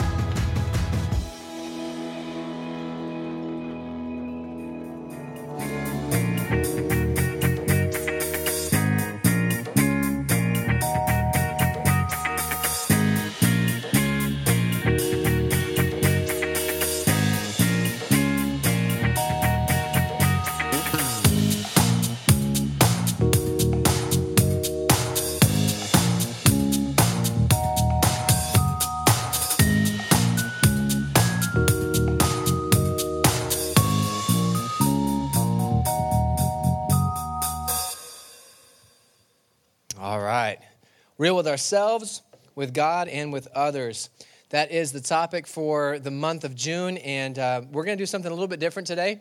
With 41.47 41.53
ourselves, 41.53 42.23
with 42.57 42.75
God, 42.75 43.07
and 43.07 43.33
with 43.33 43.47
others. 43.55 44.11
That 44.51 44.73
is 44.73 44.91
the 44.91 45.01
topic 45.01 45.47
for 45.47 46.01
the 46.01 46.11
month 46.11 46.43
of 46.43 46.57
June, 46.57 46.99
and 46.99 47.39
uh, 47.39 47.63
we're 47.71 47.85
going 47.85 47.97
to 47.97 48.03
do 48.03 48.07
something 48.07 48.33
a 48.33 48.35
little 48.35 48.49
bit 48.49 48.59
different 48.59 48.89
today. 48.89 49.21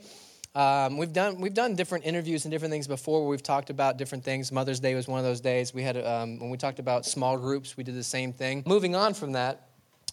Um, 0.56 0.98
we've 0.98 1.14
done 1.14 1.40
we've 1.40 1.54
done 1.54 1.76
different 1.76 2.04
interviews 2.04 2.44
and 2.46 2.52
different 2.52 2.72
things 2.72 2.88
before 2.88 3.22
where 3.22 3.30
we've 3.30 3.44
talked 3.44 3.70
about 3.70 3.98
different 3.98 4.24
things. 4.24 4.52
Mother's 4.52 4.80
Day 4.80 4.96
was 4.96 5.08
one 5.08 5.20
of 5.20 5.24
those 5.24 5.40
days. 5.40 5.72
We 5.72 5.84
had 5.84 6.04
um, 6.04 6.40
when 6.40 6.50
we 6.50 6.58
talked 6.58 6.80
about 6.80 7.06
small 7.06 7.38
groups, 7.38 7.78
we 7.78 7.84
did 7.84 7.94
the 7.94 8.04
same 8.04 8.34
thing. 8.34 8.64
Moving 8.66 8.96
on 8.96 9.14
from 9.14 9.34
that, 9.34 9.68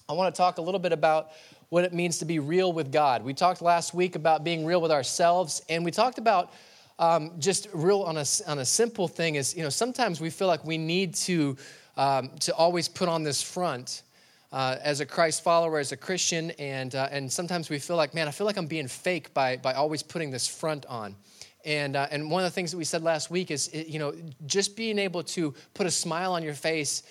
I 0.06 0.12
want 0.12 0.34
to 0.34 0.38
talk 0.38 0.58
a 0.58 0.62
little 0.62 0.80
bit 0.80 0.92
about 0.92 1.30
what 1.70 1.82
it 1.82 1.94
means 1.94 2.19
to 2.19 2.26
be 2.26 2.41
real 2.41 2.74
with 2.74 2.92
God. 2.92 3.24
We 3.24 3.32
talked 3.32 3.62
last 3.62 3.94
week 3.94 4.16
about 4.16 4.44
being 4.44 4.66
real 4.66 4.82
with 4.82 4.92
ourselves, 4.92 5.62
and 5.70 5.82
we 5.82 5.91
talked 5.91 6.19
about 6.19 6.52
um, 6.98 7.32
just 7.38 7.69
real 7.72 8.02
on 8.02 8.16
a, 8.16 8.24
on 8.47 8.58
a 8.58 8.64
simple 8.64 9.08
thing 9.08 9.34
is, 9.34 9.56
you 9.56 9.62
know, 9.62 9.70
sometimes 9.70 10.20
we 10.20 10.30
feel 10.30 10.47
like 10.47 10.64
we 10.64 10.78
need 10.78 11.14
to, 11.14 11.56
um, 11.96 12.30
to 12.40 12.54
always 12.54 12.88
put 12.88 13.08
on 13.08 13.22
this 13.22 13.42
front 13.42 14.02
uh, 14.52 14.76
as 14.82 15.00
a 15.00 15.06
Christ 15.06 15.42
follower, 15.42 15.78
as 15.78 15.92
a 15.92 15.96
Christian, 15.96 16.50
and, 16.52 16.94
uh, 16.94 17.08
and 17.10 17.32
sometimes 17.32 17.70
we 17.70 17.78
feel 17.78 17.96
like, 17.96 18.14
man, 18.14 18.28
I 18.28 18.30
feel 18.30 18.46
like 18.46 18.56
I'm 18.56 18.66
being 18.66 18.88
fake 18.88 19.32
by, 19.32 19.56
by 19.56 19.74
always 19.74 20.02
putting 20.02 20.30
this 20.30 20.46
front 20.46 20.84
on. 20.86 21.16
And, 21.64 21.96
uh, 21.96 22.08
and 22.10 22.30
one 22.30 22.44
of 22.44 22.50
the 22.50 22.54
things 22.54 22.70
that 22.72 22.76
we 22.76 22.84
said 22.84 23.02
last 23.02 23.30
week 23.30 23.50
is, 23.50 23.72
you 23.72 23.98
know, 23.98 24.12
just 24.46 24.76
being 24.76 24.98
able 24.98 25.22
to 25.22 25.54
put 25.74 25.86
a 25.86 25.90
smile 25.90 26.32
on 26.32 26.42
your 26.42 26.54
face 26.54 27.02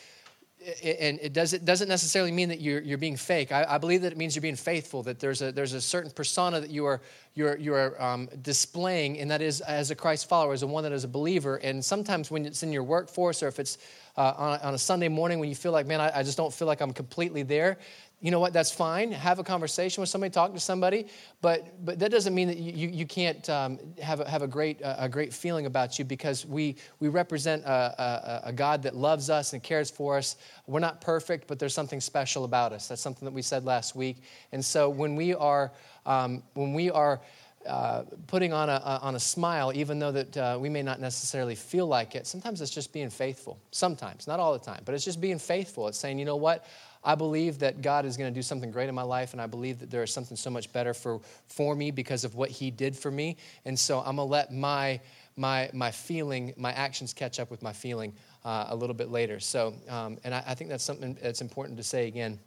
and 0.84 1.20
it 1.22 1.34
doesn't, 1.34 1.66
doesn't 1.66 1.88
necessarily 1.88 2.32
mean 2.32 2.50
that 2.50 2.62
you're, 2.62 2.82
you're 2.82 2.98
being 2.98 3.18
fake. 3.18 3.52
I, 3.52 3.66
I, 3.68 3.78
believe 3.78 4.04
that 4.04 4.12
it 4.12 4.18
means 4.18 4.36
you're 4.36 4.42
being 4.42 4.56
faithful, 4.56 5.02
that 5.04 5.20
there's 5.20 5.42
a, 5.42 5.52
there's 5.52 5.74
a 5.74 5.82
certain 5.82 6.12
persona 6.12 6.60
that 6.60 6.70
you 6.70 6.86
are, 6.86 7.02
you're, 7.34 7.58
you're 7.58 8.02
um, 8.02 8.30
displaying, 8.42 9.20
and 9.20 9.32
that 9.32 9.42
is 9.42 9.62
as 9.62 9.90
a 9.90 9.96
Christ 9.96 10.30
follower, 10.30 10.54
as 10.54 10.62
a 10.62 10.68
one 10.68 10.84
that 10.84 10.92
is 10.92 11.04
a 11.04 11.08
believer. 11.08 11.56
And 11.58 11.84
sometimes 11.84 12.30
when 12.30 12.46
it's 12.46 12.62
in 12.62 12.72
your 12.72 12.84
workforce 12.84 13.42
or 13.42 13.48
if 13.48 13.60
it's 13.60 13.80
uh, 14.18 14.34
on, 14.38 14.60
a, 14.60 14.64
on, 14.64 14.74
a, 14.76 14.78
Sunday 14.78 15.08
morning 15.08 15.40
when 15.40 15.50
you 15.50 15.56
feel 15.56 15.72
like, 15.72 15.88
man, 15.88 16.00
I, 16.00 16.20
I 16.20 16.24
just 16.24 16.38
don't 16.38 16.54
feel 16.54 16.68
like 16.68 16.82
I'm 16.82 16.94
completely 16.94 17.44
there, 17.44 17.78
you 18.22 18.30
know 18.30 18.40
what, 18.40 18.54
that's 18.54 18.72
fine. 18.72 19.12
Have 19.12 19.40
a 19.40 19.44
conversation 19.44 20.00
with 20.02 20.10
somebody, 20.10 20.30
talk 20.30 20.54
to 20.54 20.60
somebody, 20.60 21.08
but, 21.42 21.84
but 21.84 21.98
that 21.98 22.12
doesn't 22.12 22.36
mean 22.36 22.48
that 22.50 22.58
you, 22.58 22.88
you 22.88 23.06
can't 23.06 23.50
um, 23.50 23.80
have, 24.00 24.20
a, 24.20 24.30
have 24.30 24.44
a, 24.44 24.48
great, 24.48 24.80
a 24.84 25.10
great 25.10 25.34
feeling 25.34 25.66
about 25.66 25.98
you 25.98 26.06
because 26.06 26.46
we, 26.46 26.76
we 27.00 27.08
represent 27.08 27.64
a, 27.64 28.44
a, 28.46 28.50
a, 28.50 28.54
God 28.54 28.84
that 28.84 28.96
loves 28.96 29.32
us 29.32 29.54
and 29.54 29.64
cares 29.64 29.90
for 29.90 30.18
us. 30.18 30.36
We're 30.68 30.80
not 30.80 31.02
perfect, 31.02 31.48
but 31.48 31.58
there's 31.58 31.74
something 31.74 32.00
special 32.00 32.46
about 32.46 32.74
us. 32.74 32.88
That's 32.88 33.02
something 33.02 33.26
that 33.26 33.34
we 33.34 33.42
said 33.42 33.66
last 33.66 33.96
week. 33.96 34.18
And 34.52 34.64
so 34.64 34.88
when 34.88 35.16
we 35.16 35.34
are, 35.34 35.72
um, 36.06 36.44
when 36.54 36.74
we 36.74 36.92
are 36.92 37.22
uh, 37.68 38.04
putting 38.28 38.54
on 38.54 38.70
a, 38.70 39.00
on 39.02 39.16
a 39.16 39.20
smile, 39.20 39.72
even 39.74 40.00
though 40.00 40.12
that 40.12 40.38
uh, 40.38 40.58
we 40.60 40.70
may 40.70 40.82
not 40.82 41.00
necessarily 41.00 41.56
feel 41.56 41.88
like 41.88 42.16
it, 42.16 42.26
sometimes 42.26 42.62
it's 42.62 42.72
just 42.72 42.92
being 42.92 43.10
faithful. 43.10 43.60
Sometimes, 43.72 44.28
not 44.28 44.40
all 44.40 44.54
the 44.54 44.64
time, 44.64 44.82
but 44.86 44.96
it's 44.96 45.06
just 45.06 45.22
being 45.22 45.40
faithful. 45.40 45.88
It's 45.88 45.98
saying, 45.98 46.20
you 46.20 46.26
know 46.26 46.36
what? 46.36 46.66
I 47.04 47.16
believe 47.16 47.60
that 47.60 47.82
God 47.82 48.06
is 48.06 48.16
going 48.16 48.32
to 48.32 48.38
do 48.38 48.44
something 48.44 48.72
great 48.72 48.88
in 48.88 48.96
my 48.96 49.02
life, 49.04 49.34
and 49.34 49.42
I 49.42 49.48
believe 49.48 49.80
that 49.80 49.90
there 49.90 50.04
is 50.04 50.14
something 50.14 50.38
so 50.38 50.50
much 50.50 50.72
better 50.72 50.94
for, 50.94 51.20
for 51.48 51.76
me 51.76 51.92
because 51.92 52.24
of 52.24 52.36
what 52.36 52.50
He 52.50 52.70
did 52.70 52.96
for 52.96 53.10
me. 53.10 53.38
And 53.66 53.78
so 53.78 54.00
I'm 54.00 54.18
going 54.18 54.28
to 54.28 54.32
let 54.32 54.54
my, 54.54 55.00
my, 55.36 55.70
my 55.74 55.90
feeling, 55.92 56.54
my 56.58 56.72
actions 56.74 57.14
catch 57.14 57.40
up 57.40 57.50
with 57.50 57.64
my 57.64 57.74
feeling 57.74 58.14
uh, 58.46 58.68
a 58.70 58.76
little 58.76 58.94
bit 58.94 59.10
later. 59.10 59.40
So, 59.40 59.74
um, 59.90 60.20
and 60.24 60.34
I, 60.34 60.44
I, 60.48 60.56
think 60.56 60.70
that's 60.70 60.84
something 60.84 61.18
that's 61.22 61.42
important 61.42 61.78
to 61.78 61.84
say 61.84 62.08
again. 62.08 62.40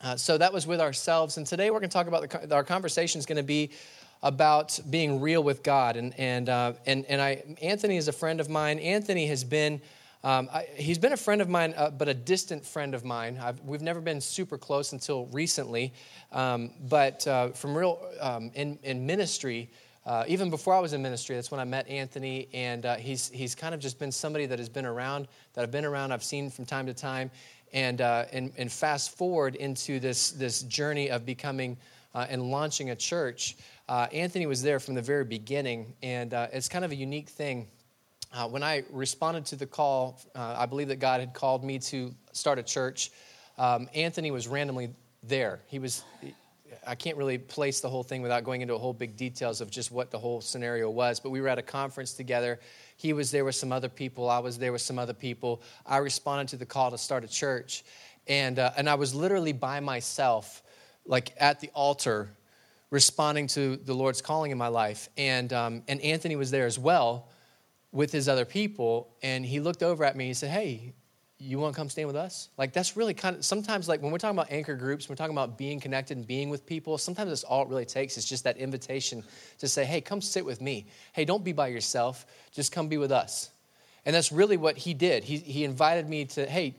Uh, 0.00 0.16
so 0.16 0.36
that 0.36 0.52
was 0.52 0.66
with 0.66 0.80
ourselves, 0.80 1.36
and 1.36 1.46
today 1.46 1.70
we're 1.70 1.78
going 1.78 1.90
to 1.90 1.94
talk 1.94 2.08
about 2.08 2.48
the, 2.48 2.54
our 2.54 2.64
conversation 2.64 3.20
is 3.20 3.26
going 3.26 3.36
to 3.36 3.44
be 3.44 3.70
about 4.22 4.78
being 4.88 5.20
real 5.20 5.42
with 5.42 5.62
God. 5.62 5.96
And, 5.96 6.18
and, 6.18 6.48
uh, 6.48 6.74
and, 6.86 7.04
and 7.06 7.20
I, 7.20 7.42
Anthony 7.60 7.96
is 7.96 8.08
a 8.08 8.12
friend 8.12 8.40
of 8.40 8.48
mine. 8.48 8.78
Anthony 8.78 9.26
has 9.26 9.44
been 9.44 9.80
um, 10.24 10.48
I, 10.52 10.68
he's 10.76 10.98
been 10.98 11.12
a 11.12 11.16
friend 11.16 11.42
of 11.42 11.48
mine, 11.48 11.74
uh, 11.76 11.90
but 11.90 12.08
a 12.08 12.14
distant 12.14 12.64
friend 12.64 12.94
of 12.94 13.04
mine. 13.04 13.40
I've, 13.42 13.60
we've 13.62 13.82
never 13.82 14.00
been 14.00 14.20
super 14.20 14.56
close 14.56 14.92
until 14.92 15.26
recently. 15.26 15.92
Um, 16.30 16.70
but 16.88 17.26
uh, 17.26 17.48
from 17.48 17.76
real 17.76 18.00
um, 18.20 18.52
in, 18.54 18.78
in 18.84 19.04
ministry, 19.04 19.68
uh, 20.06 20.24
even 20.28 20.48
before 20.48 20.74
I 20.74 20.78
was 20.78 20.92
in 20.92 21.02
ministry, 21.02 21.34
that's 21.34 21.50
when 21.50 21.60
I 21.60 21.64
met 21.64 21.88
Anthony, 21.88 22.48
and 22.52 22.86
uh, 22.86 22.96
he's 22.96 23.30
he's 23.30 23.54
kind 23.54 23.72
of 23.72 23.80
just 23.80 24.00
been 24.00 24.10
somebody 24.10 24.46
that 24.46 24.58
has 24.58 24.68
been 24.68 24.86
around, 24.86 25.28
that 25.54 25.62
I've 25.62 25.70
been 25.70 25.84
around, 25.84 26.10
I've 26.10 26.24
seen 26.24 26.50
from 26.50 26.66
time 26.66 26.86
to 26.86 26.94
time, 26.94 27.30
and 27.72 28.00
uh, 28.00 28.24
and, 28.32 28.52
and 28.56 28.70
fast 28.70 29.16
forward 29.16 29.54
into 29.54 30.00
this 30.00 30.32
this 30.32 30.62
journey 30.62 31.08
of 31.08 31.24
becoming 31.24 31.76
uh, 32.16 32.26
and 32.28 32.42
launching 32.50 32.90
a 32.90 32.96
church. 32.96 33.56
Anthony 33.88 34.46
was 34.46 34.62
there 34.62 34.80
from 34.80 34.94
the 34.94 35.02
very 35.02 35.24
beginning, 35.24 35.94
and 36.02 36.32
it's 36.32 36.68
kind 36.68 36.84
of 36.84 36.92
a 36.92 36.96
unique 36.96 37.28
thing 37.28 37.68
uh, 38.34 38.48
when 38.48 38.62
I 38.62 38.82
responded 38.90 39.44
to 39.46 39.56
the 39.56 39.66
call, 39.66 40.18
uh, 40.34 40.56
I 40.58 40.66
believe 40.66 40.88
that 40.88 40.98
God 40.98 41.20
had 41.20 41.34
called 41.34 41.62
me 41.62 41.78
to 41.80 42.14
start 42.32 42.58
a 42.58 42.62
church. 42.62 43.10
Um, 43.58 43.88
Anthony 43.94 44.30
was 44.30 44.48
randomly 44.48 44.94
there. 45.22 45.60
He 45.66 45.78
was, 45.78 46.02
I 46.86 46.94
can't 46.94 47.18
really 47.18 47.36
place 47.36 47.80
the 47.80 47.90
whole 47.90 48.02
thing 48.02 48.22
without 48.22 48.42
going 48.42 48.62
into 48.62 48.74
a 48.74 48.78
whole 48.78 48.94
big 48.94 49.16
details 49.18 49.60
of 49.60 49.70
just 49.70 49.92
what 49.92 50.10
the 50.10 50.18
whole 50.18 50.40
scenario 50.40 50.88
was, 50.88 51.20
but 51.20 51.28
we 51.28 51.42
were 51.42 51.48
at 51.48 51.58
a 51.58 51.62
conference 51.62 52.14
together. 52.14 52.58
He 52.96 53.12
was 53.12 53.30
there 53.30 53.44
with 53.44 53.54
some 53.54 53.70
other 53.70 53.90
people. 53.90 54.30
I 54.30 54.38
was 54.38 54.56
there 54.58 54.72
with 54.72 54.82
some 54.82 54.98
other 54.98 55.14
people. 55.14 55.60
I 55.84 55.98
responded 55.98 56.48
to 56.48 56.56
the 56.56 56.66
call 56.66 56.90
to 56.90 56.98
start 56.98 57.24
a 57.24 57.28
church. 57.28 57.84
And, 58.28 58.58
uh, 58.58 58.70
and 58.78 58.88
I 58.88 58.94
was 58.94 59.14
literally 59.14 59.52
by 59.52 59.80
myself, 59.80 60.62
like 61.04 61.34
at 61.38 61.60
the 61.60 61.68
altar, 61.74 62.30
responding 62.92 63.46
to 63.46 63.76
the 63.76 63.94
Lord's 63.94 64.20
calling 64.20 64.50
in 64.50 64.58
my 64.58 64.68
life. 64.68 65.08
And, 65.16 65.50
um, 65.54 65.82
and 65.88 65.98
Anthony 66.02 66.36
was 66.36 66.50
there 66.50 66.66
as 66.66 66.78
well 66.78 67.30
with 67.90 68.12
his 68.12 68.28
other 68.28 68.44
people 68.44 69.16
and 69.22 69.44
he 69.44 69.60
looked 69.60 69.82
over 69.82 70.04
at 70.04 70.14
me 70.14 70.24
and 70.24 70.28
he 70.28 70.34
said 70.34 70.50
hey 70.50 70.94
you 71.38 71.58
want 71.58 71.74
to 71.74 71.76
come 71.76 71.88
stand 71.88 72.06
with 72.06 72.14
us? 72.14 72.50
Like 72.56 72.72
that's 72.72 72.96
really 72.96 73.14
kind 73.14 73.36
of 73.36 73.44
sometimes 73.44 73.88
like 73.88 74.00
when 74.00 74.12
we're 74.12 74.18
talking 74.18 74.36
about 74.36 74.52
anchor 74.52 74.76
groups 74.76 75.08
we're 75.08 75.16
talking 75.16 75.34
about 75.34 75.56
being 75.56 75.80
connected 75.80 76.18
and 76.18 76.26
being 76.26 76.50
with 76.50 76.66
people 76.66 76.98
sometimes 76.98 77.30
that's 77.30 77.44
all 77.44 77.62
it 77.62 77.68
really 77.68 77.86
takes 77.86 78.16
is 78.18 78.26
just 78.26 78.44
that 78.44 78.58
invitation 78.58 79.24
to 79.58 79.66
say 79.66 79.84
hey 79.84 80.02
come 80.02 80.20
sit 80.20 80.44
with 80.44 80.60
me. 80.60 80.86
Hey 81.14 81.24
don't 81.24 81.42
be 81.42 81.52
by 81.52 81.68
yourself. 81.68 82.26
Just 82.52 82.72
come 82.72 82.88
be 82.88 82.98
with 82.98 83.10
us. 83.10 83.50
And 84.04 84.14
that's 84.14 84.32
really 84.32 84.58
what 84.58 84.76
he 84.76 84.94
did. 84.94 85.24
He, 85.24 85.38
he 85.38 85.64
invited 85.64 86.08
me 86.08 86.26
to 86.26 86.46
hey 86.46 86.76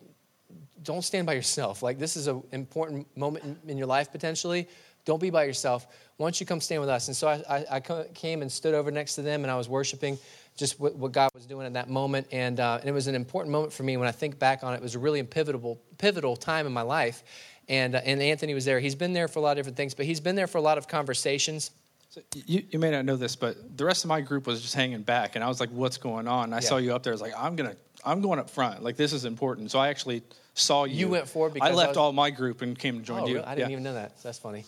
don't 0.84 1.04
stand 1.04 1.26
by 1.26 1.34
yourself. 1.34 1.82
Like 1.82 1.98
this 1.98 2.16
is 2.16 2.28
an 2.28 2.44
important 2.52 3.08
moment 3.18 3.46
in, 3.46 3.72
in 3.72 3.78
your 3.78 3.88
life 3.88 4.12
potentially 4.12 4.68
don't 5.06 5.22
be 5.22 5.30
by 5.30 5.44
yourself 5.44 5.88
why 6.18 6.26
don't 6.26 6.40
you 6.40 6.46
come 6.46 6.62
stand 6.62 6.80
with 6.82 6.90
us 6.90 7.08
and 7.08 7.16
so 7.16 7.28
I, 7.28 7.44
I, 7.50 7.66
I 7.78 8.06
came 8.14 8.42
and 8.42 8.52
stood 8.52 8.74
over 8.74 8.92
next 8.92 9.16
to 9.16 9.22
them 9.22 9.44
and 9.44 9.52
i 9.52 9.56
was 9.56 9.68
worshiping 9.68 10.18
just 10.56 10.80
what, 10.80 10.96
what 10.96 11.12
God 11.12 11.30
was 11.34 11.46
doing 11.46 11.66
in 11.66 11.74
that 11.74 11.90
moment. 11.90 12.28
And, 12.32 12.60
uh, 12.60 12.78
and 12.80 12.90
it 12.90 12.92
was 12.92 13.08
an 13.08 13.16
important 13.16 13.52
moment 13.52 13.74
for 13.74 13.84
me 13.84 13.98
when 13.98 14.08
I 14.08 14.12
think 14.12 14.38
back 14.40 14.64
on 14.64 14.74
it. 14.74 14.78
It 14.78 14.84
was 14.84 14.96
a 14.96 15.00
really 15.00 15.22
pivotal, 15.24 15.82
pivotal 15.98 16.36
time 16.36 16.68
in 16.68 16.74
my 16.74 16.82
life. 16.82 17.24
And, 17.70 17.96
uh, 17.96 18.02
and 18.06 18.22
Anthony 18.22 18.54
was 18.54 18.66
there. 18.66 18.80
He's 18.80 18.96
been 18.96 19.14
there 19.14 19.28
for 19.28 19.40
a 19.40 19.42
lot 19.42 19.52
of 19.52 19.58
different 19.58 19.78
things, 19.78 19.94
but 19.94 20.06
he's 20.06 20.20
been 20.20 20.36
there 20.36 20.48
for 20.48 20.58
a 20.58 20.62
lot 20.62 20.78
of 20.78 20.88
conversations. 20.88 21.72
So 22.10 22.22
you, 22.46 22.64
you 22.70 22.78
may 22.78 22.92
not 22.92 23.06
know 23.06 23.16
this, 23.16 23.36
but 23.36 23.78
the 23.78 23.86
rest 23.86 24.04
of 24.04 24.10
my 24.10 24.22
group 24.22 24.46
was 24.46 24.62
just 24.62 24.76
hanging 24.76 25.02
back, 25.02 25.36
and 25.36 25.44
I 25.44 25.48
was 25.48 25.60
like, 25.60 25.72
"What's 25.72 25.98
going 25.98 26.28
on?" 26.28 26.44
And 26.44 26.54
I 26.54 26.58
yeah. 26.58 26.68
saw 26.68 26.78
you 26.78 26.94
up 26.94 27.02
there. 27.02 27.12
I 27.12 27.16
was 27.16 27.22
like, 27.22 27.34
"I'm 27.36 27.56
gonna, 27.56 27.76
I'm 28.06 28.22
going 28.22 28.38
up 28.38 28.52
front. 28.52 28.84
Like 28.84 28.98
this 28.98 29.14
is 29.14 29.26
important." 29.26 29.72
So 29.72 29.80
I 29.80 29.88
actually 29.88 30.22
saw 30.54 30.84
you. 30.84 30.96
You 30.96 31.08
went 31.08 31.28
forward 31.28 31.56
because 31.56 31.72
I 31.72 31.74
left 31.74 31.88
I 31.88 31.90
was... 31.90 31.98
all 31.98 32.14
my 32.14 32.30
group 32.30 32.62
and 32.62 32.78
came 32.78 33.00
to 33.00 33.04
join 33.04 33.22
oh, 33.22 33.26
you. 33.26 33.36
Really? 33.38 33.48
I 33.48 33.56
didn't 33.56 33.70
yeah. 33.70 33.74
even 33.74 33.84
know 33.84 33.96
that. 33.96 34.20
So 34.20 34.28
that's 34.28 34.38
funny. 34.38 34.64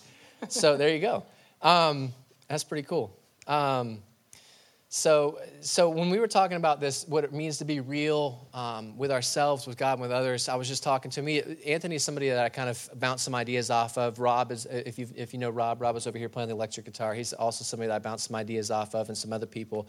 So 0.50 0.78
there 0.78 0.90
you 0.90 1.00
go. 1.00 1.24
Um, 1.62 2.14
that's 2.48 2.64
pretty 2.64 2.88
cool. 2.88 3.18
Um, 3.48 4.02
So, 4.88 5.40
so 5.60 5.90
when 5.90 6.10
we 6.10 6.20
were 6.20 6.28
talking 6.28 6.56
about 6.56 6.80
this, 6.80 7.06
what 7.10 7.26
it 7.26 7.34
means 7.34 7.58
to 7.58 7.66
be 7.66 7.82
real 7.82 8.48
um, 8.54 8.98
with 8.98 9.12
ourselves, 9.12 9.68
with 9.68 9.78
God, 9.78 9.94
and 9.94 10.02
with 10.02 10.12
others, 10.12 10.48
I 10.48 10.56
was 10.56 10.70
just 10.70 10.84
talking 10.84 11.12
to 11.12 11.22
me. 11.22 11.42
Anthony 11.66 11.96
is 11.96 12.04
somebody 12.04 12.30
that 12.30 12.46
I 12.46 12.48
kind 12.48 12.70
of 12.70 12.90
bounce 12.96 13.22
some 13.24 13.36
ideas 13.36 13.70
off 13.70 13.98
of. 13.98 14.20
Rob 14.20 14.54
is, 14.54 14.66
if 14.68 14.98
you 14.98 15.08
if 15.14 15.34
you 15.34 15.40
know 15.40 15.50
Rob, 15.50 15.82
Rob 15.82 15.98
is 15.98 16.08
over 16.08 16.18
here 16.18 16.30
playing 16.30 16.48
the 16.48 16.56
electric 16.56 16.86
guitar. 16.86 17.14
He's 17.14 17.34
also 17.34 17.66
somebody 17.66 17.90
that 17.90 17.96
I 17.96 18.00
bounce 18.00 18.28
some 18.28 18.38
ideas 18.38 18.72
off 18.72 18.96
of, 18.96 19.10
and 19.10 19.18
some 19.18 19.34
other 19.34 19.48
people. 19.48 19.88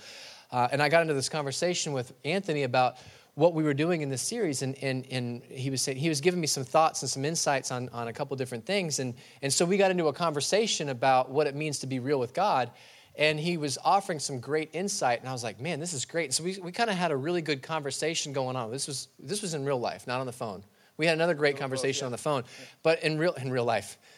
Uh, 0.51 0.67
and 0.73 0.83
I 0.83 0.89
got 0.89 1.03
into 1.03 1.15
this 1.15 1.29
conversation 1.29 1.93
with 1.93 2.13
Anthony 2.25 2.65
about 2.65 2.97
what 3.37 3.53
we 3.53 3.63
were 3.63 3.75
doing 3.75 4.01
in 4.01 4.09
this 4.09 4.23
series 4.23 4.63
and, 4.63 4.83
and, 4.83 5.07
and 5.11 5.43
he 5.45 5.69
was 5.69 5.83
saying 5.83 5.99
he 5.99 6.09
was 6.09 6.23
giving 6.23 6.41
me 6.41 6.47
some 6.47 6.65
thoughts 6.65 7.03
and 7.03 7.11
some 7.11 7.23
insights 7.23 7.71
on, 7.71 7.91
on 7.91 8.09
a 8.09 8.13
couple 8.13 8.35
different 8.35 8.65
things. 8.65 8.99
And, 8.99 9.15
and 9.43 9.53
so 9.53 9.67
we 9.67 9.77
got 9.77 9.91
into 9.91 10.09
a 10.09 10.13
conversation 10.13 10.89
about 10.89 11.31
what 11.31 11.47
it 11.47 11.55
means 11.55 11.79
to 11.81 11.87
be 11.87 11.99
real 11.99 12.19
with 12.19 12.33
god. 12.33 12.71
And 13.15 13.39
he 13.39 13.59
was 13.59 13.77
offering 13.85 14.21
some 14.21 14.41
great 14.41 14.71
insight. 14.73 15.21
And 15.21 15.29
i 15.29 15.33
was 15.33 15.45
like 15.45 15.61
man 15.61 15.81
this 15.81 15.93
is 15.93 16.07
great. 16.07 16.33
So 16.33 16.45
we, 16.45 16.59
we 16.63 16.73
kind 16.73 16.89
of 16.89 16.97
had 16.97 17.11
a 17.11 17.17
really 17.17 17.43
good 17.43 17.63
conversation 17.63 18.33
going 18.33 18.57
on. 18.57 18.71
This 18.71 18.87
was 18.87 19.09
this 19.19 19.43
was 19.43 19.53
in 19.53 19.67
real 19.67 19.79
life 19.79 20.07
not 20.07 20.19
on 20.19 20.27
the 20.27 20.33
phone. 20.33 20.65
We 20.97 21.05
had 21.05 21.15
another 21.15 21.35
great 21.35 21.59
conversation 21.59 22.07
on 22.07 22.13
the 22.13 22.19
phone 22.19 22.45
but 22.83 23.03
in 23.03 23.19
real 23.19 23.35
in 23.35 23.53
real 23.53 23.65
life. 23.65 23.99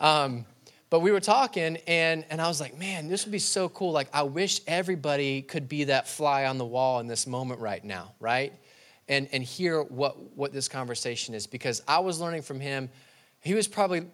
Um, 0.00 0.44
but 0.94 1.00
we 1.00 1.10
were 1.10 1.18
talking, 1.18 1.76
and, 1.88 2.24
and 2.30 2.40
I 2.40 2.46
was 2.46 2.60
like, 2.60 2.78
man, 2.78 3.08
this 3.08 3.24
would 3.24 3.32
be 3.32 3.40
so 3.40 3.68
cool. 3.68 3.90
Like, 3.90 4.06
I 4.12 4.22
wish 4.22 4.60
everybody 4.68 5.42
could 5.42 5.68
be 5.68 5.82
that 5.82 6.06
fly 6.06 6.44
on 6.44 6.56
the 6.56 6.64
wall 6.64 7.00
in 7.00 7.08
this 7.08 7.26
moment 7.26 7.58
right 7.58 7.82
now, 7.82 8.14
right? 8.20 8.52
And, 9.08 9.28
and 9.32 9.42
hear 9.42 9.82
what, 9.82 10.36
what 10.36 10.52
this 10.52 10.68
conversation 10.68 11.34
is. 11.34 11.48
Because 11.48 11.82
I 11.88 11.98
was 11.98 12.20
learning 12.20 12.42
from 12.42 12.60
him. 12.60 12.88
He 13.40 13.54
was 13.54 13.66
probably 13.66 14.06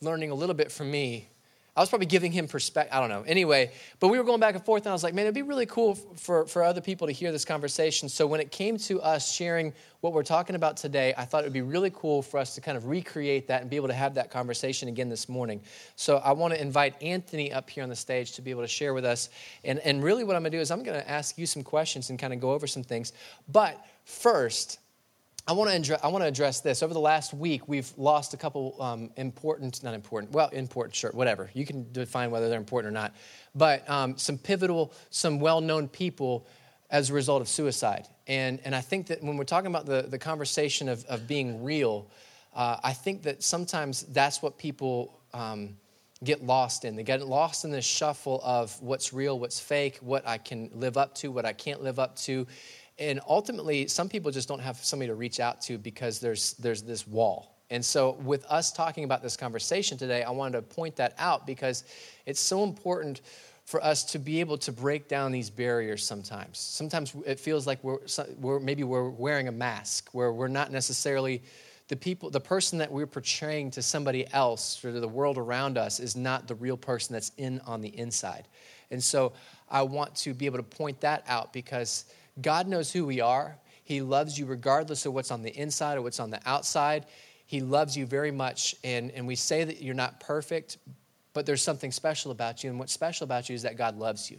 learning 0.00 0.32
a 0.32 0.34
little 0.34 0.56
bit 0.56 0.72
from 0.72 0.90
me 0.90 1.28
I 1.76 1.80
was 1.80 1.88
probably 1.88 2.06
giving 2.06 2.30
him 2.30 2.46
perspective. 2.46 2.94
I 2.96 3.00
don't 3.00 3.08
know. 3.08 3.22
Anyway, 3.22 3.72
but 3.98 4.06
we 4.06 4.16
were 4.18 4.24
going 4.24 4.38
back 4.38 4.54
and 4.54 4.64
forth, 4.64 4.84
and 4.84 4.90
I 4.90 4.92
was 4.92 5.02
like, 5.02 5.12
man, 5.12 5.24
it'd 5.24 5.34
be 5.34 5.42
really 5.42 5.66
cool 5.66 5.96
for, 5.96 6.46
for 6.46 6.62
other 6.62 6.80
people 6.80 7.08
to 7.08 7.12
hear 7.12 7.32
this 7.32 7.44
conversation. 7.44 8.08
So 8.08 8.28
when 8.28 8.38
it 8.38 8.52
came 8.52 8.76
to 8.78 9.02
us 9.02 9.32
sharing 9.32 9.72
what 10.00 10.12
we're 10.12 10.22
talking 10.22 10.54
about 10.54 10.76
today, 10.76 11.14
I 11.16 11.24
thought 11.24 11.42
it 11.42 11.46
would 11.46 11.52
be 11.52 11.62
really 11.62 11.90
cool 11.90 12.22
for 12.22 12.38
us 12.38 12.54
to 12.54 12.60
kind 12.60 12.76
of 12.76 12.86
recreate 12.86 13.48
that 13.48 13.60
and 13.60 13.68
be 13.68 13.74
able 13.74 13.88
to 13.88 13.94
have 13.94 14.14
that 14.14 14.30
conversation 14.30 14.88
again 14.88 15.08
this 15.08 15.28
morning. 15.28 15.60
So 15.96 16.18
I 16.18 16.30
want 16.30 16.54
to 16.54 16.60
invite 16.60 17.02
Anthony 17.02 17.52
up 17.52 17.68
here 17.68 17.82
on 17.82 17.88
the 17.88 17.96
stage 17.96 18.32
to 18.32 18.42
be 18.42 18.52
able 18.52 18.62
to 18.62 18.68
share 18.68 18.94
with 18.94 19.04
us. 19.04 19.30
And, 19.64 19.80
and 19.80 20.04
really, 20.04 20.22
what 20.22 20.36
I'm 20.36 20.42
going 20.42 20.52
to 20.52 20.58
do 20.58 20.60
is 20.62 20.70
I'm 20.70 20.84
going 20.84 21.00
to 21.00 21.10
ask 21.10 21.36
you 21.36 21.46
some 21.46 21.64
questions 21.64 22.08
and 22.08 22.20
kind 22.20 22.32
of 22.32 22.38
go 22.38 22.52
over 22.52 22.68
some 22.68 22.84
things. 22.84 23.12
But 23.48 23.84
first, 24.04 24.78
I 25.46 25.52
want, 25.52 25.68
to 25.68 25.76
address, 25.76 26.00
I 26.02 26.08
want 26.08 26.24
to 26.24 26.28
address 26.28 26.60
this. 26.60 26.82
Over 26.82 26.94
the 26.94 27.00
last 27.00 27.34
week, 27.34 27.68
we've 27.68 27.92
lost 27.98 28.32
a 28.32 28.36
couple 28.38 28.80
um, 28.80 29.10
important, 29.16 29.82
not 29.82 29.92
important, 29.92 30.32
well, 30.32 30.48
important, 30.48 30.94
sure, 30.94 31.10
whatever. 31.10 31.50
You 31.52 31.66
can 31.66 31.92
define 31.92 32.30
whether 32.30 32.48
they're 32.48 32.58
important 32.58 32.90
or 32.90 32.94
not. 32.94 33.14
But 33.54 33.88
um, 33.88 34.16
some 34.16 34.38
pivotal, 34.38 34.94
some 35.10 35.40
well 35.40 35.60
known 35.60 35.88
people 35.88 36.46
as 36.88 37.10
a 37.10 37.12
result 37.12 37.42
of 37.42 37.48
suicide. 37.48 38.08
And, 38.26 38.58
and 38.64 38.74
I 38.74 38.80
think 38.80 39.08
that 39.08 39.22
when 39.22 39.36
we're 39.36 39.44
talking 39.44 39.66
about 39.66 39.84
the, 39.84 40.06
the 40.08 40.18
conversation 40.18 40.88
of, 40.88 41.04
of 41.06 41.26
being 41.26 41.62
real, 41.62 42.10
uh, 42.54 42.78
I 42.82 42.94
think 42.94 43.24
that 43.24 43.42
sometimes 43.42 44.04
that's 44.04 44.40
what 44.40 44.56
people 44.56 45.20
um, 45.34 45.76
get 46.22 46.42
lost 46.42 46.86
in. 46.86 46.96
They 46.96 47.02
get 47.02 47.20
lost 47.26 47.66
in 47.66 47.70
this 47.70 47.84
shuffle 47.84 48.40
of 48.42 48.80
what's 48.80 49.12
real, 49.12 49.38
what's 49.38 49.60
fake, 49.60 49.98
what 50.00 50.26
I 50.26 50.38
can 50.38 50.70
live 50.72 50.96
up 50.96 51.14
to, 51.16 51.30
what 51.30 51.44
I 51.44 51.52
can't 51.52 51.82
live 51.82 51.98
up 51.98 52.16
to. 52.20 52.46
And 52.98 53.20
ultimately, 53.28 53.88
some 53.88 54.08
people 54.08 54.30
just 54.30 54.48
don't 54.48 54.60
have 54.60 54.76
somebody 54.76 55.08
to 55.08 55.14
reach 55.14 55.40
out 55.40 55.60
to 55.62 55.78
because 55.78 56.20
there's, 56.20 56.54
there's 56.54 56.82
this 56.82 57.06
wall. 57.06 57.56
And 57.70 57.84
so, 57.84 58.12
with 58.22 58.44
us 58.46 58.72
talking 58.72 59.04
about 59.04 59.22
this 59.22 59.36
conversation 59.36 59.98
today, 59.98 60.22
I 60.22 60.30
wanted 60.30 60.58
to 60.58 60.62
point 60.62 60.96
that 60.96 61.14
out 61.18 61.46
because 61.46 61.84
it's 62.26 62.40
so 62.40 62.62
important 62.62 63.22
for 63.64 63.82
us 63.82 64.04
to 64.04 64.18
be 64.18 64.40
able 64.40 64.58
to 64.58 64.72
break 64.72 65.08
down 65.08 65.32
these 65.32 65.48
barriers 65.48 66.04
sometimes. 66.04 66.58
Sometimes 66.58 67.14
it 67.26 67.40
feels 67.40 67.66
like 67.66 67.82
we're, 67.82 67.98
we're, 68.38 68.60
maybe 68.60 68.84
we're 68.84 69.08
wearing 69.08 69.48
a 69.48 69.52
mask 69.52 70.10
where 70.12 70.32
we're 70.32 70.48
not 70.48 70.70
necessarily 70.70 71.42
the 71.88 71.96
people 71.96 72.30
the 72.30 72.40
person 72.40 72.78
that 72.78 72.90
we're 72.90 73.06
portraying 73.06 73.70
to 73.70 73.82
somebody 73.82 74.26
else 74.32 74.82
or 74.84 74.92
to 74.92 75.00
the 75.00 75.08
world 75.08 75.36
around 75.36 75.76
us 75.76 76.00
is 76.00 76.16
not 76.16 76.48
the 76.48 76.54
real 76.54 76.76
person 76.76 77.12
that's 77.12 77.32
in 77.36 77.60
on 77.66 77.80
the 77.80 77.96
inside. 77.98 78.48
And 78.90 79.02
so 79.02 79.32
I 79.70 79.82
want 79.82 80.14
to 80.16 80.34
be 80.34 80.46
able 80.46 80.58
to 80.58 80.62
point 80.62 81.00
that 81.00 81.24
out 81.26 81.52
because 81.52 82.06
God 82.40 82.66
knows 82.66 82.92
who 82.92 83.04
we 83.04 83.20
are. 83.20 83.56
He 83.84 84.00
loves 84.00 84.38
you 84.38 84.46
regardless 84.46 85.06
of 85.06 85.12
what's 85.12 85.30
on 85.30 85.42
the 85.42 85.54
inside 85.56 85.98
or 85.98 86.02
what's 86.02 86.20
on 86.20 86.30
the 86.30 86.40
outside. 86.46 87.06
He 87.46 87.60
loves 87.60 87.96
you 87.96 88.06
very 88.06 88.30
much. 88.30 88.74
And, 88.82 89.10
and 89.10 89.26
we 89.26 89.36
say 89.36 89.64
that 89.64 89.82
you're 89.82 89.94
not 89.94 90.20
perfect, 90.20 90.78
but 91.34 91.46
there's 91.46 91.62
something 91.62 91.92
special 91.92 92.30
about 92.30 92.64
you. 92.64 92.70
And 92.70 92.78
what's 92.78 92.92
special 92.92 93.24
about 93.24 93.48
you 93.48 93.54
is 93.54 93.62
that 93.62 93.76
God 93.76 93.98
loves 93.98 94.30
you. 94.30 94.38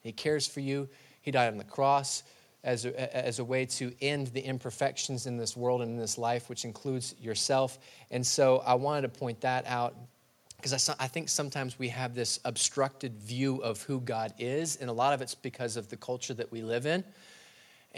He 0.00 0.12
cares 0.12 0.46
for 0.46 0.60
you. 0.60 0.88
He 1.20 1.30
died 1.30 1.52
on 1.52 1.58
the 1.58 1.64
cross 1.64 2.22
as 2.64 2.84
a, 2.84 3.16
as 3.16 3.38
a 3.38 3.44
way 3.44 3.66
to 3.66 3.92
end 4.00 4.28
the 4.28 4.40
imperfections 4.40 5.26
in 5.26 5.36
this 5.36 5.56
world 5.56 5.82
and 5.82 5.92
in 5.92 5.98
this 5.98 6.18
life, 6.18 6.48
which 6.48 6.64
includes 6.64 7.14
yourself. 7.20 7.78
And 8.10 8.26
so 8.26 8.62
I 8.64 8.74
wanted 8.74 9.02
to 9.02 9.18
point 9.18 9.42
that 9.42 9.66
out 9.66 9.94
because 10.56 10.88
I, 10.88 11.04
I, 11.04 11.06
think 11.06 11.28
sometimes 11.28 11.78
we 11.78 11.88
have 11.88 12.14
this 12.16 12.40
obstructed 12.44 13.16
view 13.16 13.58
of 13.58 13.80
who 13.82 14.00
God 14.00 14.34
is, 14.38 14.74
and 14.76 14.90
a 14.90 14.92
lot 14.92 15.14
of 15.14 15.22
it's 15.22 15.34
because 15.34 15.76
of 15.76 15.88
the 15.88 15.96
culture 15.96 16.34
that 16.34 16.50
we 16.50 16.62
live 16.62 16.84
in. 16.84 17.04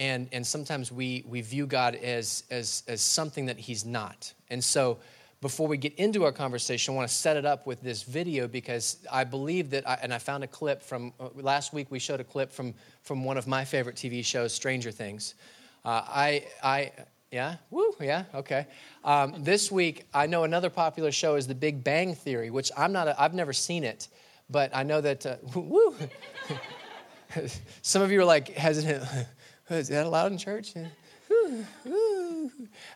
And, 0.00 0.29
and 0.32 0.44
sometimes 0.44 0.91
we, 0.91 1.23
we 1.29 1.43
view 1.43 1.67
God 1.67 1.94
as, 1.94 2.44
as, 2.50 2.82
as 2.88 3.02
something 3.02 3.47
that 3.47 3.58
He's 3.58 3.85
not. 3.85 4.32
And 4.49 4.64
so, 4.64 4.99
before 5.43 5.69
we 5.69 5.79
get 5.79 5.94
into 5.94 6.25
our 6.25 6.32
conversation, 6.32 6.93
I 6.93 6.97
want 6.97 7.08
to 7.08 7.14
set 7.14 7.37
it 7.37 7.47
up 7.47 7.67
with 7.67 7.81
this 7.82 8.02
video 8.02 8.47
because 8.47 8.99
I 9.11 9.25
believe 9.25 9.70
that, 9.70 9.88
I, 9.88 9.99
and 10.02 10.12
I 10.12 10.19
found 10.19 10.44
a 10.44 10.47
clip 10.47 10.82
from 10.82 11.14
uh, 11.19 11.29
last 11.35 11.73
week. 11.73 11.87
We 11.91 11.99
showed 11.99 12.20
a 12.20 12.25
clip 12.25 12.52
from, 12.52 12.75
from 13.02 13.25
one 13.25 13.38
of 13.38 13.47
my 13.47 13.64
favorite 13.64 13.97
TV 13.97 14.25
shows, 14.25 14.52
Stranger 14.52 14.91
Things. 14.91 15.35
Uh, 15.82 16.02
I, 16.06 16.47
I, 16.62 16.93
yeah? 17.31 17.56
Woo, 17.70 17.94
yeah, 18.00 18.25
okay. 18.35 18.67
Um, 19.02 19.35
this 19.38 19.70
week, 19.70 20.06
I 20.12 20.26
know 20.26 20.44
another 20.44 20.69
popular 20.69 21.12
show 21.12 21.37
is 21.37 21.47
The 21.47 21.55
Big 21.55 21.82
Bang 21.82 22.14
Theory, 22.14 22.50
which 22.50 22.70
I'm 22.76 22.93
not, 22.93 23.08
I've 23.19 23.35
never 23.35 23.55
seen 23.55 23.82
it, 23.82 24.08
but 24.50 24.70
I 24.75 24.82
know 24.82 25.00
that, 25.00 25.25
uh, 25.25 25.37
woo. 25.55 25.94
Some 27.82 28.02
of 28.02 28.11
you 28.11 28.20
are 28.20 28.26
like 28.26 28.49
hesitant. 28.49 29.05
is 29.79 29.89
that 29.89 30.07
allowed 30.07 30.33
in 30.33 30.39
church? 30.39 30.75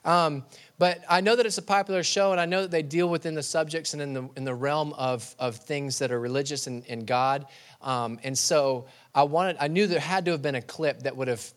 Um, 0.05 0.45
but 0.79 1.03
I 1.09 1.21
know 1.21 1.37
that 1.37 1.47
it's 1.47 1.59
a 1.59 1.63
popular 1.63 2.03
show, 2.03 2.33
and 2.33 2.41
I 2.41 2.47
know 2.47 2.63
that 2.63 2.71
they 2.71 2.83
deal 2.83 3.09
within 3.09 3.35
the 3.35 3.43
subjects 3.43 3.95
and 3.95 4.03
in 4.03 4.13
the, 4.13 4.29
in 4.37 4.45
the 4.45 4.55
realm 4.55 4.93
of, 4.95 5.35
of 5.39 5.57
things 5.57 5.99
that 6.01 6.11
are 6.13 6.21
religious 6.21 6.67
and, 6.67 6.85
and 6.89 7.07
God. 7.07 7.47
Um, 7.81 8.19
and 8.23 8.37
so 8.37 8.87
I 9.15 9.23
wanted, 9.23 9.57
I 9.61 9.69
knew 9.69 9.87
there 9.87 10.01
had 10.01 10.25
to 10.27 10.33
have 10.33 10.43
been 10.43 10.57
a 10.57 10.63
clip 10.63 11.05
that 11.05 11.17
would 11.17 11.29
have 11.29 11.53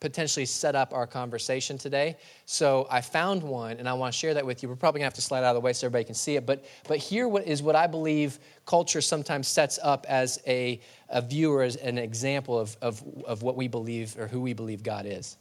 potentially 0.00 0.46
set 0.46 0.76
up 0.76 0.94
our 0.94 1.08
conversation 1.08 1.76
today. 1.76 2.16
So 2.46 2.86
I 2.88 3.00
found 3.00 3.42
one, 3.42 3.78
and 3.78 3.88
I 3.88 3.94
want 3.94 4.12
to 4.12 4.18
share 4.18 4.34
that 4.34 4.46
with 4.46 4.62
you. 4.62 4.68
We're 4.68 4.76
probably 4.76 5.00
going 5.00 5.10
to 5.10 5.12
have 5.12 5.14
to 5.14 5.22
slide 5.22 5.42
out 5.42 5.50
of 5.50 5.54
the 5.56 5.60
way 5.60 5.72
so 5.72 5.86
everybody 5.86 6.04
can 6.04 6.14
see 6.14 6.36
it. 6.36 6.46
But, 6.46 6.64
but 6.86 6.98
here 6.98 7.26
what 7.26 7.46
is 7.48 7.62
what 7.62 7.74
I 7.74 7.88
believe 7.88 8.38
culture 8.64 9.00
sometimes 9.00 9.48
sets 9.48 9.78
up 9.82 10.06
as 10.08 10.40
a, 10.46 10.80
a 11.10 11.22
viewer, 11.22 11.62
as 11.62 11.76
an 11.76 11.98
example 11.98 12.58
of, 12.58 12.76
of, 12.82 13.02
of 13.26 13.42
what 13.42 13.56
we 13.56 13.68
believe 13.68 14.16
or 14.18 14.26
who 14.26 14.40
we 14.40 14.52
believe 14.52 14.82
God 14.82 15.06
is. 15.06 15.36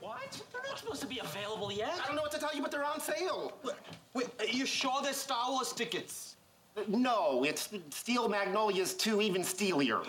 What? 0.00 0.42
They're 0.52 0.62
not 0.68 0.78
supposed 0.78 1.00
to 1.00 1.06
be 1.06 1.18
available 1.18 1.72
yet. 1.72 1.98
I 2.02 2.06
don't 2.06 2.16
know 2.16 2.22
what 2.22 2.32
to 2.32 2.38
tell 2.38 2.54
you, 2.54 2.62
but 2.62 2.70
they're 2.70 2.84
on 2.84 3.00
sale. 3.00 3.52
Wait, 4.14 4.26
are 4.38 4.46
you 4.46 4.64
sure 4.66 5.00
they're 5.02 5.12
Star 5.12 5.50
Wars 5.50 5.72
tickets? 5.72 6.36
No, 6.86 7.44
it's 7.44 7.70
Steel 7.90 8.28
Magnolias 8.28 8.94
2 8.94 9.20
even 9.20 9.42
steelier. 9.42 10.00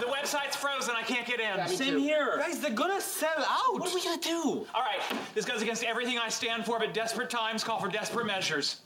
The 0.00 0.06
website's 0.06 0.56
frozen. 0.56 0.94
I 0.96 1.02
can't 1.02 1.26
get 1.26 1.40
in. 1.40 1.56
Yeah, 1.56 1.66
Same 1.66 1.94
too. 1.94 1.98
here. 1.98 2.36
Guys, 2.38 2.60
they're 2.60 2.70
gonna 2.70 3.00
sell 3.00 3.30
out. 3.38 3.78
What 3.78 3.90
are 3.90 3.94
we 3.94 4.02
gonna 4.02 4.20
do? 4.20 4.66
All 4.74 4.82
right, 4.82 5.00
this 5.34 5.44
goes 5.44 5.62
against 5.62 5.84
everything 5.84 6.18
I 6.18 6.28
stand 6.28 6.64
for, 6.64 6.78
but 6.78 6.92
desperate 6.94 7.30
times 7.30 7.64
call 7.64 7.80
for 7.80 7.88
desperate 7.88 8.26
measures. 8.26 8.80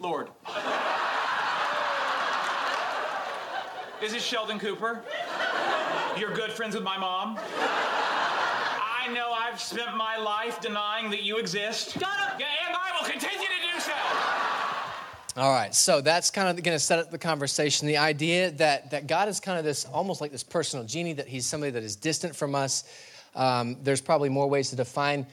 Lord. 0.00 0.28
This 4.00 4.14
is 4.14 4.24
Sheldon 4.24 4.60
Cooper. 4.60 5.02
You're 6.16 6.32
good 6.32 6.52
friends 6.52 6.76
with 6.76 6.84
my 6.84 6.96
mom. 6.96 7.36
I 7.58 9.08
know 9.12 9.32
I've 9.32 9.60
spent 9.60 9.96
my 9.96 10.16
life 10.16 10.60
denying 10.60 11.10
that 11.10 11.24
you 11.24 11.38
exist. 11.38 11.98
Got 11.98 12.16
him. 12.30 12.36
Yeah, 12.38 12.46
and 12.68 12.76
I 12.76 12.92
will 12.96 13.08
continue 13.08 13.36
to 13.36 13.74
do 13.74 13.80
so. 13.80 13.92
All 15.36 15.50
right, 15.50 15.74
so 15.74 16.00
that's 16.00 16.30
kind 16.30 16.48
of 16.48 16.62
going 16.62 16.76
to 16.76 16.78
set 16.78 17.00
up 17.00 17.10
the 17.10 17.18
conversation. 17.18 17.88
The 17.88 17.96
idea 17.96 18.52
that, 18.52 18.92
that 18.92 19.08
God 19.08 19.28
is 19.28 19.40
kind 19.40 19.58
of 19.58 19.64
this, 19.64 19.84
almost 19.86 20.20
like 20.20 20.30
this 20.30 20.44
personal 20.44 20.86
genie, 20.86 21.14
that 21.14 21.26
he's 21.26 21.44
somebody 21.44 21.72
that 21.72 21.82
is 21.82 21.96
distant 21.96 22.36
from 22.36 22.54
us. 22.54 22.84
Um, 23.34 23.78
there's 23.82 24.00
probably 24.00 24.28
more 24.28 24.48
ways 24.48 24.70
to 24.70 24.76
define 24.76 25.26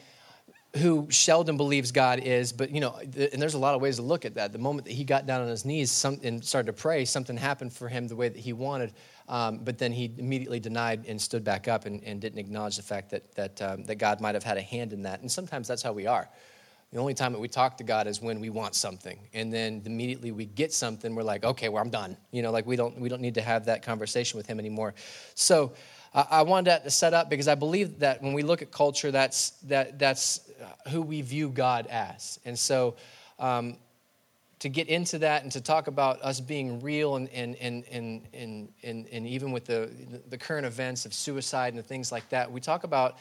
who 0.78 1.08
Sheldon 1.10 1.56
believes 1.56 1.92
God 1.92 2.20
is, 2.20 2.52
but 2.52 2.70
you 2.70 2.82
know, 2.82 2.98
and 3.00 3.42
there's 3.42 3.54
a 3.54 3.60
lot 3.60 3.76
of 3.76 3.82
ways 3.82 3.96
to 3.96 4.02
look 4.02 4.26
at 4.26 4.36
that. 4.36 4.52
The 4.52 4.60
moment 4.60 4.86
that 4.86 4.94
he 4.94 5.04
got 5.04 5.26
down 5.26 5.42
on 5.42 5.48
his 5.48 5.64
knees 5.64 6.04
and 6.04 6.44
started 6.44 6.68
to 6.68 6.74
pray, 6.74 7.06
something 7.06 7.38
happened 7.38 7.72
for 7.72 7.88
him 7.88 8.08
the 8.08 8.16
way 8.16 8.28
that 8.28 8.38
he 8.38 8.52
wanted. 8.52 8.94
Um, 9.28 9.60
but 9.60 9.78
then 9.78 9.92
he 9.92 10.14
immediately 10.18 10.60
denied 10.60 11.06
and 11.08 11.20
stood 11.20 11.44
back 11.44 11.68
up 11.68 11.86
and, 11.86 12.04
and 12.04 12.20
didn't 12.20 12.40
acknowledge 12.40 12.76
the 12.76 12.84
fact 12.84 13.10
that 13.12 13.34
that 13.36 13.62
um, 13.62 13.84
that 13.86 13.96
God 13.96 14.20
might 14.20 14.36
have 14.36 14.44
had 14.44 14.58
a 14.58 14.62
hand 14.62 14.92
in 14.92 15.04
that. 15.04 15.22
And 15.22 15.32
sometimes 15.32 15.68
that's 15.68 15.82
how 15.82 15.94
we 15.94 16.08
are. 16.08 16.30
The 16.92 17.00
only 17.00 17.14
time 17.14 17.34
that 17.34 17.40
we 17.40 17.48
talk 17.48 17.78
to 17.78 17.84
God 17.84 18.08
is 18.08 18.22
when 18.22 18.40
we 18.40 18.50
want 18.50 18.76
something, 18.76 19.20
and 19.34 19.52
then 19.52 19.82
immediately 19.86 20.32
we 20.32 20.46
get 20.46 20.72
something, 20.72 21.16
we're 21.16 21.24
like, 21.24 21.44
okay, 21.44 21.68
well, 21.68 21.82
I'm 21.82 21.90
done. 21.90 22.16
You 22.32 22.42
know, 22.42 22.52
like 22.52 22.66
we 22.66 22.76
don't 22.76 23.00
we 23.00 23.10
don't 23.10 23.22
need 23.22 23.36
to 23.36 23.42
have 23.42 23.66
that 23.66 23.82
conversation 23.82 24.38
with 24.38 24.46
Him 24.46 24.60
anymore. 24.60 24.94
So, 25.34 25.74
I, 26.14 26.26
I 26.32 26.42
wanted 26.44 26.68
that 26.68 26.84
to 26.86 26.92
set 26.92 27.14
up 27.14 27.30
because 27.30 27.48
I 27.48 27.56
believe 27.56 28.00
that 28.00 28.22
when 28.22 28.34
we 28.34 28.44
look 28.44 28.62
at 28.62 28.72
culture, 28.72 29.12
that's 29.12 29.52
that 29.64 30.00
that's 30.00 30.40
who 30.90 31.02
we 31.02 31.22
view 31.22 31.50
God 31.50 31.88
as, 31.88 32.40
and 32.46 32.58
so. 32.58 32.96
Um, 33.40 33.78
to 34.60 34.70
get 34.70 34.88
into 34.88 35.20
that 35.20 35.44
and 35.44 35.52
to 35.52 35.62
talk 35.62 35.88
about 35.88 36.22
us 36.22 36.40
being 36.40 36.80
real 36.82 37.18
and, 37.18 37.30
and, 37.30 37.56
and, 37.58 37.84
and, 37.92 38.22
and, 38.34 38.70
and, 38.84 39.06
and 39.12 39.28
even 39.28 39.52
with 39.52 39.66
the, 39.66 39.92
the 40.30 40.38
current 40.38 40.66
events 40.66 41.06
of 41.06 41.14
suicide 41.14 41.74
and 41.74 41.86
things 41.86 42.10
like 42.12 42.28
that, 42.30 42.50
we 42.50 42.62
talk 42.62 42.86
about 42.86 43.18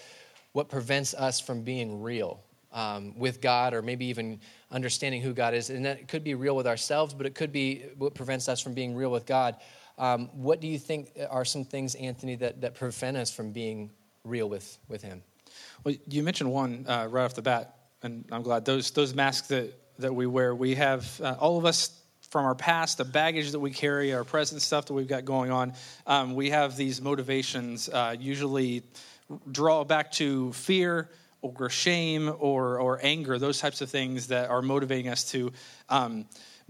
what 0.52 0.68
prevents 0.68 1.12
us 1.12 1.40
from 1.40 1.62
being 1.62 2.00
real 2.00 2.40
um, 2.72 3.18
with 3.18 3.40
God 3.40 3.74
or 3.74 3.82
maybe 3.82 4.06
even 4.06 4.40
understanding 4.70 5.20
who 5.20 5.32
God 5.32 5.54
is. 5.54 5.70
And 5.70 5.84
that 5.84 6.08
could 6.08 6.24
be 6.24 6.34
real 6.34 6.56
with 6.56 6.66
ourselves, 6.66 7.12
but 7.12 7.26
it 7.26 7.34
could 7.34 7.52
be 7.52 7.84
what 7.98 8.14
prevents 8.14 8.48
us 8.48 8.60
from 8.60 8.72
being 8.72 8.94
real 8.94 9.10
with 9.10 9.26
God. 9.26 9.56
Um, 9.98 10.28
what 10.32 10.60
do 10.60 10.66
you 10.66 10.78
think 10.78 11.10
are 11.30 11.44
some 11.44 11.64
things, 11.64 11.94
Anthony, 11.94 12.36
that, 12.36 12.60
that 12.60 12.74
prevent 12.74 13.16
us 13.16 13.30
from 13.30 13.52
being 13.52 13.90
real 14.24 14.48
with, 14.48 14.78
with 14.88 15.02
Him? 15.02 15.22
Well, 15.84 15.94
you 16.08 16.22
mentioned 16.22 16.50
one 16.50 16.86
uh, 16.88 17.06
right 17.10 17.24
off 17.24 17.34
the 17.34 17.42
bat, 17.42 17.76
and 18.02 18.24
I'm 18.30 18.42
glad 18.42 18.64
those 18.64 18.90
those 18.90 19.14
masks 19.14 19.48
that 19.48 19.72
that 19.98 20.14
we 20.14 20.26
wear. 20.26 20.54
We 20.54 20.74
have 20.74 21.20
uh, 21.20 21.36
all 21.38 21.58
of 21.58 21.64
us 21.64 22.00
from 22.30 22.46
our 22.46 22.54
past, 22.54 22.98
the 22.98 23.04
baggage 23.04 23.52
that 23.52 23.60
we 23.60 23.70
carry, 23.70 24.12
our 24.12 24.24
present 24.24 24.60
stuff 24.60 24.86
that 24.86 24.94
we've 24.94 25.06
got 25.06 25.24
going 25.24 25.52
on. 25.52 25.72
Um, 26.06 26.34
we 26.34 26.50
have 26.50 26.76
these 26.76 27.00
motivations, 27.00 27.88
uh, 27.88 28.16
usually 28.18 28.82
draw 29.52 29.84
back 29.84 30.10
to 30.12 30.52
fear 30.52 31.10
or 31.42 31.70
shame 31.70 32.34
or, 32.38 32.80
or 32.80 32.98
anger, 33.02 33.38
those 33.38 33.60
types 33.60 33.80
of 33.82 33.90
things 33.90 34.26
that 34.28 34.50
are 34.50 34.62
motivating 34.62 35.08
us 35.08 35.30
to 35.30 35.52
um, 35.90 36.24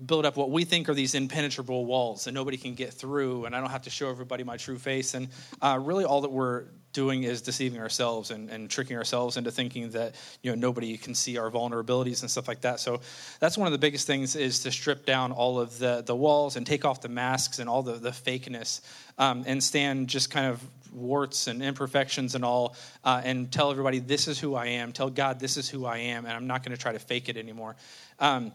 build 0.05 0.27
up 0.27 0.37
what 0.37 0.51
we 0.51 0.65
think 0.65 0.89
are 0.89 0.95
these 0.95 1.15
impenetrable 1.15 1.87
walls 1.87 2.25
that 2.25 2.33
nobody 2.33 2.57
can 2.57 2.75
get 2.75 2.93
through, 2.93 3.45
and 3.45 3.55
I 3.55 3.61
don't 3.61 3.71
have 3.71 3.83
to 3.83 3.91
show 3.91 4.11
everybody 4.11 4.45
my 4.45 4.57
true 4.57 4.79
face. 4.79 5.15
And 5.15 5.29
uh, 5.63 5.79
really, 5.81 6.05
all 6.05 6.21
that 6.23 6.31
we're 6.31 6.65
doing 6.95 7.25
is 7.25 7.43
deceiving 7.43 7.81
ourselves 7.81 8.31
and, 8.31 8.49
and 8.49 8.71
tricking 8.71 8.97
ourselves 8.97 9.37
into 9.37 9.51
thinking 9.51 9.91
that 9.91 10.15
you 10.43 10.51
know 10.51 10.55
nobody 10.55 10.97
can 10.97 11.15
see 11.15 11.37
our 11.37 11.51
vulnerabilities 11.51 12.23
and 12.23 12.31
stuff 12.31 12.49
like 12.49 12.63
that. 12.63 12.81
So 12.81 13.01
that's 13.41 13.59
one 13.59 13.67
of 13.67 13.73
the 13.73 13.79
biggest 13.79 14.07
things 14.07 14.35
is 14.35 14.61
to 14.61 14.73
strip 14.73 15.05
down 15.05 15.33
all 15.33 15.61
of 15.61 15.79
the 15.79 16.03
the 16.07 16.17
walls 16.17 16.57
and 16.57 16.67
take 16.67 16.87
off 16.87 17.03
the 17.03 17.11
masks 17.11 17.59
and 17.59 17.69
all 17.69 17.83
the 17.83 17.95
the 17.95 18.11
fakeness 18.11 18.81
um, 19.19 19.45
and 19.47 19.63
stand 19.63 20.09
just 20.09 20.31
kind 20.31 20.47
of 20.47 20.63
warts 20.95 21.49
and 21.49 21.63
imperfections 21.63 22.35
and 22.35 22.45
all, 22.45 22.77
uh, 23.03 23.21
and 23.25 23.51
tell 23.53 23.71
everybody, 23.71 23.99
this 23.99 24.29
is 24.29 24.39
who 24.39 24.55
I 24.55 24.67
am. 24.67 24.93
Tell 24.93 25.11
God, 25.11 25.41
this 25.41 25.57
is 25.57 25.69
who 25.69 25.85
I 25.85 25.99
am, 25.99 26.25
and 26.25 26.35
I'm 26.35 26.47
not 26.47 26.63
going 26.63 26.75
to 26.75 26.81
try 26.81 26.93
to 26.93 26.99
fake 26.99 27.29
it 27.29 27.37
anymore. 27.37 27.77
Um, 28.21 28.53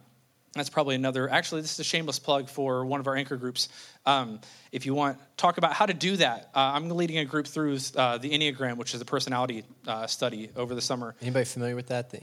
that's 0.53 0.70
probably 0.70 0.96
another 0.96 1.29
actually 1.29 1.62
this 1.62 1.74
is 1.74 1.79
a 1.79 1.84
shameless 1.84 2.20
plug 2.20 2.50
for 2.50 2.86
one 2.86 3.00
of 3.00 3.08
our 3.08 3.15
anchor 3.15 3.38
groups. 3.38 3.70
Um, 4.06 4.39
if 4.72 4.86
you 4.86 4.94
want 4.94 5.18
talk 5.38 5.58
about 5.58 5.74
how 5.74 5.86
to 5.86 5.94
do 5.94 6.15
that. 6.18 6.50
Uh, 6.56 6.72
i'm 6.74 6.89
leading 6.89 7.20
a 7.20 7.25
group 7.25 7.48
through 7.48 7.77
uh, 7.96 8.18
the 8.18 8.32
enneagram 8.32 8.77
which 8.77 8.94
is 8.94 9.01
a 9.01 9.06
personality 9.06 9.63
uh, 9.88 10.08
study 10.08 10.50
over 10.56 10.75
the 10.75 10.82
summer. 10.82 11.15
Anybody 11.22 11.46
familiar 11.46 11.75
with 11.75 11.88
that? 11.88 12.10
The, 12.10 12.20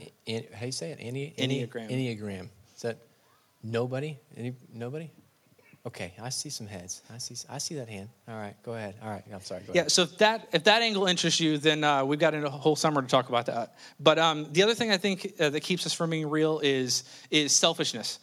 how 0.53 0.59
do 0.59 0.65
you 0.65 0.71
say 0.71 0.91
it? 0.91 0.99
Enne, 0.99 1.33
enneagram. 1.37 1.89
Enneagram. 1.89 2.49
Is 2.75 2.81
that 2.81 2.99
nobody? 3.63 4.17
Any, 4.35 4.53
nobody 4.73 5.11
Okay, 5.87 6.11
I 6.21 6.27
see 6.27 6.49
some 6.49 6.67
heads. 6.67 7.01
I 7.13 7.17
see. 7.17 7.35
I 7.49 7.59
see 7.59 7.75
that 7.75 7.87
hand. 7.87 8.09
All 8.27 8.35
right, 8.35 8.53
go 8.61 8.73
ahead. 8.73 8.95
All 9.01 9.09
right, 9.09 9.23
I'm 9.33 9.39
sorry. 9.39 9.61
yeah. 9.67 9.81
Ahead. 9.81 9.91
So 9.93 10.01
if 10.01 10.17
that 10.17 10.49
if 10.51 10.65
that 10.65 10.81
angle 10.81 11.07
interests 11.07 11.39
you, 11.39 11.57
then 11.57 11.81
uh, 11.81 12.03
we've 12.03 12.19
got 12.19 12.33
a 12.33 12.49
whole 12.49 12.75
summer 12.75 13.01
to 13.01 13.07
talk 13.07 13.29
about 13.29 13.45
that. 13.45 13.77
But 13.97 14.19
um, 14.19 14.49
the 14.51 14.63
other 14.63 14.73
thing 14.73 14.91
I 14.91 14.97
think 14.97 15.35
uh, 15.39 15.49
that 15.49 15.61
keeps 15.61 15.85
us 15.85 15.93
from 15.93 16.09
being 16.09 16.29
real 16.29 16.59
is 16.59 17.05
is 17.31 17.55
selfishness. 17.55 18.19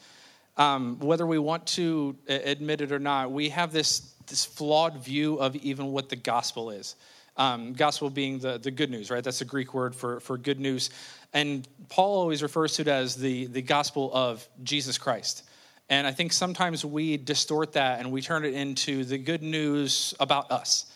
Um, 0.59 0.99
whether 1.00 1.26
we 1.26 1.38
want 1.38 1.66
to 1.68 2.14
uh, 2.28 2.35
admit 2.44 2.83
it 2.83 2.92
or 2.92 2.99
not, 2.99 3.33
we 3.33 3.49
have 3.49 3.73
this 3.73 4.14
this 4.26 4.44
flawed 4.44 5.02
view 5.02 5.37
of 5.37 5.56
even 5.56 5.87
what 5.87 6.11
the 6.11 6.16
gospel 6.16 6.68
is. 6.68 6.97
Um, 7.38 7.73
gospel 7.73 8.11
being 8.11 8.40
the, 8.40 8.59
the 8.59 8.71
good 8.71 8.90
news, 8.90 9.11
right? 9.11 9.25
That's 9.25 9.40
a 9.40 9.44
Greek 9.47 9.73
word 9.73 9.97
for, 9.97 10.21
for 10.21 10.38
good 10.38 10.61
news. 10.61 10.90
And 11.33 11.66
Paul 11.88 12.16
always 12.21 12.42
refers 12.44 12.75
to 12.75 12.83
it 12.83 12.88
as 12.88 13.16
the, 13.16 13.47
the 13.47 13.61
gospel 13.61 14.11
of 14.14 14.47
Jesus 14.62 14.99
Christ. 14.99 15.42
And 15.88 16.07
I 16.07 16.12
think 16.12 16.33
sometimes 16.33 16.85
we 16.85 17.17
distort 17.17 17.73
that 17.73 18.00
and 18.00 18.11
we 18.11 18.23
turn 18.23 18.45
it 18.45 18.55
into 18.55 19.05
the 19.05 19.19
good 19.19 19.43
news 19.43 20.14
about 20.19 20.50
us. 20.50 20.87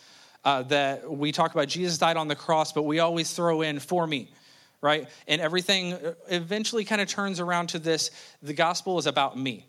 Uh, 0.45 0.63
that 0.63 1.09
we 1.09 1.33
talk 1.33 1.53
about 1.53 1.67
Jesus 1.67 1.97
died 1.97 2.15
on 2.15 2.29
the 2.29 2.35
cross, 2.35 2.71
but 2.71 2.83
we 2.83 2.99
always 2.99 3.31
throw 3.33 3.61
in 3.61 3.77
for 3.77 4.07
me, 4.07 4.31
right? 4.79 5.09
And 5.27 5.41
everything 5.41 5.97
eventually 6.29 6.85
kind 6.85 7.01
of 7.01 7.09
turns 7.09 7.41
around 7.41 7.67
to 7.67 7.79
this 7.79 8.09
the 8.41 8.53
gospel 8.53 8.97
is 8.97 9.05
about 9.05 9.37
me. 9.37 9.65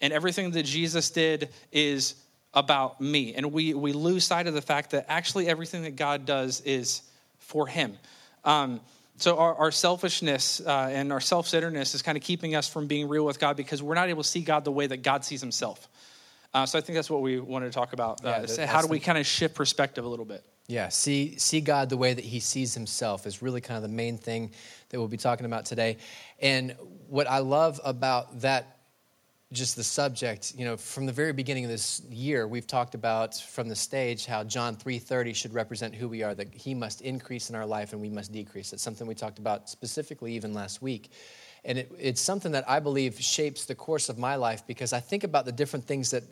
And 0.00 0.12
everything 0.14 0.50
that 0.52 0.64
Jesus 0.64 1.10
did 1.10 1.50
is 1.72 2.14
about 2.54 3.00
me. 3.00 3.34
And 3.34 3.52
we, 3.52 3.74
we 3.74 3.92
lose 3.92 4.24
sight 4.24 4.46
of 4.46 4.54
the 4.54 4.62
fact 4.62 4.90
that 4.90 5.06
actually 5.08 5.46
everything 5.46 5.82
that 5.82 5.96
God 5.96 6.24
does 6.24 6.62
is 6.62 7.02
for 7.38 7.66
him. 7.66 7.98
Um, 8.44 8.80
so 9.16 9.38
our, 9.38 9.54
our 9.54 9.70
selfishness 9.70 10.60
uh, 10.60 10.88
and 10.90 11.12
our 11.12 11.20
self-centeredness 11.20 11.94
is 11.94 12.02
kind 12.02 12.16
of 12.18 12.24
keeping 12.24 12.54
us 12.54 12.68
from 12.68 12.86
being 12.86 13.08
real 13.08 13.24
with 13.24 13.38
God 13.38 13.56
because 13.56 13.82
we're 13.82 13.94
not 13.94 14.08
able 14.08 14.22
to 14.22 14.28
see 14.28 14.40
God 14.40 14.64
the 14.64 14.72
way 14.72 14.86
that 14.86 15.02
God 15.02 15.24
sees 15.24 15.40
himself. 15.40 15.88
Uh, 16.52 16.66
so 16.66 16.78
I 16.78 16.80
think 16.80 16.96
that's 16.96 17.10
what 17.10 17.22
we 17.22 17.40
wanted 17.40 17.66
to 17.66 17.72
talk 17.72 17.92
about. 17.92 18.24
Uh, 18.24 18.46
yeah, 18.48 18.66
how 18.66 18.82
do 18.82 18.88
we 18.88 19.00
kind 19.00 19.18
of 19.18 19.26
shift 19.26 19.54
perspective 19.54 20.04
a 20.04 20.08
little 20.08 20.24
bit? 20.24 20.44
Yeah, 20.66 20.88
see, 20.88 21.36
see 21.36 21.60
God 21.60 21.90
the 21.90 21.96
way 21.96 22.14
that 22.14 22.24
he 22.24 22.40
sees 22.40 22.74
himself 22.74 23.26
is 23.26 23.42
really 23.42 23.60
kind 23.60 23.76
of 23.76 23.82
the 23.82 23.94
main 23.94 24.16
thing 24.16 24.52
that 24.88 24.98
we'll 24.98 25.08
be 25.08 25.16
talking 25.16 25.46
about 25.46 25.66
today. 25.66 25.98
And 26.40 26.74
what 27.08 27.28
I 27.28 27.38
love 27.38 27.80
about 27.84 28.40
that 28.40 28.73
just 29.54 29.76
the 29.76 29.84
subject 29.84 30.52
you 30.56 30.64
know 30.64 30.76
from 30.76 31.06
the 31.06 31.12
very 31.12 31.32
beginning 31.32 31.64
of 31.64 31.70
this 31.70 32.02
year 32.10 32.46
we've 32.46 32.66
talked 32.66 32.94
about 32.94 33.34
from 33.34 33.68
the 33.68 33.76
stage 33.76 34.26
how 34.26 34.44
john 34.44 34.76
3.30 34.76 35.34
should 35.34 35.54
represent 35.54 35.94
who 35.94 36.08
we 36.08 36.22
are 36.22 36.34
that 36.34 36.52
he 36.52 36.74
must 36.74 37.00
increase 37.00 37.50
in 37.50 37.56
our 37.56 37.66
life 37.66 37.92
and 37.92 38.02
we 38.02 38.10
must 38.10 38.32
decrease. 38.32 38.72
It's 38.72 38.82
something 38.82 39.06
we 39.06 39.14
talked 39.14 39.38
about 39.38 39.68
specifically 39.68 40.32
even 40.34 40.52
last 40.52 40.82
week. 40.82 41.10
And 41.64 41.78
it, 41.78 41.92
it's 41.98 42.20
something 42.20 42.52
that 42.52 42.68
i 42.68 42.78
believe 42.78 43.18
shapes 43.18 43.64
the 43.64 43.74
course 43.74 44.10
of 44.10 44.18
my 44.18 44.36
life 44.36 44.66
because 44.66 44.92
i 44.92 45.00
think 45.00 45.24
about 45.24 45.46
the 45.46 45.52
different 45.52 45.86
things 45.86 46.10
that 46.10 46.24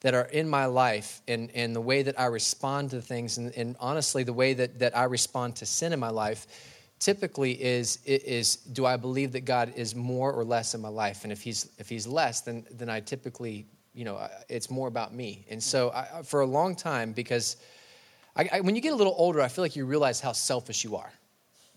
that 0.00 0.14
are 0.14 0.24
in 0.24 0.48
my 0.48 0.66
life 0.66 1.20
and, 1.28 1.50
and 1.54 1.76
the 1.76 1.80
way 1.80 2.02
that 2.02 2.18
i 2.18 2.26
respond 2.26 2.90
to 2.90 3.00
things 3.00 3.38
and, 3.38 3.56
and 3.56 3.76
honestly 3.78 4.24
the 4.24 4.32
way 4.32 4.52
that, 4.52 4.80
that 4.80 4.96
i 4.96 5.04
respond 5.04 5.54
to 5.56 5.66
sin 5.66 5.92
in 5.92 6.00
my 6.00 6.10
life 6.10 6.48
typically 7.00 7.52
is 7.60 7.98
is 8.04 8.56
do 8.56 8.86
I 8.86 8.96
believe 8.96 9.32
that 9.32 9.44
God 9.44 9.72
is 9.74 9.94
more 9.94 10.32
or 10.32 10.44
less 10.44 10.74
in 10.74 10.80
my 10.80 10.88
life? 10.88 11.24
And 11.24 11.32
if 11.32 11.42
he's 11.42 11.70
if 11.78 11.88
he's 11.88 12.06
less, 12.06 12.42
then 12.42 12.64
then 12.70 12.88
I 12.88 13.00
typically 13.00 13.66
you 13.94 14.04
know 14.04 14.28
it's 14.48 14.70
more 14.70 14.86
about 14.86 15.12
me. 15.12 15.44
And 15.50 15.60
so 15.60 15.90
I, 15.90 16.22
for 16.22 16.42
a 16.42 16.46
long 16.46 16.76
time, 16.76 17.12
because 17.12 17.56
I, 18.36 18.48
I, 18.52 18.60
when 18.60 18.76
you 18.76 18.80
get 18.80 18.92
a 18.92 18.96
little 18.96 19.14
older, 19.16 19.40
I 19.40 19.48
feel 19.48 19.64
like 19.64 19.74
you 19.74 19.84
realize 19.86 20.20
how 20.20 20.32
selfish 20.32 20.84
you 20.84 20.94
are. 20.96 21.12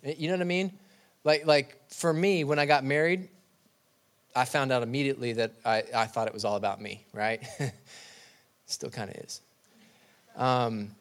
You 0.04 0.28
know 0.28 0.36
what 0.36 0.42
I 0.42 0.46
mean? 0.46 0.78
Like 1.24 1.48
like 1.48 1.80
for 1.90 2.14
me, 2.14 2.44
when 2.44 2.60
I 2.60 2.66
got 2.66 2.84
married, 2.84 3.30
I 4.36 4.46
found 4.46 4.72
out 4.72 4.84
immediately 4.84 5.34
that 5.34 5.54
I, 5.66 5.84
I 5.96 6.06
thought 6.06 6.28
it 6.28 6.34
was 6.34 6.46
all 6.46 6.58
about 6.58 6.82
me. 6.82 7.06
Right? 7.14 7.42
Still 8.66 8.90
kind 8.90 9.10
of 9.10 9.16
is. 9.18 9.42
Um, 10.36 10.92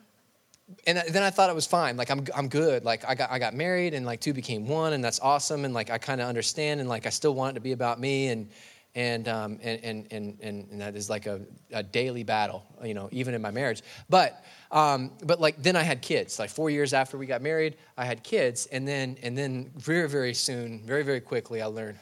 and 0.86 1.02
then 1.08 1.22
I 1.22 1.30
thought 1.30 1.50
it 1.50 1.54
was 1.54 1.66
fine. 1.66 1.96
Like 1.96 2.10
I'm, 2.10 2.24
I'm 2.34 2.48
good. 2.48 2.84
Like 2.84 3.04
I 3.06 3.14
got, 3.14 3.30
I 3.30 3.38
got 3.38 3.54
married, 3.54 3.94
and 3.94 4.04
like 4.06 4.20
two 4.20 4.32
became 4.32 4.66
one, 4.66 4.92
and 4.92 5.02
that's 5.02 5.20
awesome. 5.20 5.64
And 5.64 5.74
like 5.74 5.90
I 5.90 5.98
kind 5.98 6.20
of 6.20 6.28
understand, 6.28 6.80
and 6.80 6.88
like 6.88 7.06
I 7.06 7.10
still 7.10 7.34
want 7.34 7.52
it 7.52 7.54
to 7.54 7.60
be 7.60 7.72
about 7.72 8.00
me, 8.00 8.28
and 8.28 8.50
and 8.94 9.28
um, 9.28 9.58
and, 9.62 9.82
and 9.84 10.12
and 10.12 10.38
and 10.70 10.80
that 10.80 10.96
is 10.96 11.08
like 11.08 11.26
a, 11.26 11.40
a 11.72 11.82
daily 11.82 12.24
battle, 12.24 12.64
you 12.84 12.94
know, 12.94 13.08
even 13.12 13.34
in 13.34 13.42
my 13.42 13.50
marriage. 13.50 13.82
But 14.08 14.44
um, 14.70 15.12
but 15.24 15.40
like 15.40 15.62
then 15.62 15.76
I 15.76 15.82
had 15.82 16.02
kids. 16.02 16.38
Like 16.38 16.50
four 16.50 16.70
years 16.70 16.92
after 16.92 17.16
we 17.18 17.26
got 17.26 17.42
married, 17.42 17.76
I 17.96 18.04
had 18.04 18.22
kids, 18.22 18.66
and 18.66 18.86
then 18.86 19.16
and 19.22 19.36
then 19.36 19.70
very 19.76 20.08
very 20.08 20.34
soon, 20.34 20.80
very 20.84 21.02
very 21.02 21.20
quickly, 21.20 21.62
I 21.62 21.66
learned, 21.66 21.98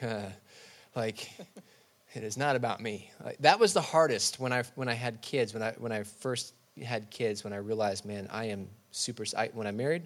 like. 0.94 1.30
It 2.12 2.24
is 2.24 2.36
not 2.36 2.56
about 2.56 2.80
me. 2.80 3.08
Like, 3.24 3.38
that 3.38 3.60
was 3.60 3.72
the 3.72 3.80
hardest 3.80 4.40
when 4.40 4.52
I 4.52 4.64
when 4.74 4.88
I 4.88 4.94
had 4.94 5.22
kids. 5.22 5.54
When 5.54 5.62
I 5.62 5.74
when 5.78 5.92
I 5.92 6.02
first 6.02 6.54
had 6.82 7.10
kids 7.10 7.44
when 7.44 7.52
I 7.52 7.56
realized, 7.56 8.04
man, 8.04 8.28
I 8.30 8.46
am 8.46 8.68
super, 8.90 9.24
I, 9.36 9.50
when 9.52 9.66
I 9.66 9.70
married, 9.72 10.02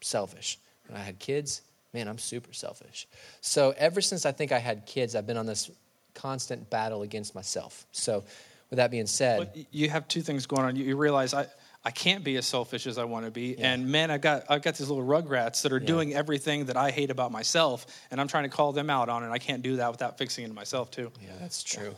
selfish. 0.00 0.58
When 0.88 1.00
I 1.00 1.02
had 1.02 1.18
kids, 1.18 1.62
man, 1.92 2.08
I'm 2.08 2.18
super 2.18 2.52
selfish. 2.52 3.06
So 3.40 3.74
ever 3.76 4.00
since 4.00 4.26
I 4.26 4.32
think 4.32 4.52
I 4.52 4.58
had 4.58 4.86
kids, 4.86 5.14
I've 5.14 5.26
been 5.26 5.36
on 5.36 5.46
this 5.46 5.70
constant 6.14 6.68
battle 6.70 7.02
against 7.02 7.34
myself. 7.34 7.86
So 7.92 8.24
with 8.70 8.78
that 8.78 8.90
being 8.90 9.06
said. 9.06 9.38
But 9.38 9.66
you 9.72 9.88
have 9.88 10.08
two 10.08 10.20
things 10.20 10.46
going 10.46 10.64
on. 10.64 10.76
You 10.76 10.96
realize 10.96 11.34
I, 11.34 11.46
I 11.84 11.90
can't 11.90 12.24
be 12.24 12.36
as 12.36 12.46
selfish 12.46 12.86
as 12.86 12.98
I 12.98 13.04
want 13.04 13.24
to 13.26 13.30
be. 13.30 13.54
Yeah. 13.58 13.72
And 13.72 13.88
man, 13.88 14.10
I 14.10 14.18
got 14.18 14.44
I've 14.48 14.62
got 14.62 14.74
these 14.74 14.88
little 14.88 15.04
rugrats 15.04 15.62
that 15.62 15.72
are 15.72 15.78
yeah. 15.78 15.86
doing 15.86 16.14
everything 16.14 16.66
that 16.66 16.76
I 16.76 16.90
hate 16.90 17.10
about 17.10 17.30
myself, 17.30 17.86
and 18.10 18.20
I'm 18.20 18.28
trying 18.28 18.44
to 18.44 18.48
call 18.48 18.72
them 18.72 18.90
out 18.90 19.08
on 19.08 19.22
it. 19.22 19.30
I 19.30 19.38
can't 19.38 19.62
do 19.62 19.76
that 19.76 19.90
without 19.90 20.18
fixing 20.18 20.44
it 20.44 20.54
myself 20.54 20.90
too. 20.90 21.12
Yeah, 21.22 21.28
that's 21.40 21.62
true. 21.62 21.94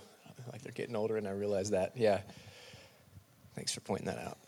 Like 0.52 0.62
they're 0.62 0.72
getting 0.72 0.96
older, 0.96 1.16
and 1.16 1.26
I 1.26 1.32
realize 1.32 1.70
that. 1.70 1.92
Yeah. 1.96 2.20
Thanks 3.56 3.72
for 3.72 3.80
pointing 3.80 4.06
that 4.06 4.18
out. 4.18 4.38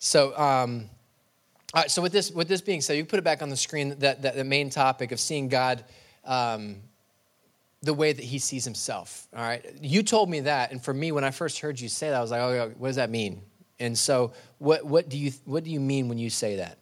So, 0.00 0.36
um, 0.38 0.88
all 1.74 1.82
right, 1.82 1.90
so 1.90 2.00
with 2.00 2.12
this, 2.12 2.30
with 2.30 2.48
this 2.48 2.62
being 2.62 2.80
said, 2.80 2.96
you 2.96 3.04
put 3.04 3.18
it 3.18 3.22
back 3.22 3.42
on 3.42 3.50
the 3.50 3.56
screen, 3.56 3.94
that, 3.98 4.22
that 4.22 4.34
the 4.34 4.44
main 4.44 4.70
topic 4.70 5.12
of 5.12 5.20
seeing 5.20 5.48
God 5.48 5.84
um, 6.24 6.76
the 7.82 7.92
way 7.92 8.12
that 8.12 8.24
he 8.24 8.38
sees 8.38 8.64
himself. 8.64 9.28
All 9.36 9.42
right. 9.42 9.64
You 9.80 10.02
told 10.02 10.30
me 10.30 10.40
that, 10.40 10.72
and 10.72 10.82
for 10.82 10.94
me, 10.94 11.12
when 11.12 11.22
I 11.22 11.30
first 11.30 11.60
heard 11.60 11.78
you 11.78 11.88
say 11.88 12.08
that, 12.08 12.16
I 12.16 12.20
was 12.22 12.30
like, 12.30 12.40
oh, 12.40 12.72
what 12.78 12.88
does 12.88 12.96
that 12.96 13.10
mean? 13.10 13.42
And 13.78 13.96
so, 13.96 14.32
what 14.58 14.84
what 14.84 15.08
do 15.08 15.16
you 15.16 15.32
what 15.46 15.64
do 15.64 15.70
you 15.70 15.80
mean 15.80 16.08
when 16.08 16.18
you 16.18 16.28
say 16.28 16.56
that? 16.56 16.76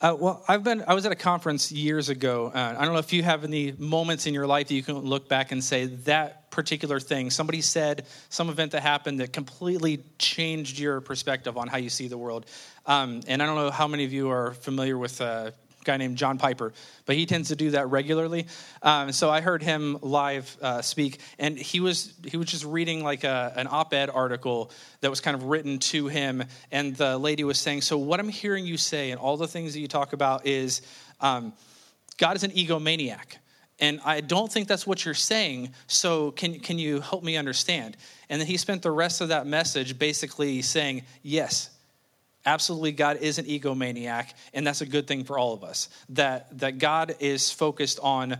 Uh, 0.00 0.16
well, 0.18 0.42
I've 0.48 0.64
been. 0.64 0.82
I 0.86 0.94
was 0.94 1.04
at 1.04 1.12
a 1.12 1.16
conference 1.16 1.70
years 1.70 2.08
ago. 2.08 2.50
Uh, 2.54 2.74
I 2.78 2.84
don't 2.86 2.94
know 2.94 3.00
if 3.00 3.12
you 3.12 3.22
have 3.22 3.44
any 3.44 3.72
moments 3.72 4.26
in 4.26 4.32
your 4.32 4.46
life 4.46 4.68
that 4.68 4.74
you 4.74 4.82
can 4.82 4.96
look 4.96 5.28
back 5.28 5.52
and 5.52 5.62
say 5.62 5.86
that 6.06 6.50
particular 6.50 6.98
thing. 6.98 7.28
Somebody 7.28 7.60
said 7.60 8.06
some 8.30 8.48
event 8.48 8.72
that 8.72 8.80
happened 8.80 9.20
that 9.20 9.34
completely 9.34 10.02
changed 10.18 10.78
your 10.78 11.02
perspective 11.02 11.58
on 11.58 11.68
how 11.68 11.76
you 11.76 11.90
see 11.90 12.08
the 12.08 12.16
world. 12.16 12.46
Um, 12.86 13.20
and 13.28 13.42
I 13.42 13.46
don't 13.46 13.56
know 13.56 13.70
how 13.70 13.86
many 13.86 14.04
of 14.04 14.12
you 14.12 14.30
are 14.30 14.54
familiar 14.54 14.96
with 14.96 15.20
uh, 15.20 15.50
guy 15.90 15.96
named 15.96 16.16
John 16.16 16.38
Piper, 16.38 16.72
but 17.06 17.16
he 17.16 17.26
tends 17.26 17.48
to 17.48 17.56
do 17.56 17.70
that 17.72 17.88
regularly. 17.90 18.46
Um, 18.82 19.12
so 19.12 19.30
I 19.30 19.40
heard 19.40 19.62
him 19.62 19.98
live 20.02 20.56
uh, 20.62 20.82
speak, 20.82 21.20
and 21.38 21.58
he 21.58 21.80
was 21.80 22.14
he 22.26 22.36
was 22.36 22.46
just 22.46 22.64
reading 22.64 23.02
like 23.02 23.24
a, 23.24 23.52
an 23.56 23.66
op-ed 23.70 24.10
article 24.10 24.70
that 25.00 25.10
was 25.10 25.20
kind 25.20 25.34
of 25.34 25.44
written 25.44 25.78
to 25.78 26.08
him, 26.08 26.44
and 26.70 26.94
the 26.96 27.18
lady 27.18 27.44
was 27.44 27.58
saying, 27.58 27.82
"So 27.82 27.98
what 27.98 28.20
I'm 28.20 28.28
hearing 28.28 28.66
you 28.66 28.76
say, 28.76 29.10
and 29.10 29.20
all 29.20 29.36
the 29.36 29.48
things 29.48 29.74
that 29.74 29.80
you 29.80 29.88
talk 29.88 30.12
about 30.12 30.46
is." 30.46 30.82
Um, 31.20 31.52
God 32.20 32.36
is 32.36 32.44
an 32.44 32.50
egomaniac. 32.50 33.38
And 33.80 33.98
I 34.04 34.20
don't 34.20 34.52
think 34.52 34.68
that's 34.68 34.86
what 34.86 35.06
you're 35.06 35.14
saying. 35.14 35.70
So 35.86 36.32
can, 36.32 36.60
can 36.60 36.78
you 36.78 37.00
help 37.00 37.24
me 37.24 37.38
understand? 37.38 37.96
And 38.28 38.38
then 38.38 38.46
he 38.46 38.58
spent 38.58 38.82
the 38.82 38.90
rest 38.90 39.22
of 39.22 39.28
that 39.28 39.46
message 39.46 39.98
basically 39.98 40.60
saying, 40.60 41.02
Yes, 41.22 41.70
absolutely 42.46 42.92
god 42.92 43.18
is 43.18 43.38
an 43.38 43.44
egomaniac 43.44 44.32
and 44.54 44.66
that's 44.66 44.80
a 44.80 44.86
good 44.86 45.06
thing 45.06 45.24
for 45.24 45.38
all 45.38 45.52
of 45.52 45.62
us 45.64 45.88
that 46.08 46.58
that 46.58 46.78
god 46.78 47.14
is 47.20 47.50
focused 47.50 47.98
on 48.02 48.36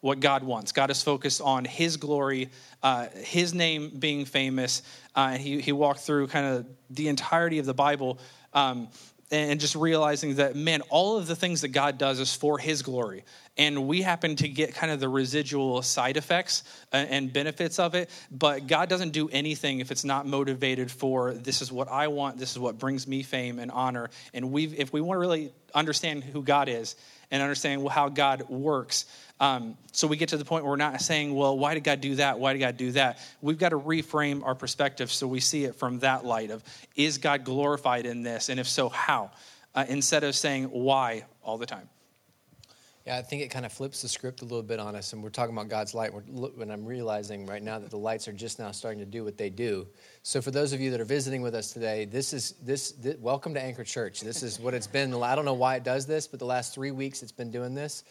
what 0.00 0.18
god 0.18 0.42
wants. 0.42 0.72
God 0.72 0.90
is 0.90 1.00
focused 1.00 1.40
on 1.40 1.64
his 1.64 1.96
glory 1.96 2.50
uh, 2.82 3.06
his 3.14 3.54
name 3.54 3.92
being 3.98 4.24
famous 4.24 4.82
uh, 5.14 5.30
and 5.32 5.40
he, 5.40 5.60
he 5.60 5.72
walked 5.72 6.00
through 6.00 6.26
kind 6.26 6.46
of 6.46 6.66
the 6.90 7.08
entirety 7.08 7.58
of 7.58 7.66
the 7.66 7.74
bible 7.74 8.18
um, 8.52 8.88
and 9.32 9.58
just 9.58 9.74
realizing 9.74 10.36
that 10.36 10.54
man 10.54 10.82
all 10.90 11.16
of 11.16 11.26
the 11.26 11.34
things 11.34 11.62
that 11.62 11.68
god 11.68 11.98
does 11.98 12.20
is 12.20 12.34
for 12.34 12.58
his 12.58 12.82
glory. 12.82 13.24
And 13.58 13.86
we 13.86 14.00
happen 14.00 14.36
to 14.36 14.48
get 14.48 14.74
kind 14.74 14.90
of 14.90 14.98
the 14.98 15.10
residual 15.10 15.82
side 15.82 16.16
effects 16.16 16.62
uh, 16.92 16.96
and 16.96 17.32
benefits 17.32 17.78
of 17.78 17.94
it 17.94 18.10
but 18.30 18.66
god 18.66 18.88
doesn't 18.88 19.10
do 19.10 19.28
anything 19.30 19.80
if 19.80 19.90
it's 19.90 20.04
not 20.04 20.26
motivated 20.26 20.90
for 20.90 21.34
this 21.34 21.62
is 21.62 21.72
what 21.72 21.88
i 21.88 22.08
want 22.08 22.38
this 22.38 22.52
is 22.52 22.58
what 22.58 22.78
brings 22.78 23.06
me 23.06 23.22
fame 23.22 23.58
and 23.58 23.70
honor. 23.70 24.10
And 24.34 24.52
we 24.52 24.66
if 24.66 24.92
we 24.92 25.00
want 25.00 25.16
to 25.16 25.20
really 25.20 25.52
understand 25.74 26.22
who 26.22 26.42
god 26.42 26.68
is 26.68 26.96
and 27.30 27.42
understand 27.42 27.88
how 27.88 28.10
god 28.10 28.48
works 28.48 29.06
um, 29.42 29.76
so 29.90 30.06
we 30.06 30.16
get 30.16 30.28
to 30.28 30.36
the 30.36 30.44
point 30.44 30.62
where 30.62 30.70
we're 30.70 30.76
not 30.76 31.00
saying 31.00 31.34
well 31.34 31.58
why 31.58 31.74
did 31.74 31.82
god 31.82 32.00
do 32.00 32.14
that 32.14 32.38
why 32.38 32.52
did 32.52 32.60
god 32.60 32.76
do 32.76 32.92
that 32.92 33.18
we've 33.42 33.58
got 33.58 33.70
to 33.70 33.78
reframe 33.78 34.42
our 34.44 34.54
perspective 34.54 35.10
so 35.10 35.26
we 35.26 35.40
see 35.40 35.64
it 35.64 35.74
from 35.74 35.98
that 35.98 36.24
light 36.24 36.50
of 36.50 36.62
is 36.96 37.18
god 37.18 37.44
glorified 37.44 38.06
in 38.06 38.22
this 38.22 38.48
and 38.48 38.60
if 38.60 38.68
so 38.68 38.88
how 38.88 39.30
uh, 39.74 39.84
instead 39.88 40.22
of 40.22 40.34
saying 40.34 40.64
why 40.66 41.24
all 41.42 41.58
the 41.58 41.66
time 41.66 41.88
Yeah, 43.04 43.16
I 43.16 43.22
think 43.22 43.42
it 43.42 43.48
kind 43.48 43.66
of 43.66 43.72
flips 43.72 44.00
the 44.02 44.08
script 44.08 44.42
a 44.42 44.44
little 44.44 44.62
bit 44.62 44.78
on 44.78 44.94
us, 44.94 45.12
and 45.12 45.20
we're 45.24 45.30
talking 45.30 45.56
about 45.56 45.68
God's 45.68 45.92
light. 45.92 46.12
When 46.14 46.70
I'm 46.70 46.86
realizing 46.86 47.46
right 47.46 47.62
now 47.62 47.80
that 47.80 47.90
the 47.90 47.98
lights 47.98 48.28
are 48.28 48.32
just 48.32 48.60
now 48.60 48.70
starting 48.70 49.00
to 49.00 49.04
do 49.04 49.24
what 49.24 49.36
they 49.36 49.50
do. 49.50 49.88
So, 50.22 50.40
for 50.40 50.52
those 50.52 50.72
of 50.72 50.80
you 50.80 50.92
that 50.92 51.00
are 51.00 51.04
visiting 51.04 51.42
with 51.42 51.56
us 51.56 51.72
today, 51.72 52.04
this 52.04 52.32
is 52.32 52.54
this. 52.62 52.92
this 52.92 53.16
welcome 53.18 53.54
to 53.54 53.60
Anchor 53.60 53.82
Church. 53.82 54.20
This 54.20 54.44
is 54.44 54.60
what 54.60 54.72
it's 54.72 54.86
been. 54.86 55.12
I 55.20 55.34
don't 55.34 55.44
know 55.44 55.52
why 55.52 55.74
it 55.74 55.82
does 55.82 56.06
this, 56.06 56.28
but 56.28 56.38
the 56.38 56.46
last 56.46 56.74
three 56.74 56.92
weeks 56.92 57.24
it's 57.24 57.32
been 57.32 57.50
doing 57.50 57.74
this. 57.74 58.04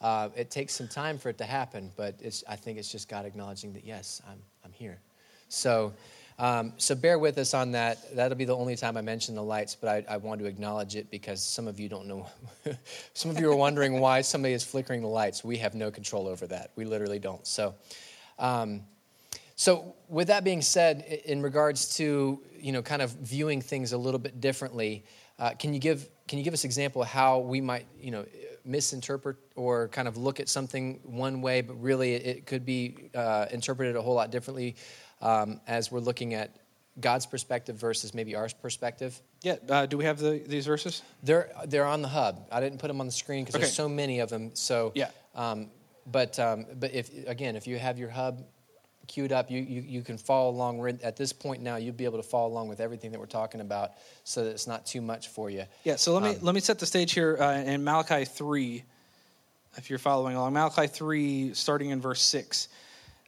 Uh, 0.00 0.28
it 0.36 0.50
takes 0.50 0.74
some 0.74 0.88
time 0.88 1.18
for 1.18 1.28
it 1.28 1.38
to 1.38 1.44
happen, 1.44 1.90
but. 1.96 2.20
I 2.48 2.56
think 2.56 2.78
it's 2.78 2.90
just 2.90 3.08
God 3.08 3.26
acknowledging 3.26 3.72
that 3.72 3.84
yes, 3.84 4.22
I'm 4.28 4.38
I'm 4.64 4.72
here. 4.72 5.00
So. 5.48 5.92
Um, 6.40 6.72
so 6.76 6.94
bear 6.94 7.18
with 7.18 7.36
us 7.38 7.52
on 7.52 7.72
that. 7.72 8.14
That'll 8.14 8.38
be 8.38 8.44
the 8.44 8.56
only 8.56 8.76
time 8.76 8.96
I 8.96 9.00
mention 9.00 9.34
the 9.34 9.42
lights, 9.42 9.74
but 9.74 9.88
I, 10.08 10.14
I 10.14 10.16
want 10.18 10.40
to 10.40 10.46
acknowledge 10.46 10.94
it 10.94 11.10
because 11.10 11.42
some 11.42 11.66
of 11.66 11.80
you 11.80 11.88
don't 11.88 12.06
know. 12.06 12.28
some 13.14 13.32
of 13.32 13.40
you 13.40 13.50
are 13.50 13.56
wondering 13.56 13.98
why 13.98 14.20
somebody 14.20 14.54
is 14.54 14.62
flickering 14.62 15.02
the 15.02 15.08
lights. 15.08 15.42
We 15.42 15.56
have 15.56 15.74
no 15.74 15.90
control 15.90 16.28
over 16.28 16.46
that. 16.46 16.70
We 16.76 16.84
literally 16.84 17.18
don't. 17.18 17.44
So, 17.44 17.74
um, 18.38 18.82
so 19.56 19.96
with 20.08 20.28
that 20.28 20.44
being 20.44 20.62
said, 20.62 21.22
in 21.24 21.42
regards 21.42 21.96
to 21.96 22.40
you 22.56 22.70
know 22.70 22.82
kind 22.82 23.02
of 23.02 23.10
viewing 23.10 23.60
things 23.60 23.92
a 23.92 23.98
little 23.98 24.20
bit 24.20 24.40
differently, 24.40 25.04
uh, 25.40 25.50
can 25.58 25.74
you 25.74 25.80
give 25.80 26.08
can 26.28 26.38
you 26.38 26.44
give 26.44 26.54
us 26.54 26.62
example 26.62 27.02
of 27.02 27.08
how 27.08 27.40
we 27.40 27.60
might 27.60 27.86
you 28.00 28.12
know 28.12 28.24
misinterpret 28.64 29.36
or 29.56 29.88
kind 29.88 30.08
of 30.08 30.16
look 30.16 30.40
at 30.40 30.48
something 30.48 31.00
one 31.04 31.40
way, 31.42 31.60
but 31.60 31.80
really 31.82 32.14
it 32.14 32.46
could 32.46 32.64
be 32.64 33.10
uh, 33.14 33.46
interpreted 33.50 33.96
a 33.96 34.02
whole 34.02 34.14
lot 34.14 34.30
differently? 34.30 34.76
um, 35.20 35.60
as 35.66 35.90
we're 35.90 35.98
looking 36.00 36.34
at 36.34 36.54
God's 37.00 37.26
perspective 37.26 37.76
versus 37.76 38.14
maybe 38.14 38.34
our 38.36 38.48
perspective. 38.62 39.20
Yeah, 39.42 39.56
uh, 39.68 39.86
do 39.86 39.96
we 39.98 40.04
have 40.04 40.18
the, 40.18 40.42
these 40.46 40.66
verses? 40.66 41.02
They're 41.22 41.50
they're 41.66 41.84
on 41.86 42.02
the 42.02 42.08
hub. 42.08 42.46
I 42.52 42.60
didn't 42.60 42.78
put 42.78 42.88
them 42.88 43.00
on 43.00 43.06
the 43.06 43.12
screen 43.12 43.44
because 43.44 43.54
Okay. 43.56 43.62
there's 43.62 43.74
so 43.74 43.88
many 43.88 44.20
of 44.20 44.30
them. 44.30 44.50
So 44.54 44.92
Yeah. 44.94 45.10
Um, 45.34 45.70
but 46.06 46.38
um, 46.38 46.66
but 46.78 46.92
if 46.94 47.10
again, 47.26 47.56
if 47.56 47.66
you 47.66 47.78
have 47.78 47.98
your 47.98 48.10
hub 48.10 48.44
queued 49.08 49.32
up, 49.32 49.50
you, 49.50 49.60
you 49.60 49.80
you 49.80 50.02
can 50.02 50.18
follow 50.18 50.50
along. 50.50 50.78
We're 50.78 50.90
at 51.02 51.16
this 51.16 51.32
point 51.32 51.62
now. 51.62 51.76
You'll 51.76 51.94
be 51.94 52.04
able 52.04 52.18
to 52.18 52.28
follow 52.28 52.48
along 52.48 52.68
with 52.68 52.78
everything 52.78 53.10
that 53.10 53.18
we're 53.18 53.26
talking 53.26 53.60
about, 53.60 53.92
so 54.22 54.44
that 54.44 54.50
it's 54.50 54.66
not 54.66 54.86
too 54.86 55.00
much 55.00 55.28
for 55.28 55.50
you. 55.50 55.64
Yeah, 55.82 55.96
so 55.96 56.14
let 56.14 56.22
me 56.22 56.30
Um, 56.30 56.36
let 56.42 56.54
me 56.54 56.60
set 56.60 56.78
the 56.78 56.86
stage 56.86 57.12
here 57.12 57.36
uh, 57.40 57.54
in 57.54 57.82
Malachi 57.82 58.24
three, 58.24 58.84
if 59.76 59.90
you're 59.90 59.98
following 59.98 60.36
along. 60.36 60.52
Malachi 60.52 60.86
three, 60.86 61.54
starting 61.54 61.90
in 61.90 62.00
verse 62.00 62.20
six, 62.20 62.68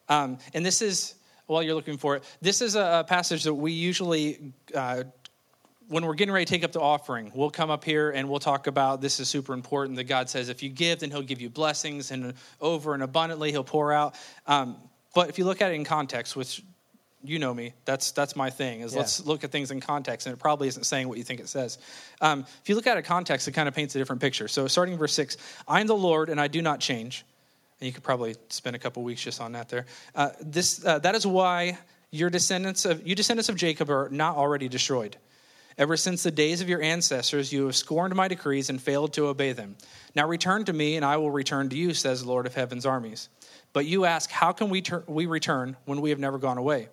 um, 0.08 0.38
and 0.54 0.64
this 0.64 0.82
is 0.82 1.14
while 1.46 1.62
you're 1.62 1.74
looking 1.74 1.98
for 1.98 2.14
it. 2.16 2.22
This 2.40 2.60
is 2.60 2.76
a, 2.76 3.00
a 3.00 3.04
passage 3.04 3.42
that 3.44 3.54
we 3.54 3.72
usually. 3.72 4.52
Uh, 4.74 5.04
when 5.88 6.06
we're 6.06 6.14
getting 6.14 6.32
ready 6.32 6.44
to 6.44 6.52
take 6.52 6.62
up 6.62 6.70
the 6.70 6.80
offering, 6.80 7.32
we'll 7.34 7.50
come 7.50 7.68
up 7.68 7.82
here 7.84 8.10
and 8.12 8.28
we'll 8.28 8.38
talk 8.38 8.68
about 8.68 9.00
this 9.00 9.18
is 9.18 9.28
super 9.28 9.54
important 9.54 9.96
that 9.96 10.04
God 10.04 10.30
says 10.30 10.48
if 10.48 10.62
you 10.62 10.68
give, 10.68 11.00
then 11.00 11.10
He'll 11.10 11.20
give 11.20 11.40
you 11.40 11.50
blessings 11.50 12.12
and 12.12 12.34
over 12.60 12.94
and 12.94 13.02
abundantly 13.02 13.50
He'll 13.50 13.64
pour 13.64 13.92
out. 13.92 14.14
Um, 14.46 14.76
but 15.14 15.28
if 15.28 15.38
you 15.38 15.44
look 15.44 15.60
at 15.60 15.70
it 15.72 15.74
in 15.74 15.84
context, 15.84 16.36
which 16.36 16.62
you 17.22 17.38
know 17.38 17.52
me, 17.52 17.74
that's 17.84 18.12
that's 18.12 18.34
my 18.34 18.50
thing. 18.50 18.80
Is 18.80 18.92
Yeah. 18.92 19.00
let's 19.00 19.24
look 19.26 19.44
at 19.44 19.50
things 19.50 19.70
in 19.70 19.80
context, 19.80 20.26
and 20.26 20.32
it 20.34 20.38
probably 20.38 20.68
isn't 20.68 20.84
saying 20.84 21.08
what 21.08 21.18
you 21.18 21.24
think 21.24 21.40
it 21.40 21.48
says. 21.48 21.78
Um, 22.20 22.46
if 22.62 22.68
you 22.68 22.74
look 22.74 22.86
at 22.86 22.96
it 22.96 23.00
in 23.00 23.04
context, 23.04 23.46
it 23.48 23.52
kind 23.52 23.68
of 23.68 23.74
paints 23.74 23.94
a 23.94 23.98
different 23.98 24.22
picture. 24.22 24.48
So 24.48 24.66
starting 24.68 24.96
verse 24.96 25.12
six, 25.12 25.36
I 25.68 25.80
am 25.80 25.86
the 25.86 25.96
Lord, 25.96 26.30
and 26.30 26.40
I 26.40 26.48
do 26.48 26.62
not 26.62 26.80
change. 26.80 27.24
And 27.80 27.86
you 27.86 27.92
could 27.92 28.02
probably 28.02 28.36
spend 28.48 28.76
a 28.76 28.78
couple 28.78 29.02
weeks 29.02 29.22
just 29.22 29.40
on 29.40 29.52
that 29.52 29.68
there. 29.68 29.86
Uh, 30.14 30.30
this 30.40 30.84
uh, 30.84 30.98
that 31.00 31.14
is 31.14 31.26
why 31.26 31.78
your 32.10 32.30
descendants 32.30 32.84
of 32.84 33.06
you 33.06 33.14
descendants 33.14 33.48
of 33.48 33.56
Jacob 33.56 33.90
are 33.90 34.08
not 34.10 34.36
already 34.36 34.68
destroyed. 34.68 35.16
Ever 35.78 35.96
since 35.96 36.22
the 36.22 36.30
days 36.30 36.60
of 36.60 36.68
your 36.68 36.82
ancestors, 36.82 37.52
you 37.52 37.64
have 37.66 37.76
scorned 37.76 38.14
my 38.14 38.28
decrees 38.28 38.68
and 38.68 38.82
failed 38.82 39.14
to 39.14 39.28
obey 39.28 39.52
them. 39.52 39.76
Now 40.14 40.26
return 40.28 40.64
to 40.66 40.72
me, 40.72 40.96
and 40.96 41.04
I 41.04 41.16
will 41.16 41.30
return 41.30 41.70
to 41.70 41.76
you, 41.76 41.94
says 41.94 42.22
the 42.22 42.28
Lord 42.28 42.46
of 42.46 42.54
heaven's 42.54 42.84
armies. 42.84 43.28
But 43.72 43.86
you 43.86 44.04
ask, 44.04 44.30
How 44.30 44.52
can 44.52 44.70
we, 44.70 44.82
tur- 44.82 45.04
we 45.06 45.26
return 45.26 45.76
when 45.84 46.00
we 46.00 46.10
have 46.10 46.18
never 46.18 46.38
gone 46.38 46.58
away? 46.58 46.88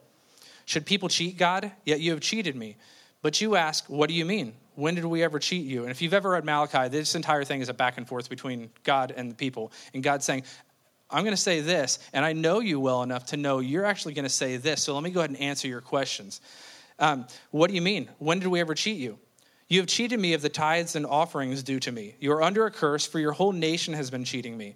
Should 0.66 0.86
people 0.86 1.10
cheat 1.10 1.38
God? 1.38 1.72
Yet 1.86 2.00
you 2.00 2.12
have 2.12 2.20
cheated 2.20 2.56
me. 2.56 2.78
But 3.22 3.42
you 3.42 3.56
ask, 3.56 3.86
What 3.88 4.10
do 4.10 4.16
you 4.16 4.26
mean? 4.26 4.54
When 4.76 4.94
did 4.94 5.06
we 5.06 5.24
ever 5.24 5.40
cheat 5.40 5.66
you? 5.66 5.84
And 5.84 5.92
if 5.92 6.04
you've 6.04 6.14
ever 6.14 6.32
read 6.32 6.46
Malachi, 6.46 6.88
this 6.90 7.16
entire 7.16 7.44
thing 7.44 7.62
is 7.62 7.70
a 7.70 7.74
back 7.74 7.98
and 7.98 8.08
forth 8.08 8.30
between 8.30 8.70
God 8.84 9.12
and 9.16 9.32
the 9.32 9.36
people. 9.36 9.72
And 9.94 10.04
God 10.04 10.22
saying, 10.22 10.44
I'm 11.10 11.24
going 11.24 11.36
to 11.36 11.42
say 11.42 11.62
this, 11.62 12.00
and 12.14 12.24
I 12.24 12.34
know 12.34 12.60
you 12.60 12.80
well 12.80 13.02
enough 13.02 13.28
to 13.28 13.38
know 13.38 13.60
you're 13.60 13.86
actually 13.86 14.14
going 14.14 14.26
to 14.26 14.30
say 14.30 14.58
this. 14.58 14.84
So 14.84 14.94
let 14.94 15.04
me 15.04 15.10
go 15.10 15.22
ahead 15.22 15.30
and 15.30 15.40
answer 15.40 15.68
your 15.68 15.82
questions. 15.82 16.42
Um, 17.00 17.26
what 17.52 17.70
do 17.70 17.76
you 17.76 17.82
mean? 17.82 18.10
When 18.20 18.40
did 18.40 18.50
we 18.50 18.60
ever 18.60 18.76
cheat 18.76 18.98
you? 18.98 19.18
You 19.70 19.80
have 19.80 19.88
cheated 19.88 20.20
me 20.20 20.34
of 20.34 20.42
the 20.42 20.50
tithes 20.50 20.96
and 20.96 21.06
offerings 21.06 21.64
due 21.64 21.80
to 21.82 21.92
me. 21.92 22.16
You 22.20 22.32
are 22.34 22.44
under 22.44 22.66
a 22.66 22.72
curse, 22.72 23.06
for 23.06 23.20
your 23.20 23.32
whole 23.32 23.52
nation 23.52 23.94
has 23.94 24.10
been 24.10 24.24
cheating 24.24 24.58
me. 24.58 24.76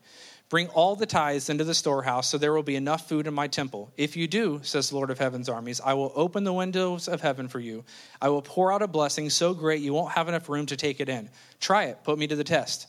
Bring 0.52 0.68
all 0.68 0.98
the 0.98 1.06
tithes 1.06 1.50
into 1.50 1.64
the 1.64 1.74
storehouse, 1.74 2.28
so 2.28 2.38
there 2.38 2.52
will 2.52 2.62
be 2.62 2.76
enough 2.76 3.08
food 3.08 3.26
in 3.26 3.34
my 3.34 3.48
temple. 3.48 3.90
If 3.96 4.18
you 4.18 4.28
do, 4.28 4.60
says 4.64 4.90
the 4.90 4.98
Lord 4.98 5.10
of 5.10 5.18
heaven's 5.18 5.48
armies, 5.48 5.80
I 5.80 5.94
will 5.94 6.12
open 6.14 6.44
the 6.44 6.52
windows 6.52 7.08
of 7.08 7.22
heaven 7.22 7.48
for 7.48 7.62
you. 7.62 7.86
I 8.22 8.28
will 8.28 8.42
pour 8.42 8.74
out 8.74 8.82
a 8.82 8.88
blessing 8.88 9.30
so 9.30 9.54
great 9.54 9.80
you 9.80 9.94
won't 9.94 10.12
have 10.12 10.28
enough 10.28 10.50
room 10.50 10.66
to 10.66 10.76
take 10.76 11.00
it 11.00 11.08
in. 11.08 11.30
Try 11.62 11.86
it, 11.86 12.04
put 12.04 12.20
me 12.20 12.28
to 12.28 12.36
the 12.36 12.44
test. 12.44 12.88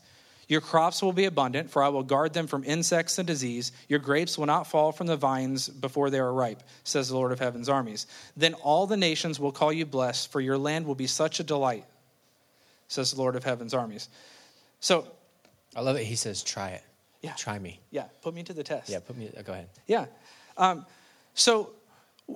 Your 0.48 0.60
crops 0.60 1.04
will 1.04 1.12
be 1.12 1.26
abundant, 1.26 1.70
for 1.70 1.84
I 1.84 1.88
will 1.90 2.02
guard 2.02 2.32
them 2.32 2.48
from 2.48 2.64
insects 2.64 3.18
and 3.18 3.28
disease. 3.28 3.70
Your 3.86 4.00
grapes 4.00 4.36
will 4.36 4.46
not 4.46 4.66
fall 4.66 4.90
from 4.90 5.06
the 5.06 5.16
vines 5.16 5.68
before 5.68 6.10
they 6.10 6.18
are 6.18 6.32
ripe, 6.32 6.64
says 6.82 7.10
the 7.10 7.14
Lord 7.14 7.30
of 7.30 7.38
heaven's 7.38 7.68
armies. 7.68 8.08
Then 8.36 8.54
all 8.54 8.88
the 8.88 8.96
nations 8.96 9.38
will 9.38 9.52
call 9.52 9.72
you 9.72 9.86
blessed, 9.86 10.32
for 10.32 10.40
your 10.40 10.58
land 10.58 10.84
will 10.84 10.96
be 10.96 11.06
such 11.06 11.38
a 11.38 11.44
delight, 11.44 11.84
says 12.88 13.12
the 13.12 13.18
Lord 13.18 13.36
of 13.36 13.44
heaven's 13.44 13.72
armies. 13.72 14.08
So, 14.80 15.06
I 15.76 15.80
love 15.80 15.94
it. 15.94 16.06
He 16.06 16.16
says, 16.16 16.42
"Try 16.42 16.70
it. 16.70 16.82
Yeah. 17.22 17.32
Try 17.34 17.58
me. 17.58 17.80
yeah, 17.90 18.06
put 18.20 18.34
me 18.34 18.42
to 18.42 18.52
the 18.52 18.64
test. 18.64 18.90
Yeah, 18.90 18.98
put 19.00 19.16
me. 19.16 19.30
Go 19.44 19.52
ahead. 19.52 19.68
Yeah. 19.86 20.06
Um, 20.56 20.84
so 21.34 21.70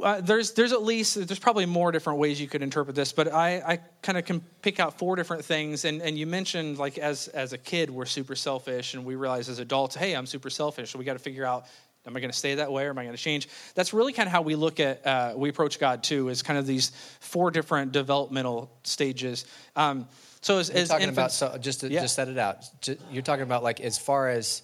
Uh, 0.02 0.20
there's 0.20 0.52
there's 0.52 0.72
at 0.72 0.82
least 0.82 1.14
there's 1.28 1.38
probably 1.38 1.64
more 1.66 1.92
different 1.92 2.18
ways 2.18 2.40
you 2.40 2.48
could 2.48 2.62
interpret 2.62 2.94
this, 2.96 3.12
but 3.12 3.26
I, 3.32 3.62
I 3.72 3.76
kind 4.02 4.18
of 4.18 4.24
can 4.24 4.40
pick 4.60 4.80
out 4.80 4.98
four 4.98 5.16
different 5.16 5.44
things. 5.44 5.84
And, 5.84 6.02
and 6.02 6.18
you 6.18 6.26
mentioned 6.26 6.76
like 6.78 6.98
as 6.98 7.28
as 7.28 7.52
a 7.52 7.58
kid 7.58 7.88
we're 7.90 8.06
super 8.06 8.36
selfish, 8.36 8.94
and 8.94 9.04
we 9.06 9.14
realize 9.14 9.48
as 9.48 9.58
adults, 9.60 9.96
hey, 9.96 10.14
I'm 10.14 10.26
super 10.26 10.50
selfish. 10.50 10.90
So 10.90 10.98
we 10.98 11.04
got 11.04 11.14
to 11.14 11.22
figure 11.30 11.46
out, 11.46 11.66
am 12.04 12.16
I 12.16 12.20
going 12.20 12.32
to 12.32 12.38
stay 12.38 12.56
that 12.56 12.70
way, 12.72 12.84
or 12.84 12.90
am 12.90 12.98
I 12.98 13.04
going 13.04 13.16
to 13.16 13.22
change? 13.22 13.48
That's 13.74 13.92
really 13.94 14.12
kind 14.12 14.26
of 14.26 14.32
how 14.32 14.42
we 14.42 14.56
look 14.56 14.80
at 14.80 15.06
uh, 15.06 15.34
we 15.36 15.48
approach 15.48 15.78
God 15.78 16.02
too, 16.02 16.30
is 16.30 16.42
kind 16.42 16.58
of 16.58 16.66
these 16.66 16.90
four 17.20 17.50
different 17.50 17.92
developmental 17.92 18.68
stages. 18.82 19.46
Um, 19.76 20.08
so 20.46 20.58
as, 20.58 20.68
You're 20.68 20.78
as 20.78 20.88
talking 20.88 21.08
about 21.08 21.32
so 21.32 21.58
just 21.58 21.80
to 21.80 21.88
Yeah. 21.90 22.02
just 22.02 22.14
set 22.14 22.28
it 22.28 22.38
out. 22.38 22.64
You're 23.10 23.22
talking 23.24 23.42
about 23.42 23.64
like 23.64 23.80
as 23.80 23.98
far 23.98 24.28
as 24.28 24.62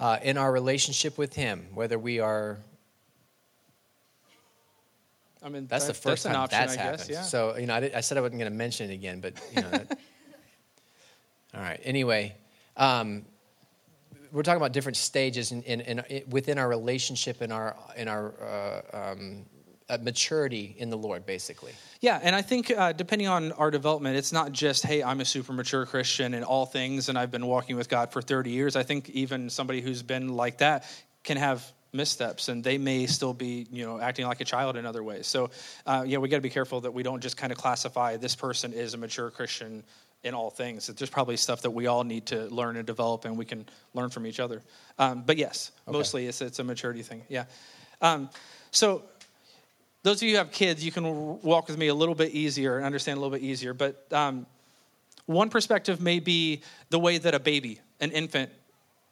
uh, 0.00 0.18
in 0.22 0.38
our 0.38 0.50
relationship 0.50 1.18
with 1.18 1.34
Him, 1.34 1.66
whether 1.74 1.98
we 1.98 2.18
are. 2.20 2.58
I 5.42 5.48
mean 5.50 5.66
That's 5.66 5.84
that- 5.86 5.92
the 5.94 6.00
first 6.00 6.24
an 6.24 6.32
time 6.32 6.40
option, 6.42 6.58
that's 6.60 6.76
I 6.76 6.80
happened. 6.80 6.98
guess. 7.00 7.10
Yeah. 7.10 7.22
So 7.22 7.56
you 7.58 7.66
know, 7.66 7.74
I, 7.74 7.80
did, 7.80 7.94
I 7.94 8.00
said 8.00 8.16
I 8.16 8.22
wasn't 8.22 8.40
going 8.40 8.50
to 8.50 8.56
mention 8.56 8.90
it 8.90 8.94
again, 8.94 9.20
but 9.20 9.34
you 9.54 9.60
know. 9.62 9.70
That, 9.70 9.98
all 11.54 11.60
right. 11.60 11.80
Anyway, 11.84 12.34
um, 12.78 13.26
we're 14.32 14.42
talking 14.44 14.56
about 14.56 14.72
different 14.72 14.96
stages 14.96 15.52
in, 15.52 15.62
in, 15.62 15.80
in, 15.82 16.22
within 16.30 16.56
our 16.58 16.68
relationship 16.68 17.42
in 17.42 17.52
our 17.52 17.76
in 17.98 18.08
our 18.08 18.32
uh, 18.92 19.12
um, 19.12 19.44
uh, 19.88 19.98
maturity 20.02 20.74
in 20.78 20.90
the 20.90 20.96
Lord, 20.96 21.26
basically. 21.26 21.72
Yeah, 22.00 22.18
and 22.22 22.34
I 22.34 22.42
think 22.42 22.70
uh, 22.70 22.92
depending 22.92 23.28
on 23.28 23.52
our 23.52 23.70
development, 23.70 24.16
it's 24.16 24.32
not 24.32 24.52
just, 24.52 24.84
hey, 24.84 25.02
I'm 25.02 25.20
a 25.20 25.24
super 25.24 25.52
mature 25.52 25.86
Christian 25.86 26.34
in 26.34 26.42
all 26.42 26.66
things 26.66 27.08
and 27.08 27.18
I've 27.18 27.30
been 27.30 27.46
walking 27.46 27.76
with 27.76 27.88
God 27.88 28.12
for 28.12 28.20
30 28.20 28.50
years. 28.50 28.76
I 28.76 28.82
think 28.82 29.08
even 29.10 29.48
somebody 29.48 29.80
who's 29.80 30.02
been 30.02 30.28
like 30.28 30.58
that 30.58 30.84
can 31.22 31.36
have 31.36 31.64
missteps 31.92 32.48
and 32.48 32.62
they 32.62 32.78
may 32.78 33.06
still 33.06 33.32
be, 33.32 33.66
you 33.70 33.84
know, 33.84 34.00
acting 34.00 34.26
like 34.26 34.40
a 34.40 34.44
child 34.44 34.76
in 34.76 34.86
other 34.86 35.02
ways. 35.02 35.26
So, 35.26 35.50
uh, 35.86 36.04
yeah, 36.06 36.18
we 36.18 36.28
got 36.28 36.36
to 36.36 36.42
be 36.42 36.50
careful 36.50 36.80
that 36.82 36.92
we 36.92 37.02
don't 37.02 37.20
just 37.20 37.36
kind 37.36 37.52
of 37.52 37.58
classify 37.58 38.16
this 38.16 38.34
person 38.34 38.72
is 38.72 38.94
a 38.94 38.98
mature 38.98 39.30
Christian 39.30 39.82
in 40.22 40.34
all 40.34 40.50
things. 40.50 40.88
That 40.88 40.96
There's 40.96 41.10
probably 41.10 41.36
stuff 41.36 41.62
that 41.62 41.70
we 41.70 41.86
all 41.86 42.04
need 42.04 42.26
to 42.26 42.46
learn 42.46 42.76
and 42.76 42.86
develop 42.86 43.24
and 43.24 43.38
we 43.38 43.44
can 43.44 43.66
learn 43.94 44.10
from 44.10 44.26
each 44.26 44.40
other. 44.40 44.62
Um, 44.98 45.22
but 45.24 45.36
yes, 45.36 45.70
mostly 45.86 46.26
it's, 46.26 46.40
it's 46.40 46.58
a 46.58 46.64
maturity 46.64 47.02
thing. 47.02 47.22
Yeah. 47.28 47.44
Um, 48.02 48.28
so, 48.72 49.04
those 50.06 50.22
of 50.22 50.28
you 50.28 50.34
who 50.34 50.38
have 50.38 50.52
kids, 50.52 50.84
you 50.84 50.92
can 50.92 51.42
walk 51.42 51.66
with 51.66 51.76
me 51.76 51.88
a 51.88 51.94
little 51.94 52.14
bit 52.14 52.30
easier 52.30 52.76
and 52.76 52.86
understand 52.86 53.18
a 53.18 53.20
little 53.20 53.36
bit 53.36 53.44
easier. 53.44 53.74
But 53.74 54.06
um, 54.12 54.46
one 55.26 55.50
perspective 55.50 56.00
may 56.00 56.20
be 56.20 56.62
the 56.90 56.98
way 57.00 57.18
that 57.18 57.34
a 57.34 57.40
baby, 57.40 57.80
an 57.98 58.12
infant, 58.12 58.50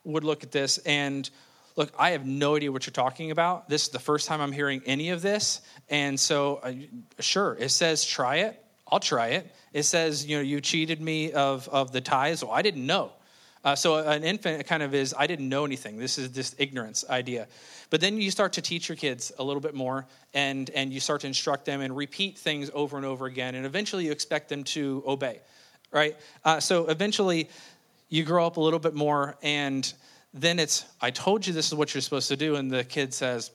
would 0.04 0.22
look 0.22 0.44
at 0.44 0.52
this. 0.52 0.78
And 0.78 1.28
look, 1.74 1.92
I 1.98 2.10
have 2.10 2.24
no 2.24 2.54
idea 2.54 2.70
what 2.70 2.86
you're 2.86 2.92
talking 2.92 3.32
about. 3.32 3.68
This 3.68 3.82
is 3.82 3.88
the 3.88 3.98
first 3.98 4.28
time 4.28 4.40
I'm 4.40 4.52
hearing 4.52 4.82
any 4.86 5.10
of 5.10 5.20
this. 5.20 5.62
And 5.88 6.18
so, 6.18 6.60
uh, 6.62 6.72
sure, 7.18 7.56
it 7.58 7.70
says 7.70 8.04
try 8.04 8.36
it. 8.36 8.64
I'll 8.86 9.00
try 9.00 9.30
it. 9.30 9.52
It 9.72 9.82
says, 9.82 10.24
you 10.24 10.36
know, 10.36 10.42
you 10.42 10.60
cheated 10.60 11.00
me 11.00 11.32
of, 11.32 11.68
of 11.70 11.90
the 11.90 12.02
tithes. 12.02 12.44
Well, 12.44 12.52
I 12.52 12.62
didn't 12.62 12.86
know. 12.86 13.10
Uh, 13.64 13.74
so 13.74 13.96
an 13.96 14.22
infant 14.24 14.66
kind 14.66 14.82
of 14.82 14.94
is, 14.94 15.14
I 15.16 15.26
didn't 15.26 15.48
know 15.48 15.64
anything. 15.64 15.96
This 15.96 16.18
is 16.18 16.32
this 16.32 16.54
ignorance 16.58 17.04
idea. 17.08 17.48
But 17.88 18.00
then 18.00 18.20
you 18.20 18.30
start 18.30 18.52
to 18.54 18.62
teach 18.62 18.88
your 18.88 18.96
kids 18.96 19.32
a 19.38 19.44
little 19.44 19.60
bit 19.60 19.74
more 19.74 20.06
and, 20.34 20.68
and 20.70 20.92
you 20.92 21.00
start 21.00 21.22
to 21.22 21.26
instruct 21.26 21.64
them 21.64 21.80
and 21.80 21.96
repeat 21.96 22.38
things 22.38 22.70
over 22.74 22.96
and 22.96 23.06
over 23.06 23.26
again. 23.26 23.54
And 23.54 23.64
eventually 23.64 24.04
you 24.04 24.12
expect 24.12 24.50
them 24.50 24.64
to 24.64 25.02
obey, 25.06 25.40
right? 25.90 26.16
Uh, 26.44 26.60
so 26.60 26.86
eventually 26.86 27.48
you 28.10 28.24
grow 28.24 28.46
up 28.46 28.58
a 28.58 28.60
little 28.60 28.78
bit 28.78 28.94
more 28.94 29.36
and 29.42 29.92
then 30.34 30.58
it's, 30.58 30.84
I 31.00 31.10
told 31.10 31.46
you 31.46 31.52
this 31.52 31.68
is 31.68 31.74
what 31.74 31.94
you're 31.94 32.02
supposed 32.02 32.28
to 32.28 32.36
do. 32.36 32.56
And 32.56 32.70
the 32.70 32.84
kid 32.84 33.14
says, 33.14 33.50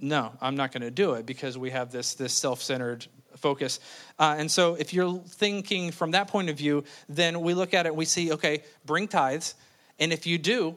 no, 0.00 0.32
I'm 0.40 0.56
not 0.56 0.72
going 0.72 0.82
to 0.82 0.90
do 0.90 1.12
it 1.14 1.26
because 1.26 1.56
we 1.56 1.70
have 1.70 1.92
this, 1.92 2.14
this 2.14 2.32
self 2.32 2.60
centered 2.60 3.06
focus. 3.44 3.78
Uh, 4.18 4.36
and 4.38 4.50
so 4.50 4.74
if 4.74 4.94
you're 4.94 5.18
thinking 5.28 5.92
from 5.92 6.12
that 6.12 6.28
point 6.28 6.48
of 6.48 6.56
view, 6.56 6.82
then 7.10 7.42
we 7.42 7.52
look 7.52 7.74
at 7.74 7.84
it 7.84 7.94
we 7.94 8.06
see, 8.06 8.32
okay, 8.32 8.62
bring 8.86 9.06
tithes. 9.06 9.54
And 9.98 10.12
if 10.14 10.26
you 10.26 10.38
do, 10.38 10.74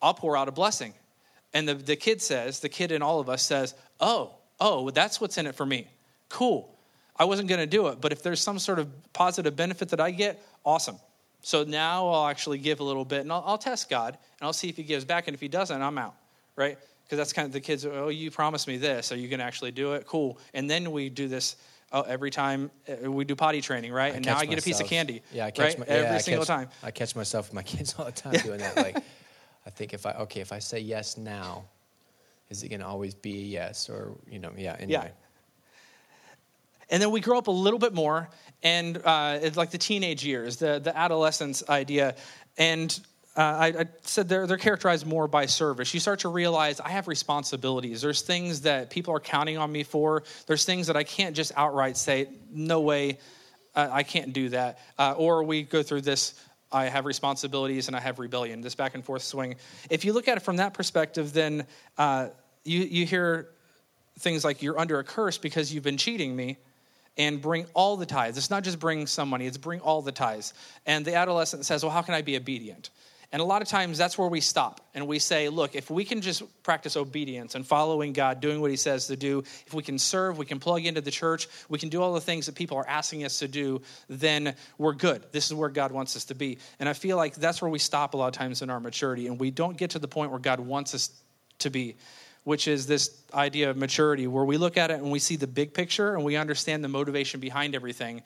I'll 0.00 0.14
pour 0.14 0.34
out 0.34 0.48
a 0.48 0.52
blessing. 0.52 0.94
And 1.52 1.68
the, 1.68 1.74
the 1.74 1.96
kid 1.96 2.22
says, 2.22 2.60
the 2.60 2.70
kid 2.70 2.90
in 2.90 3.02
all 3.02 3.20
of 3.20 3.28
us 3.28 3.42
says, 3.42 3.74
oh, 4.00 4.34
oh, 4.58 4.90
that's 4.90 5.20
what's 5.20 5.36
in 5.36 5.46
it 5.46 5.54
for 5.54 5.66
me. 5.66 5.88
Cool. 6.30 6.74
I 7.18 7.24
wasn't 7.24 7.48
going 7.48 7.60
to 7.60 7.66
do 7.78 7.88
it, 7.88 8.00
but 8.00 8.12
if 8.12 8.22
there's 8.22 8.40
some 8.40 8.58
sort 8.58 8.78
of 8.78 8.88
positive 9.12 9.54
benefit 9.54 9.90
that 9.90 10.00
I 10.00 10.10
get, 10.10 10.42
awesome. 10.64 10.96
So 11.42 11.64
now 11.64 12.08
I'll 12.08 12.28
actually 12.28 12.58
give 12.58 12.80
a 12.80 12.84
little 12.84 13.04
bit 13.04 13.20
and 13.20 13.30
I'll, 13.30 13.44
I'll 13.46 13.58
test 13.58 13.90
God 13.90 14.16
and 14.40 14.46
I'll 14.46 14.52
see 14.54 14.68
if 14.68 14.76
he 14.76 14.82
gives 14.82 15.04
back. 15.04 15.28
And 15.28 15.34
if 15.34 15.40
he 15.40 15.48
doesn't, 15.48 15.80
I'm 15.82 15.98
out, 15.98 16.14
right? 16.56 16.78
Because 17.04 17.18
that's 17.18 17.32
kind 17.32 17.46
of 17.46 17.52
the 17.52 17.60
kids, 17.60 17.84
oh, 17.86 18.08
you 18.08 18.30
promised 18.30 18.66
me 18.66 18.78
this. 18.78 19.12
Are 19.12 19.16
you 19.16 19.28
going 19.28 19.40
to 19.40 19.44
actually 19.44 19.70
do 19.70 19.92
it? 19.92 20.06
Cool. 20.06 20.38
And 20.54 20.68
then 20.68 20.90
we 20.90 21.08
do 21.08 21.28
this 21.28 21.56
oh, 21.92 22.02
every 22.02 22.30
time 22.30 22.70
uh, 22.88 23.10
we 23.10 23.24
do 23.24 23.34
potty 23.34 23.60
training, 23.60 23.92
right? 23.92 24.14
and 24.14 24.24
now 24.24 24.38
I 24.38 24.46
get 24.46 24.58
a 24.58 24.62
piece 24.62 24.80
of 24.80 24.86
candy. 24.86 25.22
Yeah, 25.32 25.46
I 25.46 25.50
catch 25.50 25.64
right? 25.64 25.78
my, 25.80 25.86
every 25.86 26.04
yeah, 26.04 26.14
I 26.14 26.18
single 26.18 26.44
catch- 26.44 26.56
time. 26.56 26.68
I 26.82 26.90
catch 26.90 27.16
myself 27.16 27.48
with 27.48 27.54
my 27.54 27.62
kids 27.74 27.94
all 27.98 28.04
the 28.04 28.12
time 28.12 28.34
doing 28.34 28.58
that. 28.58 28.76
Like, 28.76 28.96
I 29.66 29.70
think 29.70 29.94
if 29.94 30.06
I 30.06 30.12
okay, 30.12 30.40
if 30.40 30.52
I 30.52 30.58
say 30.58 30.80
yes 30.80 31.16
now, 31.16 31.64
is 32.50 32.62
it 32.62 32.68
going 32.68 32.80
to 32.80 32.86
always 32.86 33.14
be 33.14 33.38
a 33.38 33.44
yes 33.44 33.88
or 33.88 34.16
you 34.30 34.38
know? 34.38 34.52
Yeah. 34.56 34.76
Anyway. 34.78 35.12
And 36.88 37.02
then 37.02 37.10
we 37.10 37.20
grow 37.20 37.36
up 37.36 37.48
a 37.48 37.52
little 37.52 37.80
bit 37.80 37.94
more, 37.94 38.28
and 38.62 38.96
uh, 39.04 39.40
it's 39.42 39.56
like 39.56 39.70
the 39.72 39.78
teenage 39.78 40.24
years, 40.24 40.58
the, 40.58 40.78
the 40.78 40.96
adolescence 40.96 41.68
idea. 41.68 42.14
And 42.58 42.98
uh, 43.36 43.40
I, 43.40 43.66
I 43.66 43.86
said 44.02 44.28
they're, 44.28 44.46
they're 44.46 44.56
characterized 44.56 45.06
more 45.06 45.28
by 45.28 45.46
service. 45.46 45.92
You 45.92 46.00
start 46.00 46.20
to 46.20 46.28
realize 46.28 46.80
I 46.80 46.88
have 46.90 47.06
responsibilities. 47.06 48.00
There's 48.00 48.22
things 48.22 48.62
that 48.62 48.90
people 48.90 49.14
are 49.14 49.20
counting 49.20 49.58
on 49.58 49.70
me 49.70 49.82
for. 49.82 50.22
There's 50.46 50.64
things 50.64 50.86
that 50.86 50.96
I 50.96 51.04
can't 51.04 51.36
just 51.36 51.52
outright 51.56 51.96
say, 51.96 52.28
no 52.50 52.80
way, 52.80 53.18
uh, 53.74 53.88
I 53.92 54.02
can't 54.04 54.32
do 54.32 54.48
that. 54.48 54.78
Uh, 54.98 55.14
or 55.18 55.44
we 55.44 55.62
go 55.62 55.82
through 55.82 56.00
this 56.00 56.34
I 56.72 56.86
have 56.86 57.06
responsibilities 57.06 57.86
and 57.86 57.96
I 57.96 58.00
have 58.00 58.18
rebellion, 58.18 58.60
this 58.60 58.74
back 58.74 58.94
and 58.94 59.04
forth 59.04 59.22
swing. 59.22 59.54
If 59.88 60.04
you 60.04 60.12
look 60.12 60.28
at 60.28 60.36
it 60.36 60.40
from 60.40 60.56
that 60.56 60.74
perspective, 60.74 61.32
then 61.32 61.66
uh, 61.96 62.28
you, 62.64 62.80
you 62.80 63.06
hear 63.06 63.48
things 64.18 64.44
like 64.44 64.62
you're 64.62 64.78
under 64.78 64.98
a 64.98 65.04
curse 65.04 65.38
because 65.38 65.72
you've 65.72 65.84
been 65.84 65.96
cheating 65.96 66.34
me 66.34 66.56
and 67.16 67.40
bring 67.40 67.66
all 67.72 67.96
the 67.96 68.06
tithes. 68.06 68.36
It's 68.36 68.50
not 68.50 68.64
just 68.64 68.78
bring 68.78 69.06
some 69.06 69.28
money, 69.28 69.46
it's 69.46 69.56
bring 69.56 69.80
all 69.80 70.02
the 70.02 70.12
tithes. 70.12 70.54
And 70.86 71.04
the 71.04 71.14
adolescent 71.14 71.64
says, 71.64 71.82
Well, 71.82 71.92
how 71.92 72.02
can 72.02 72.14
I 72.14 72.22
be 72.22 72.36
obedient? 72.36 72.90
And 73.32 73.42
a 73.42 73.44
lot 73.44 73.60
of 73.60 73.68
times 73.68 73.98
that's 73.98 74.16
where 74.16 74.28
we 74.28 74.40
stop 74.40 74.80
and 74.94 75.06
we 75.06 75.18
say, 75.18 75.48
Look, 75.48 75.74
if 75.74 75.90
we 75.90 76.04
can 76.04 76.20
just 76.20 76.42
practice 76.62 76.96
obedience 76.96 77.54
and 77.54 77.66
following 77.66 78.12
God, 78.12 78.40
doing 78.40 78.60
what 78.60 78.70
He 78.70 78.76
says 78.76 79.06
to 79.08 79.16
do, 79.16 79.42
if 79.66 79.74
we 79.74 79.82
can 79.82 79.98
serve, 79.98 80.38
we 80.38 80.46
can 80.46 80.60
plug 80.60 80.86
into 80.86 81.00
the 81.00 81.10
church, 81.10 81.48
we 81.68 81.78
can 81.78 81.88
do 81.88 82.00
all 82.00 82.14
the 82.14 82.20
things 82.20 82.46
that 82.46 82.54
people 82.54 82.76
are 82.76 82.88
asking 82.88 83.24
us 83.24 83.38
to 83.40 83.48
do, 83.48 83.82
then 84.08 84.54
we're 84.78 84.94
good. 84.94 85.24
This 85.32 85.46
is 85.46 85.54
where 85.54 85.68
God 85.68 85.92
wants 85.92 86.16
us 86.16 86.24
to 86.26 86.34
be. 86.34 86.58
And 86.78 86.88
I 86.88 86.92
feel 86.92 87.16
like 87.16 87.34
that's 87.34 87.60
where 87.60 87.70
we 87.70 87.78
stop 87.78 88.14
a 88.14 88.16
lot 88.16 88.28
of 88.28 88.34
times 88.34 88.62
in 88.62 88.70
our 88.70 88.80
maturity 88.80 89.26
and 89.26 89.38
we 89.38 89.50
don't 89.50 89.76
get 89.76 89.90
to 89.90 89.98
the 89.98 90.08
point 90.08 90.30
where 90.30 90.40
God 90.40 90.60
wants 90.60 90.94
us 90.94 91.10
to 91.58 91.70
be 91.70 91.96
which 92.46 92.68
is 92.68 92.86
this 92.86 93.10
idea 93.34 93.68
of 93.68 93.76
maturity, 93.76 94.28
where 94.28 94.44
we 94.44 94.56
look 94.56 94.76
at 94.76 94.92
it 94.92 95.00
and 95.00 95.10
we 95.10 95.18
see 95.18 95.34
the 95.34 95.48
big 95.48 95.74
picture 95.74 96.14
and 96.14 96.24
we 96.24 96.36
understand 96.36 96.84
the 96.84 96.88
motivation 96.88 97.40
behind 97.40 97.74
everything. 97.74 98.22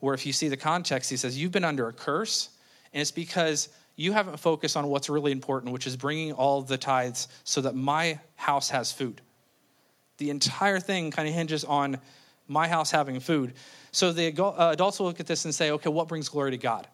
Where 0.00 0.12
if 0.12 0.26
you 0.26 0.34
see 0.34 0.48
the 0.48 0.58
context, 0.58 1.08
he 1.08 1.16
says, 1.16 1.38
You've 1.38 1.52
been 1.52 1.64
under 1.64 1.88
a 1.88 1.92
curse, 1.94 2.50
and 2.92 3.00
it's 3.00 3.10
because 3.10 3.70
you 4.02 4.12
haven't 4.12 4.38
focused 4.38 4.76
on 4.76 4.88
what's 4.88 5.08
really 5.08 5.30
important, 5.30 5.72
which 5.72 5.86
is 5.86 5.96
bringing 5.96 6.32
all 6.32 6.60
the 6.60 6.76
tithes 6.76 7.28
so 7.44 7.60
that 7.60 7.76
my 7.76 8.18
house 8.34 8.68
has 8.70 8.90
food. 8.90 9.20
The 10.18 10.30
entire 10.30 10.80
thing 10.80 11.12
kind 11.12 11.28
of 11.28 11.34
hinges 11.34 11.64
on 11.64 11.98
my 12.48 12.66
house 12.66 12.90
having 12.90 13.20
food. 13.20 13.54
So 13.92 14.12
the 14.12 14.36
uh, 14.42 14.70
adults 14.72 14.98
will 14.98 15.06
look 15.06 15.20
at 15.20 15.26
this 15.26 15.44
and 15.44 15.54
say, 15.54 15.70
Okay, 15.70 15.88
what 15.88 16.08
brings 16.08 16.28
glory 16.28 16.50
to 16.50 16.58
God? 16.58 16.88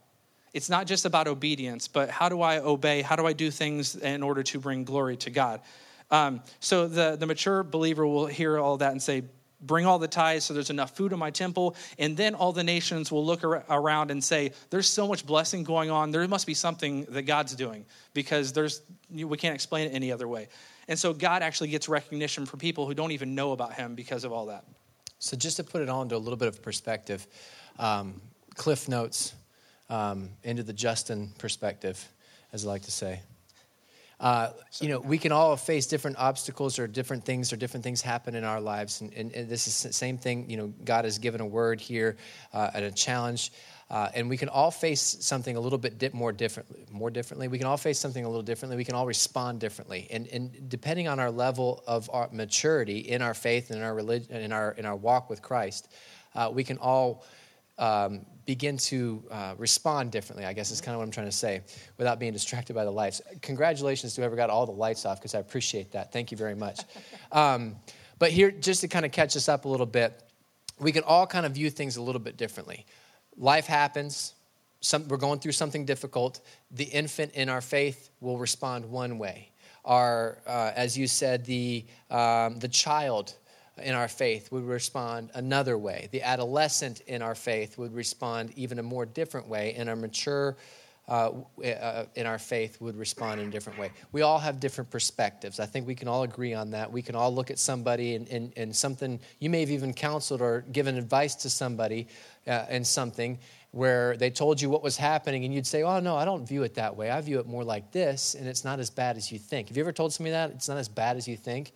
It's 0.53 0.69
not 0.69 0.87
just 0.87 1.07
about 1.07 1.29
obedience, 1.29 1.89
but 1.89 2.11
how 2.11 2.29
do 2.29 2.43
I 2.43 2.59
obey? 2.59 3.01
How 3.01 3.17
do 3.17 3.27
I 3.27 3.33
do 3.33 3.51
things 3.51 3.97
in 3.97 4.23
order 4.23 4.43
to 4.43 4.59
bring 4.59 4.85
glory 4.85 5.17
to 5.19 5.31
God? 5.31 5.63
Um, 6.11 6.43
so 6.61 6.89
the, 6.89 7.17
the 7.17 7.27
mature 7.27 7.63
believer 7.63 8.07
will 8.07 8.27
hear 8.27 8.59
all 8.59 8.77
that 8.79 8.93
and 8.93 9.03
say, 9.03 9.23
Bring 9.61 9.87
all 9.87 9.99
the 9.99 10.09
tithes 10.09 10.45
so 10.45 10.55
there's 10.55 10.71
enough 10.71 10.97
food 10.97 11.13
in 11.13 11.19
my 11.19 11.31
temple. 11.31 11.75
And 11.99 12.17
then 12.17 12.35
all 12.35 12.53
the 12.53 12.63
nations 12.63 13.11
will 13.11 13.25
look 13.25 13.43
ar- 13.45 13.65
around 13.69 14.11
and 14.11 14.23
say, 14.23 14.53
There's 14.71 14.89
so 14.89 15.09
much 15.09 15.27
blessing 15.27 15.65
going 15.65 15.91
on. 15.91 16.11
There 16.11 16.27
must 16.29 16.47
be 16.47 16.55
something 16.55 17.05
that 17.07 17.23
God's 17.23 17.55
doing 17.55 17.85
because 18.15 18.53
there's, 18.53 18.83
we 19.11 19.37
can't 19.37 19.55
explain 19.55 19.89
it 19.89 19.95
any 19.95 20.13
other 20.13 20.29
way. 20.29 20.49
And 20.87 20.99
so 20.99 21.13
God 21.13 21.43
actually 21.43 21.69
gets 21.69 21.89
recognition 21.89 22.47
from 22.47 22.61
people 22.61 22.87
who 22.87 22.95
don't 22.95 23.13
even 23.13 23.35
know 23.35 23.53
about 23.53 23.75
him 23.75 23.95
because 23.95 24.25
of 24.25 24.33
all 24.33 24.47
that. 24.47 24.65
So 25.19 25.37
just 25.37 25.57
to 25.57 25.65
put 25.65 25.83
it 25.83 25.89
all 25.89 26.03
into 26.03 26.17
a 26.17 26.19
little 26.19 26.37
bit 26.37 26.49
of 26.49 26.63
perspective, 26.63 27.27
um, 27.79 28.21
Cliff 28.55 28.89
Notes 28.89 29.35
um, 29.91 30.31
into 30.45 30.63
the 30.63 30.73
Justin 30.73 31.33
perspective, 31.39 32.07
as 32.53 32.65
I 32.65 32.69
like 32.69 32.83
to 32.83 32.91
say. 32.91 33.21
Uh, 34.21 34.51
you 34.81 34.89
know, 34.89 34.99
we 34.99 35.17
can 35.17 35.31
all 35.31 35.57
face 35.57 35.87
different 35.87 36.17
obstacles 36.19 36.79
or 36.79 36.89
different 36.89 37.25
things 37.25 37.53
or 37.53 37.57
different 37.57 37.85
things 37.85 38.03
happen 38.03 38.35
in 38.35 38.45
our 38.45 38.61
lives. 38.61 39.01
And, 39.01 39.13
and, 39.15 39.33
and 39.33 39.49
this 39.49 39.69
is 39.69 39.83
the 39.83 39.93
same 39.93 40.19
thing, 40.19 40.51
you 40.51 40.57
know, 40.57 40.73
God 40.85 41.05
has 41.05 41.19
given 41.19 41.41
a 41.41 41.47
word 41.47 41.81
here 41.81 42.17
uh, 42.53 42.71
and 42.75 42.85
a 42.85 42.91
challenge. 42.91 43.53
Uh, 43.91 44.11
and 44.15 44.29
we 44.29 44.37
can 44.37 44.51
all 44.51 44.71
face 44.71 45.17
something 45.21 45.57
a 45.57 45.61
little 45.61 45.79
bit 45.79 45.99
di- 45.99 46.11
more 46.13 46.33
differently. 46.33 46.85
More 46.91 47.11
differently, 47.11 47.49
we 47.49 47.57
can 47.57 47.67
all 47.67 47.79
face 47.79 47.99
something 47.99 48.23
a 48.23 48.29
little 48.29 48.43
differently. 48.43 48.77
We 48.77 48.85
can 48.85 48.95
all 48.95 49.07
respond 49.07 49.61
differently, 49.61 50.09
and, 50.11 50.27
and 50.29 50.69
depending 50.69 51.09
on 51.09 51.19
our 51.19 51.31
level 51.31 51.83
of 51.87 52.11
our 52.13 52.29
maturity 52.31 52.99
in 52.99 53.23
our 53.23 53.33
faith 53.33 53.71
and 53.71 53.79
in 53.79 53.85
our 53.85 53.95
religion, 53.95 54.37
in 54.37 54.53
our 54.53 54.73
in 54.73 54.85
our 54.85 54.95
walk 54.95 55.31
with 55.31 55.41
Christ, 55.41 55.89
uh, 56.35 56.51
we 56.53 56.65
can 56.65 56.77
all 56.77 57.25
um, 57.79 58.27
begin 58.49 58.79
to 58.79 59.23
uh, 59.31 59.55
respond 59.59 60.11
differently. 60.11 60.47
I 60.47 60.55
guess 60.55 60.71
is 60.71 60.81
kind 60.81 60.95
of 60.95 61.01
what 61.01 61.05
I'm 61.05 61.11
trying 61.11 61.27
to 61.27 61.37
say, 61.37 61.61
without 61.99 62.19
being 62.19 62.33
distracted 62.33 62.73
by 62.73 62.87
the 62.87 62.91
lights. 62.91 63.21
Congratulations 63.43 64.15
to 64.15 64.23
whoever 64.23 64.37
got 64.37 64.49
all 64.49 64.65
the 64.65 64.73
lights 64.73 65.05
off, 65.05 65.21
because 65.21 65.35
I 65.35 65.41
appreciate 65.41 65.93
that. 65.93 66.15
Thank 66.15 66.31
you 66.31 66.39
very 66.39 66.55
much. 66.55 66.81
Um, 67.31 67.77
but 68.19 68.31
here, 68.31 68.51
just 68.51 68.81
to 68.81 68.89
kind 68.89 69.05
of 69.05 69.13
catch 69.13 69.37
us 69.37 69.51
up 69.51 69.67
a 69.67 69.69
little 69.69 69.85
bit, 69.85 70.23
we 70.81 70.93
can 70.93 71.05
all 71.05 71.27
kind 71.27 71.45
of 71.45 71.53
view 71.53 71.69
things 71.69 71.99
a 71.99 72.03
little 72.03 72.21
bit 72.21 72.39
differently. 72.39 72.87
Life 73.37 73.67
happens. 73.67 74.33
Some, 74.81 75.07
we're 75.09 75.19
going 75.19 75.41
through 75.41 75.53
something 75.53 75.85
difficult. 75.85 76.41
The 76.71 76.85
infant 76.85 77.35
in 77.35 77.51
our 77.51 77.61
faith 77.61 78.09
will 78.23 78.39
respond 78.39 78.87
one 78.87 79.19
way. 79.19 79.51
Our, 79.85 80.39
uh, 80.47 80.73
as 80.75 80.97
you 80.97 81.07
said, 81.07 81.45
the, 81.45 81.85
um, 82.11 82.59
the 82.61 82.69
child 82.69 83.35
in 83.83 83.95
our 83.95 84.09
faith 84.09 84.51
would 84.53 84.65
respond 84.65 85.31
another 85.35 85.79
way. 85.79 86.09
The 86.13 86.23
adolescent 86.23 87.01
in 87.03 87.23
our 87.23 87.35
faith 87.35 87.79
would 87.79 87.95
respond 87.95 88.53
even 88.57 88.79
a 88.79 88.83
more 88.83 89.07
different 89.07 89.49
way. 89.49 89.75
And 89.77 89.89
our 89.89 89.97
mature 89.97 90.57
uh, 91.09 91.33
uh, 91.65 92.05
in 92.17 92.27
our 92.27 92.39
faith 92.39 92.81
would 92.83 92.97
respond 92.97 93.41
in 93.41 93.49
a 93.49 93.51
different 93.51 93.79
way. 93.79 93.91
We 94.13 94.21
all 94.21 94.39
have 94.39 94.61
different 94.61 94.91
perspectives. 94.91 95.59
I 95.59 95.65
think 95.65 95.87
we 95.87 95.95
can 95.95 96.07
all 96.07 96.23
agree 96.23 96.53
on 96.53 96.71
that. 96.73 96.93
We 96.93 97.01
can 97.01 97.15
all 97.15 97.35
look 97.35 97.51
at 97.51 97.59
somebody 97.59 98.15
and, 98.15 98.29
and, 98.29 98.53
and 98.57 98.77
something, 98.77 99.19
you 99.39 99.49
may 99.49 99.61
have 99.61 99.71
even 99.71 99.95
counseled 99.95 100.43
or 100.43 100.67
given 100.71 100.99
advice 100.99 101.35
to 101.37 101.51
somebody 101.51 102.09
uh, 102.47 102.67
in 102.69 102.85
something 102.85 103.39
where 103.71 104.17
they 104.17 104.31
told 104.31 104.61
you 104.61 104.69
what 104.69 104.83
was 104.83 104.97
happening 104.97 105.45
and 105.45 105.55
you'd 105.55 105.67
say, 105.67 105.83
oh, 105.83 106.01
no, 106.01 106.17
I 106.17 106.25
don't 106.25 106.47
view 106.47 106.63
it 106.63 106.75
that 106.75 106.97
way. 106.97 107.11
I 107.11 107.21
view 107.21 107.39
it 107.39 107.47
more 107.47 107.65
like 107.65 107.91
this, 107.93 108.35
and 108.35 108.47
it's 108.47 108.65
not 108.65 108.79
as 108.79 108.91
bad 108.91 109.17
as 109.17 109.31
you 109.31 109.39
think. 109.39 109.69
Have 109.69 109.77
you 109.77 109.83
ever 109.83 109.93
told 109.93 110.13
somebody 110.13 110.33
that? 110.33 110.51
It's 110.51 110.69
not 110.69 110.79
as 110.79 110.89
bad 110.89 111.17
as 111.17 111.29
you 111.29 111.37
think? 111.37 111.73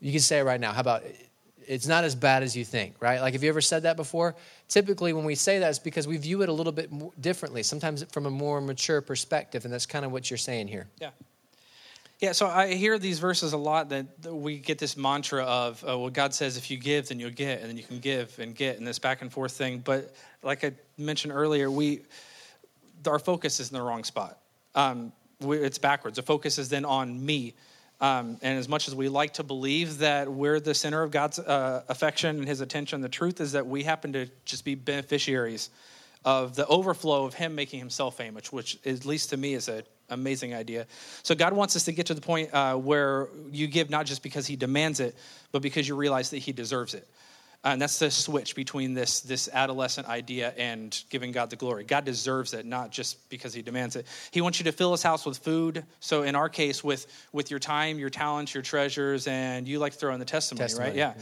You 0.00 0.12
can 0.12 0.20
say 0.20 0.38
it 0.38 0.44
right 0.44 0.60
now. 0.60 0.72
How 0.72 0.80
about 0.80 1.02
it's 1.66 1.86
not 1.86 2.04
as 2.04 2.14
bad 2.14 2.42
as 2.42 2.56
you 2.56 2.64
think, 2.64 2.96
right? 3.00 3.20
Like, 3.20 3.34
have 3.34 3.42
you 3.42 3.48
ever 3.48 3.60
said 3.60 3.84
that 3.84 3.96
before? 3.96 4.34
Typically, 4.68 5.12
when 5.12 5.24
we 5.24 5.34
say 5.34 5.58
that, 5.60 5.68
it's 5.68 5.78
because 5.78 6.08
we 6.08 6.16
view 6.16 6.42
it 6.42 6.48
a 6.48 6.52
little 6.52 6.72
bit 6.72 6.90
differently, 7.20 7.62
sometimes 7.62 8.02
from 8.04 8.26
a 8.26 8.30
more 8.30 8.60
mature 8.60 9.00
perspective, 9.00 9.64
and 9.64 9.72
that's 9.72 9.86
kind 9.86 10.04
of 10.04 10.10
what 10.10 10.30
you're 10.30 10.38
saying 10.38 10.68
here. 10.68 10.88
Yeah. 11.00 11.10
Yeah, 12.18 12.32
so 12.32 12.48
I 12.48 12.74
hear 12.74 12.98
these 12.98 13.18
verses 13.18 13.54
a 13.54 13.56
lot 13.56 13.88
that 13.88 14.06
we 14.26 14.58
get 14.58 14.78
this 14.78 14.94
mantra 14.94 15.42
of, 15.44 15.82
uh, 15.82 15.98
well, 15.98 16.10
God 16.10 16.34
says 16.34 16.58
if 16.58 16.70
you 16.70 16.76
give, 16.76 17.08
then 17.08 17.18
you'll 17.18 17.30
get, 17.30 17.60
and 17.60 17.70
then 17.70 17.78
you 17.78 17.82
can 17.82 17.98
give 17.98 18.38
and 18.38 18.54
get, 18.54 18.76
and 18.76 18.86
this 18.86 18.98
back 18.98 19.22
and 19.22 19.32
forth 19.32 19.52
thing. 19.52 19.78
But 19.78 20.14
like 20.42 20.62
I 20.62 20.72
mentioned 20.98 21.32
earlier, 21.32 21.70
we 21.70 22.02
our 23.06 23.18
focus 23.18 23.58
is 23.58 23.70
in 23.70 23.74
the 23.74 23.82
wrong 23.82 24.04
spot. 24.04 24.38
Um, 24.74 25.12
we, 25.40 25.56
it's 25.58 25.78
backwards. 25.78 26.16
The 26.16 26.22
focus 26.22 26.58
is 26.58 26.68
then 26.68 26.84
on 26.84 27.24
me. 27.24 27.54
Um, 28.00 28.38
and 28.40 28.58
as 28.58 28.68
much 28.68 28.88
as 28.88 28.94
we 28.94 29.08
like 29.08 29.34
to 29.34 29.42
believe 29.42 29.98
that 29.98 30.30
we're 30.30 30.58
the 30.58 30.74
center 30.74 31.02
of 31.02 31.10
God's 31.10 31.38
uh, 31.38 31.82
affection 31.88 32.38
and 32.38 32.48
His 32.48 32.62
attention, 32.62 33.02
the 33.02 33.08
truth 33.10 33.40
is 33.40 33.52
that 33.52 33.66
we 33.66 33.82
happen 33.82 34.12
to 34.14 34.26
just 34.46 34.64
be 34.64 34.74
beneficiaries 34.74 35.68
of 36.24 36.54
the 36.54 36.66
overflow 36.66 37.24
of 37.24 37.34
Him 37.34 37.54
making 37.54 37.78
Himself 37.78 38.16
famous, 38.16 38.50
which, 38.52 38.78
at 38.86 39.04
least 39.04 39.30
to 39.30 39.36
me, 39.36 39.54
is 39.54 39.68
an 39.68 39.82
amazing 40.08 40.54
idea. 40.54 40.86
So 41.22 41.34
God 41.34 41.52
wants 41.52 41.76
us 41.76 41.84
to 41.84 41.92
get 41.92 42.06
to 42.06 42.14
the 42.14 42.20
point 42.20 42.52
uh, 42.54 42.74
where 42.74 43.28
you 43.50 43.66
give 43.66 43.90
not 43.90 44.06
just 44.06 44.22
because 44.22 44.46
He 44.46 44.56
demands 44.56 45.00
it, 45.00 45.14
but 45.52 45.60
because 45.60 45.86
you 45.86 45.94
realize 45.94 46.30
that 46.30 46.38
He 46.38 46.52
deserves 46.52 46.94
it. 46.94 47.06
And 47.62 47.82
that's 47.82 47.98
the 47.98 48.10
switch 48.10 48.54
between 48.54 48.94
this, 48.94 49.20
this 49.20 49.46
adolescent 49.52 50.08
idea 50.08 50.54
and 50.56 50.98
giving 51.10 51.30
God 51.30 51.50
the 51.50 51.56
glory. 51.56 51.84
God 51.84 52.06
deserves 52.06 52.54
it, 52.54 52.64
not 52.64 52.90
just 52.90 53.28
because 53.28 53.52
he 53.52 53.60
demands 53.60 53.96
it. 53.96 54.06
He 54.30 54.40
wants 54.40 54.58
you 54.58 54.64
to 54.64 54.72
fill 54.72 54.92
his 54.92 55.02
house 55.02 55.26
with 55.26 55.36
food. 55.36 55.84
So 56.00 56.22
in 56.22 56.34
our 56.34 56.48
case, 56.48 56.82
with, 56.82 57.06
with 57.32 57.50
your 57.50 57.60
time, 57.60 57.98
your 57.98 58.08
talents, 58.08 58.54
your 58.54 58.62
treasures, 58.62 59.26
and 59.26 59.68
you 59.68 59.78
like 59.78 59.92
to 59.92 59.98
throw 59.98 60.14
in 60.14 60.20
the 60.20 60.24
testimony, 60.24 60.64
Testimony, 60.64 60.88
right? 60.90 60.96
Yeah. 60.96 61.12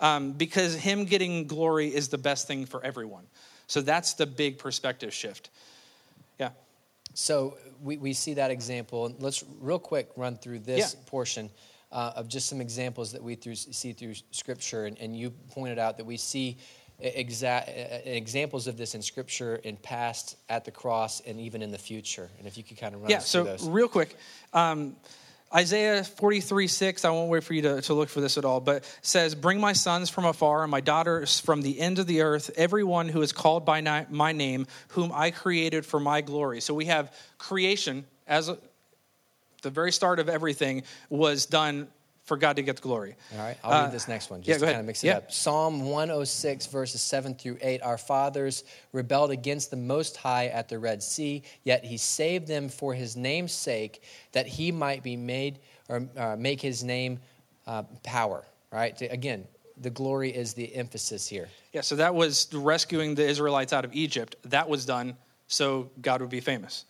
yeah. 0.00 0.16
Um, 0.16 0.32
because 0.32 0.76
him 0.76 1.04
getting 1.04 1.48
glory 1.48 1.88
is 1.88 2.08
the 2.08 2.18
best 2.18 2.46
thing 2.46 2.64
for 2.66 2.84
everyone. 2.84 3.24
So 3.66 3.80
that's 3.80 4.14
the 4.14 4.26
big 4.26 4.58
perspective 4.58 5.12
shift. 5.12 5.50
Yeah. 6.38 6.50
So 7.14 7.58
we, 7.82 7.96
we 7.96 8.12
see 8.12 8.34
that 8.34 8.52
example. 8.52 9.12
Let's 9.18 9.42
real 9.60 9.80
quick 9.80 10.10
run 10.14 10.36
through 10.36 10.60
this 10.60 10.94
Yeah. 10.94 11.10
portion 11.10 11.50
uh, 11.90 12.12
of 12.16 12.28
just 12.28 12.48
some 12.48 12.60
examples 12.60 13.12
that 13.12 13.22
we 13.22 13.34
through, 13.34 13.54
see 13.54 13.92
through 13.92 14.14
Scripture. 14.30 14.84
And, 14.86 14.98
and 14.98 15.16
you 15.16 15.30
pointed 15.30 15.78
out 15.78 15.96
that 15.96 16.06
we 16.06 16.16
see 16.16 16.58
exa- 17.02 18.06
examples 18.06 18.66
of 18.66 18.76
this 18.76 18.94
in 18.94 19.02
Scripture 19.02 19.56
in 19.56 19.76
past, 19.76 20.36
at 20.48 20.64
the 20.64 20.70
cross, 20.70 21.20
and 21.20 21.40
even 21.40 21.62
in 21.62 21.70
the 21.70 21.78
future. 21.78 22.30
And 22.38 22.46
if 22.46 22.56
you 22.56 22.64
could 22.64 22.78
kind 22.78 22.94
of 22.94 23.02
run 23.02 23.10
Yeah, 23.10 23.18
so 23.18 23.44
those. 23.44 23.68
real 23.68 23.88
quick. 23.88 24.16
Um, 24.52 24.96
Isaiah 25.54 26.04
43, 26.04 26.66
6, 26.66 27.04
I 27.06 27.10
won't 27.10 27.30
wait 27.30 27.42
for 27.42 27.54
you 27.54 27.62
to, 27.62 27.80
to 27.80 27.94
look 27.94 28.10
for 28.10 28.20
this 28.20 28.36
at 28.36 28.44
all, 28.44 28.60
but 28.60 28.84
says, 29.00 29.34
Bring 29.34 29.58
my 29.58 29.72
sons 29.72 30.10
from 30.10 30.26
afar 30.26 30.62
and 30.62 30.70
my 30.70 30.82
daughters 30.82 31.40
from 31.40 31.62
the 31.62 31.80
end 31.80 31.98
of 31.98 32.06
the 32.06 32.20
earth, 32.20 32.50
everyone 32.56 33.08
who 33.08 33.22
is 33.22 33.32
called 33.32 33.64
by 33.64 34.04
my 34.10 34.32
name, 34.32 34.66
whom 34.88 35.10
I 35.14 35.30
created 35.30 35.86
for 35.86 36.00
my 36.00 36.20
glory. 36.20 36.60
So 36.60 36.74
we 36.74 36.84
have 36.86 37.16
creation 37.38 38.04
as 38.26 38.50
a, 38.50 38.58
the 39.62 39.70
very 39.70 39.92
start 39.92 40.18
of 40.18 40.28
everything 40.28 40.82
was 41.10 41.46
done 41.46 41.88
for 42.24 42.36
God 42.36 42.56
to 42.56 42.62
get 42.62 42.76
the 42.76 42.82
glory. 42.82 43.16
All 43.32 43.38
right, 43.38 43.56
I'll 43.64 43.72
Uh, 43.72 43.84
read 43.84 43.92
this 43.92 44.06
next 44.06 44.28
one 44.28 44.40
just 44.42 44.48
yeah, 44.48 44.54
to 44.56 44.60
go 44.60 44.66
kind 44.66 44.72
ahead. 44.72 44.80
of 44.80 44.86
mix 44.86 45.02
it 45.02 45.06
Yeah. 45.06 45.16
up. 45.16 45.32
Psalm 45.32 45.86
106, 45.90 46.66
verses 46.66 47.00
7 47.00 47.34
through 47.34 47.56
8. 47.62 47.80
Our 47.82 47.96
fathers 47.96 48.64
rebelled 48.92 49.30
against 49.30 49.70
the 49.70 49.78
Most 49.78 50.18
High 50.18 50.48
at 50.48 50.68
the 50.68 50.78
Red 50.78 51.02
Sea, 51.02 51.42
yet 51.64 51.84
he 51.86 51.96
saved 51.96 52.46
them 52.46 52.68
for 52.68 52.92
his 52.92 53.16
name's 53.16 53.52
sake, 53.52 54.02
that 54.32 54.46
he 54.46 54.70
might 54.70 55.02
be 55.02 55.16
made 55.16 55.58
or 55.88 56.06
uh, 56.18 56.36
make 56.36 56.60
his 56.60 56.84
name 56.84 57.18
uh, 57.66 57.82
power. 58.02 58.44
All 58.72 58.78
right, 58.78 59.00
again, 59.10 59.46
the 59.80 59.88
glory 59.90 60.30
is 60.34 60.52
the 60.52 60.74
emphasis 60.74 61.26
here. 61.26 61.48
Yeah, 61.72 61.80
so 61.80 61.96
that 61.96 62.14
was 62.14 62.52
rescuing 62.52 63.14
the 63.14 63.26
Israelites 63.26 63.72
out 63.72 63.86
of 63.86 63.94
Egypt. 63.94 64.36
That 64.44 64.68
was 64.68 64.84
done 64.84 65.16
so 65.46 65.88
God 66.02 66.20
would 66.20 66.28
be 66.30 66.40
famous. 66.40 66.84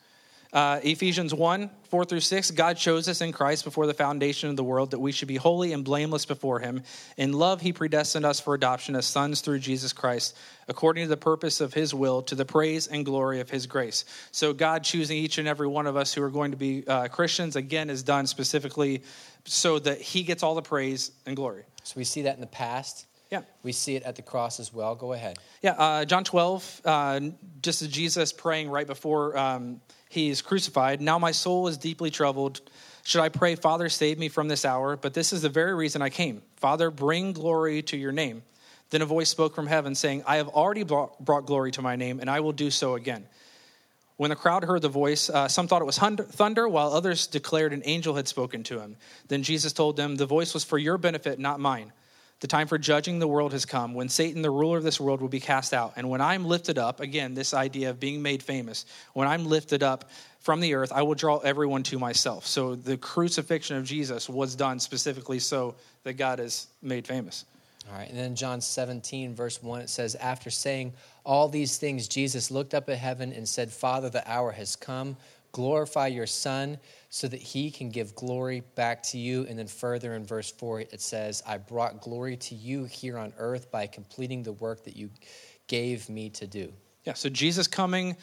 Uh, 0.53 0.81
Ephesians 0.83 1.35
1 1.35 1.71
4 1.91 2.05
through 2.05 2.21
6 2.21 2.51
God 2.53 2.77
chose 2.79 3.07
us 3.09 3.21
in 3.21 3.33
Christ 3.33 3.65
before 3.65 3.87
the 3.87 3.95
foundation 3.95 4.49
of 4.49 4.57
the 4.57 4.65
world 4.65 4.93
that 4.93 4.99
we 4.99 5.13
should 5.13 5.29
be 5.29 5.37
holy 5.37 5.75
and 5.75 5.85
blameless 5.85 6.25
before 6.25 6.59
Him. 6.59 6.83
In 7.19 7.33
love, 7.33 7.61
He 7.61 7.73
predestined 7.73 8.25
us 8.25 8.41
for 8.41 8.55
adoption 8.55 8.97
as 8.97 9.05
sons 9.05 9.43
through 9.43 9.59
Jesus 9.59 9.93
Christ, 9.93 10.37
according 10.69 11.05
to 11.05 11.09
the 11.09 11.19
purpose 11.19 11.61
of 11.61 11.75
His 11.75 11.93
will, 11.93 12.23
to 12.23 12.35
the 12.35 12.47
praise 12.47 12.87
and 12.87 13.05
glory 13.05 13.41
of 13.41 13.51
His 13.51 13.67
grace. 13.67 14.07
So, 14.33 14.55
God 14.55 14.85
choosing 14.85 15.19
each 15.19 15.37
and 15.37 15.47
every 15.47 15.69
one 15.69 15.87
of 15.87 15.97
us 15.97 16.15
who 16.15 16.23
are 16.23 16.31
going 16.31 16.53
to 16.53 16.57
be 16.57 16.83
uh, 16.87 17.09
Christians, 17.09 17.57
again, 17.57 17.91
is 17.91 18.03
done 18.03 18.27
specifically 18.27 19.03
so 19.45 19.79
that 19.81 20.01
He 20.01 20.23
gets 20.23 20.43
all 20.43 20.55
the 20.55 20.63
praise 20.63 21.11
and 21.27 21.37
glory. 21.37 21.65
So 21.83 21.95
we 21.97 22.05
see 22.05 22.23
that 22.23 22.35
in 22.35 22.41
the 22.41 22.47
past. 22.47 23.07
Yeah. 23.31 23.43
We 23.63 23.73
see 23.73 23.97
it 23.97 24.03
at 24.05 24.17
the 24.17 24.23
cross 24.23 24.59
as 24.59 24.73
well. 24.73 24.95
Go 24.95 25.13
ahead. 25.13 25.39
Yeah, 25.63 25.73
uh, 25.73 26.05
John 26.07 26.25
12, 26.25 26.83
uh, 26.85 27.21
just 27.61 27.83
as 27.83 27.89
Jesus 27.89 28.33
praying 28.33 28.71
right 28.71 28.87
before 28.87 29.37
um, 29.37 29.81
he's 30.09 30.43
crucified. 30.43 31.01
Now 31.01 31.19
my 31.19 31.33
soul 31.33 31.69
is 31.69 31.77
deeply 31.77 32.11
troubled. 32.11 32.61
Should 33.05 33.21
I 33.21 33.29
pray, 33.29 33.55
Father, 33.55 33.89
save 33.89 34.19
me 34.19 34.29
from 34.29 34.49
this 34.49 34.65
hour? 34.65 34.97
But 34.97 35.15
this 35.15 35.33
is 35.33 35.43
the 35.43 35.49
very 35.49 35.75
reason 35.75 36.03
I 36.03 36.11
came. 36.11 36.43
Father, 36.57 36.91
bring 36.91 37.33
glory 37.33 37.83
to 37.83 37.97
your 37.97 38.13
name. 38.13 38.43
Then 38.91 39.03
a 39.03 39.07
voice 39.07 39.29
spoke 39.29 39.55
from 39.55 39.67
heaven, 39.67 39.95
saying, 39.95 40.25
I 40.27 40.37
have 40.37 40.49
already 40.49 40.83
brought, 40.83 41.23
brought 41.23 41.47
glory 41.47 41.71
to 41.73 41.83
my 41.83 41.97
name, 41.97 42.21
and 42.21 42.31
I 42.31 42.41
will 42.41 42.53
do 42.53 42.71
so 42.71 42.95
again. 42.95 43.27
When 44.17 44.31
the 44.31 44.37
crowd 44.37 44.65
heard 44.65 44.83
the 44.83 44.89
voice, 44.89 45.31
uh, 45.31 45.47
some 45.47 45.69
thought 45.69 45.81
it 45.81 45.85
was 45.85 45.99
thunder, 45.99 46.69
while 46.69 46.93
others 46.93 47.29
declared 47.29 47.73
an 47.73 47.83
angel 47.85 48.15
had 48.15 48.27
spoken 48.27 48.65
to 48.65 48.81
him. 48.81 48.97
Then 49.29 49.43
Jesus 49.43 49.73
told 49.73 49.97
them, 49.97 50.17
The 50.17 50.27
voice 50.27 50.55
was 50.55 50.65
for 50.65 50.77
your 50.77 50.99
benefit, 50.99 51.39
not 51.39 51.61
mine. 51.61 51.93
The 52.41 52.47
time 52.47 52.69
for 52.69 52.79
judging 52.79 53.19
the 53.19 53.27
world 53.27 53.53
has 53.53 53.65
come 53.65 53.95
when 53.95 54.09
Satan, 54.09 54.43
the 54.43 54.51
ruler 54.51 54.79
of 54.79 54.85
this 54.85 55.01
world, 55.01 55.21
will 55.21 55.29
be 55.29 55.41
cast 55.41 55.75
out. 55.75 55.95
And 55.97 56.09
when 56.09 56.21
I'm 56.21 56.45
lifted 56.45 56.79
up, 56.79 57.01
again, 57.01 57.35
this 57.35 57.53
idea 57.53 57.91
of 57.91 57.99
being 57.99 58.23
made 58.23 58.45
famous, 58.45 58.87
when 59.13 59.27
I'm 59.27 59.45
lifted 59.45 59.83
up 59.83 60.11
from 60.39 60.61
the 60.61 60.75
earth, 60.75 60.93
I 60.95 61.03
will 61.03 61.17
draw 61.17 61.39
everyone 61.39 61.83
to 61.85 61.99
myself. 61.99 62.47
So 62.47 62.77
the 62.77 62.97
crucifixion 62.97 63.77
of 63.77 63.85
Jesus 63.85 64.29
was 64.29 64.55
done 64.55 64.79
specifically 64.79 65.41
so 65.41 65.75
that 66.05 66.13
God 66.13 66.39
is 66.39 66.69
made 66.81 67.09
famous. 67.09 67.45
All 67.91 67.99
right, 67.99 68.09
and 68.09 68.19
then 68.19 68.37
John 68.37 68.61
17, 68.61 69.35
verse 69.35 69.63
1, 69.63 69.81
it 69.81 69.91
says, 69.91 70.15
After 70.15 70.51
saying 70.51 70.93
all 71.25 71.49
these 71.49 71.79
things, 71.79 72.07
Jesus 72.07 72.51
looked 72.51 72.75
up 72.75 72.89
at 72.89 72.99
heaven 72.99 73.33
and 73.33 73.49
said, 73.49 73.73
Father, 73.73 74.11
the 74.11 74.31
hour 74.31 74.53
has 74.53 74.77
come. 74.77 75.17
Glorify 75.59 76.07
your 76.07 76.29
Son 76.29 76.79
so 77.11 77.27
that 77.27 77.41
he 77.41 77.69
can 77.69 77.91
give 77.91 78.15
glory 78.15 78.63
back 78.77 79.03
to 79.03 79.19
you. 79.19 79.45
And 79.49 79.59
then 79.59 79.67
further 79.67 80.15
in 80.15 80.25
verse 80.25 80.53
4, 80.53 80.83
it 80.83 81.01
says, 81.01 81.43
I 81.45 81.59
brought 81.59 82.01
glory 82.01 82.37
to 82.37 82.55
you 82.55 82.85
here 82.85 83.19
on 83.19 83.33
earth 83.39 83.69
by 83.73 83.89
completing 83.89 84.45
the 84.45 84.53
work 84.53 84.85
that 84.85 84.95
you 84.95 85.11
gave 85.67 86.09
me 86.09 86.31
to 86.31 86.47
do. 86.47 86.73
Yeah, 87.03 87.15
so 87.15 87.29
Jesus 87.29 87.67
coming 87.67 88.17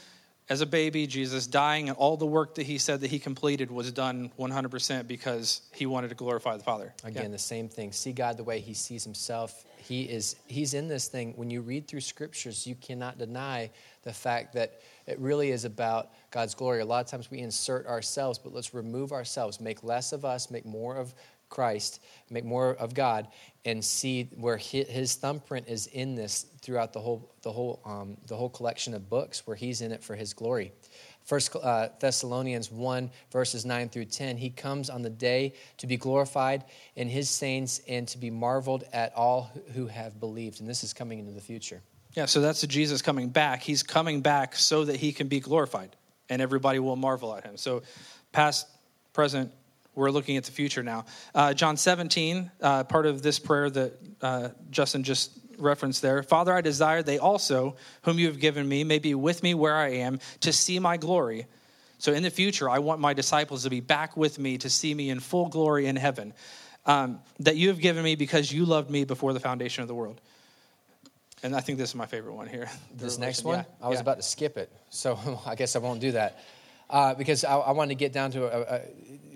as 0.47 0.61
a 0.61 0.65
baby, 0.65 1.07
Jesus 1.07 1.45
dying, 1.47 1.89
and 1.89 1.97
all 1.97 2.17
the 2.17 2.25
work 2.25 2.55
that 2.55 2.65
he 2.65 2.77
said 2.77 3.01
that 3.01 3.09
he 3.09 3.19
completed 3.19 3.71
was 3.71 3.91
done 3.91 4.31
100% 4.39 5.05
because 5.05 5.61
he 5.73 5.85
wanted 5.87 6.09
to 6.09 6.15
glorify 6.15 6.55
the 6.55 6.63
Father. 6.63 6.93
Again, 7.03 7.31
the 7.31 7.37
same 7.37 7.67
thing. 7.67 7.91
See 7.91 8.13
God 8.13 8.37
the 8.37 8.43
way 8.43 8.59
He 8.59 8.73
sees 8.73 9.03
Himself. 9.03 9.65
He 9.77 10.03
is 10.03 10.35
He's 10.47 10.73
in 10.73 10.87
this 10.87 11.07
thing. 11.07 11.33
When 11.35 11.49
you 11.49 11.61
read 11.61 11.87
through 11.87 12.01
scriptures, 12.01 12.67
you 12.67 12.75
cannot 12.75 13.17
deny 13.17 13.71
the 14.03 14.13
fact 14.13 14.53
that 14.53 14.81
it 15.07 15.19
really 15.19 15.51
is 15.51 15.65
about 15.65 16.09
God's 16.35 16.53
glory. 16.53 16.81
A 16.81 16.85
lot 16.85 16.99
of 16.99 17.09
times 17.09 17.31
we 17.31 17.39
insert 17.39 17.87
ourselves, 17.87 18.37
but 18.37 18.53
let's 18.53 18.73
remove 18.73 19.13
ourselves, 19.13 19.61
make 19.61 19.85
less 19.85 20.11
of 20.11 20.25
us, 20.25 20.51
make 20.51 20.65
more 20.65 20.97
of 20.97 21.15
Christ, 21.47 22.01
make 22.29 22.43
more 22.43 22.71
of 22.71 22.93
God, 22.93 23.29
and 23.63 23.81
see 23.81 24.29
where 24.35 24.57
His 24.57 25.15
thumbprint 25.15 25.69
is 25.69 25.87
in 25.87 26.13
this 26.13 26.47
throughout 26.61 26.91
the 26.91 26.99
whole 26.99 27.33
the 27.41 27.53
whole 27.53 27.79
um, 27.85 28.17
the 28.27 28.35
whole 28.35 28.49
collection 28.49 28.93
of 28.93 29.09
books, 29.09 29.47
where 29.47 29.55
He's 29.55 29.79
in 29.79 29.93
it 29.93 30.03
for 30.03 30.13
His 30.13 30.33
glory. 30.33 30.73
First 31.23 31.55
uh, 31.55 31.87
Thessalonians 32.01 32.69
1, 32.69 33.09
verses 33.31 33.65
9 33.65 33.87
through 33.87 34.05
10. 34.05 34.35
He 34.35 34.49
comes 34.49 34.89
on 34.89 35.03
the 35.03 35.09
day 35.09 35.53
to 35.77 35.87
be 35.87 35.95
glorified 35.95 36.65
in 36.97 37.07
his 37.07 37.29
saints 37.29 37.81
and 37.87 38.07
to 38.09 38.17
be 38.17 38.29
marveled 38.29 38.83
at 38.93 39.11
all 39.15 39.49
who 39.73 39.87
have 39.87 40.19
believed. 40.19 40.59
And 40.59 40.69
this 40.69 40.83
is 40.83 40.93
coming 40.93 41.17
into 41.17 41.31
the 41.31 41.41
future. 41.41 41.81
Yeah, 42.13 42.25
so 42.25 42.41
that's 42.41 42.61
Jesus 42.67 43.01
coming 43.01 43.29
back. 43.29 43.63
He's 43.63 43.81
coming 43.81 44.21
back 44.21 44.55
so 44.55 44.85
that 44.85 44.97
he 44.97 45.11
can 45.11 45.27
be 45.27 45.39
glorified 45.39 45.95
and 46.29 46.41
everybody 46.41 46.79
will 46.79 46.95
marvel 46.95 47.35
at 47.35 47.43
him. 47.43 47.57
So, 47.57 47.83
past, 48.31 48.67
present, 49.13 49.51
we're 49.95 50.11
looking 50.11 50.37
at 50.37 50.43
the 50.43 50.51
future 50.51 50.83
now. 50.83 51.05
Uh, 51.33 51.53
John 51.53 51.77
17, 51.77 52.51
uh, 52.61 52.83
part 52.83 53.05
of 53.05 53.21
this 53.21 53.39
prayer 53.39 53.69
that 53.69 53.93
uh, 54.21 54.49
Justin 54.69 55.03
just 55.03 55.31
referenced 55.57 56.01
there 56.01 56.21
Father, 56.21 56.53
I 56.53 56.61
desire 56.61 57.01
they 57.01 57.17
also, 57.17 57.77
whom 58.03 58.19
you 58.19 58.27
have 58.27 58.39
given 58.39 58.67
me, 58.67 58.83
may 58.83 58.99
be 58.99 59.15
with 59.15 59.41
me 59.41 59.53
where 59.53 59.75
I 59.75 59.89
am 59.89 60.19
to 60.41 60.51
see 60.51 60.79
my 60.79 60.97
glory. 60.97 61.47
So, 61.97 62.11
in 62.11 62.23
the 62.23 62.29
future, 62.29 62.69
I 62.69 62.79
want 62.79 62.99
my 62.99 63.13
disciples 63.13 63.63
to 63.63 63.69
be 63.69 63.79
back 63.79 64.17
with 64.17 64.37
me 64.37 64.57
to 64.59 64.69
see 64.69 64.93
me 64.93 65.09
in 65.09 65.19
full 65.19 65.47
glory 65.47 65.87
in 65.87 65.95
heaven. 65.95 66.33
Um, 66.85 67.19
that 67.39 67.55
you 67.55 67.69
have 67.69 67.79
given 67.79 68.03
me 68.03 68.15
because 68.15 68.51
you 68.51 68.63
loved 68.63 68.91
me 68.91 69.05
before 69.05 69.33
the 69.33 69.39
foundation 69.39 69.81
of 69.81 69.87
the 69.87 69.95
world. 69.95 70.21
And 71.43 71.55
I 71.55 71.59
think 71.59 71.77
this 71.77 71.89
is 71.89 71.95
my 71.95 72.05
favorite 72.05 72.33
one 72.33 72.47
here. 72.47 72.69
This 72.97 73.17
next 73.17 73.43
one, 73.43 73.59
Yeah, 73.59 73.85
I 73.85 73.89
was 73.89 73.97
yeah. 73.97 74.01
about 74.01 74.17
to 74.17 74.23
skip 74.23 74.57
it. 74.57 74.71
So 74.89 75.19
I 75.45 75.55
guess 75.55 75.75
I 75.75 75.79
won't 75.79 75.99
do 76.01 76.11
that. 76.13 76.39
Uh, 76.87 77.15
because 77.15 77.43
I, 77.43 77.55
I 77.57 77.71
wanted 77.71 77.89
to 77.89 77.95
get 77.95 78.13
down 78.13 78.29
to 78.31 78.43
a, 78.45 78.75
a, 78.75 78.81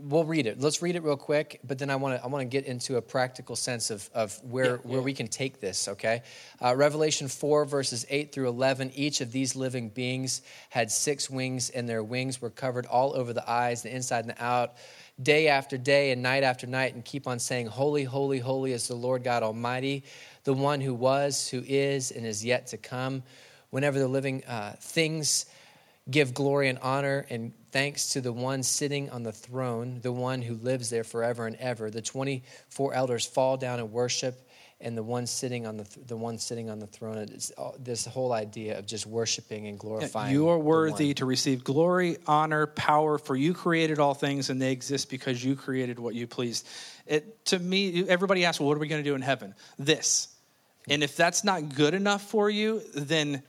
we'll 0.03 0.23
read 0.23 0.45
it. 0.45 0.59
Let's 0.61 0.83
read 0.83 0.95
it 0.95 1.01
real 1.01 1.17
quick, 1.17 1.59
but 1.63 1.79
then 1.79 1.89
I 1.89 1.95
want 1.95 2.15
to 2.19 2.23
I 2.23 2.27
want 2.27 2.43
to 2.43 2.45
get 2.45 2.65
into 2.67 2.97
a 2.97 3.01
practical 3.01 3.55
sense 3.55 3.89
of, 3.89 4.07
of 4.13 4.39
where 4.43 4.65
Yeah, 4.65 4.81
where 4.83 4.99
yeah. 4.99 5.03
we 5.03 5.13
can 5.15 5.27
take 5.27 5.59
this. 5.59 5.87
Okay, 5.87 6.21
uh, 6.63 6.75
Revelation 6.75 7.27
four 7.27 7.65
verses 7.65 8.05
eight 8.11 8.31
through 8.33 8.49
eleven. 8.49 8.91
Each 8.93 9.19
of 9.19 9.31
these 9.31 9.55
living 9.55 9.89
beings 9.89 10.43
had 10.69 10.91
six 10.91 11.27
wings, 11.27 11.71
and 11.71 11.89
their 11.89 12.03
wings 12.03 12.39
were 12.39 12.51
covered 12.51 12.85
all 12.85 13.15
over 13.17 13.33
the 13.33 13.49
eyes, 13.49 13.81
the 13.81 13.93
inside 13.95 14.25
and 14.25 14.29
the 14.29 14.43
out. 14.43 14.75
Day 15.21 15.47
after 15.49 15.75
day 15.77 16.11
and 16.11 16.21
night 16.21 16.43
after 16.43 16.67
night, 16.67 16.93
and 16.93 17.03
keep 17.03 17.27
on 17.27 17.39
saying, 17.39 17.65
Holy, 17.67 18.03
holy, 18.05 18.37
holy 18.39 18.71
is 18.73 18.87
the 18.87 18.95
Lord 18.95 19.23
God 19.23 19.41
Almighty, 19.43 20.03
the 20.43 20.53
one 20.53 20.81
who 20.81 20.93
was, 20.93 21.49
who 21.49 21.63
is, 21.65 22.11
and 22.11 22.25
is 22.25 22.43
yet 22.43 22.67
to 22.67 22.77
come. 22.77 23.23
Whenever 23.69 23.99
the 23.99 24.07
living 24.07 24.43
uh, 24.45 24.75
things 24.79 25.45
give 26.09 26.33
glory 26.33 26.69
and 26.69 26.79
honor 26.79 27.25
and 27.29 27.53
thanks 27.71 28.09
to 28.09 28.21
the 28.21 28.33
one 28.33 28.63
sitting 28.63 29.09
on 29.11 29.23
the 29.23 29.31
throne, 29.31 29.99
the 30.01 30.11
one 30.11 30.41
who 30.41 30.55
lives 30.55 30.89
there 30.89 31.03
forever 31.03 31.45
and 31.45 31.55
ever. 31.57 31.91
The 31.91 32.01
24 32.01 32.93
elders 32.93 33.25
fall 33.25 33.57
down 33.57 33.79
and 33.79 33.91
worship 33.91 34.48
and 34.81 34.97
the 34.97 35.03
one 35.03 35.27
sitting 35.27 35.67
on 35.67 35.77
the 35.77 35.83
th- 35.83 36.07
the 36.07 36.15
one 36.15 36.37
sitting 36.37 36.69
on 36.69 36.79
the 36.79 36.87
throne. 36.87 37.17
It's 37.17 37.51
all, 37.51 37.75
this 37.77 38.05
whole 38.05 38.31
idea 38.31 38.79
of 38.79 38.85
just 38.85 39.05
worshiping 39.05 39.67
and 39.67 39.77
glorifying. 39.77 40.33
You 40.33 40.49
are 40.49 40.57
worthy 40.57 41.13
to 41.15 41.25
receive 41.25 41.63
glory, 41.63 42.17
honor, 42.25 42.67
power, 42.67 43.17
for 43.17 43.35
you 43.35 43.53
created 43.53 43.99
all 43.99 44.13
things 44.13 44.49
and 44.49 44.61
they 44.61 44.71
exist 44.71 45.09
because 45.09 45.43
you 45.43 45.55
created 45.55 45.99
what 45.99 46.15
you 46.15 46.27
pleased. 46.27 46.67
It, 47.05 47.45
to 47.45 47.59
me, 47.59 48.07
everybody 48.07 48.45
asks, 48.45 48.59
well, 48.59 48.69
what 48.69 48.77
are 48.77 48.79
we 48.79 48.87
going 48.87 49.03
to 49.03 49.09
do 49.09 49.15
in 49.15 49.21
heaven? 49.21 49.53
This. 49.77 50.29
And 50.87 51.03
if 51.03 51.15
that's 51.15 51.43
not 51.43 51.75
good 51.75 51.93
enough 51.93 52.21
for 52.21 52.49
you, 52.49 52.81
then 52.93 53.43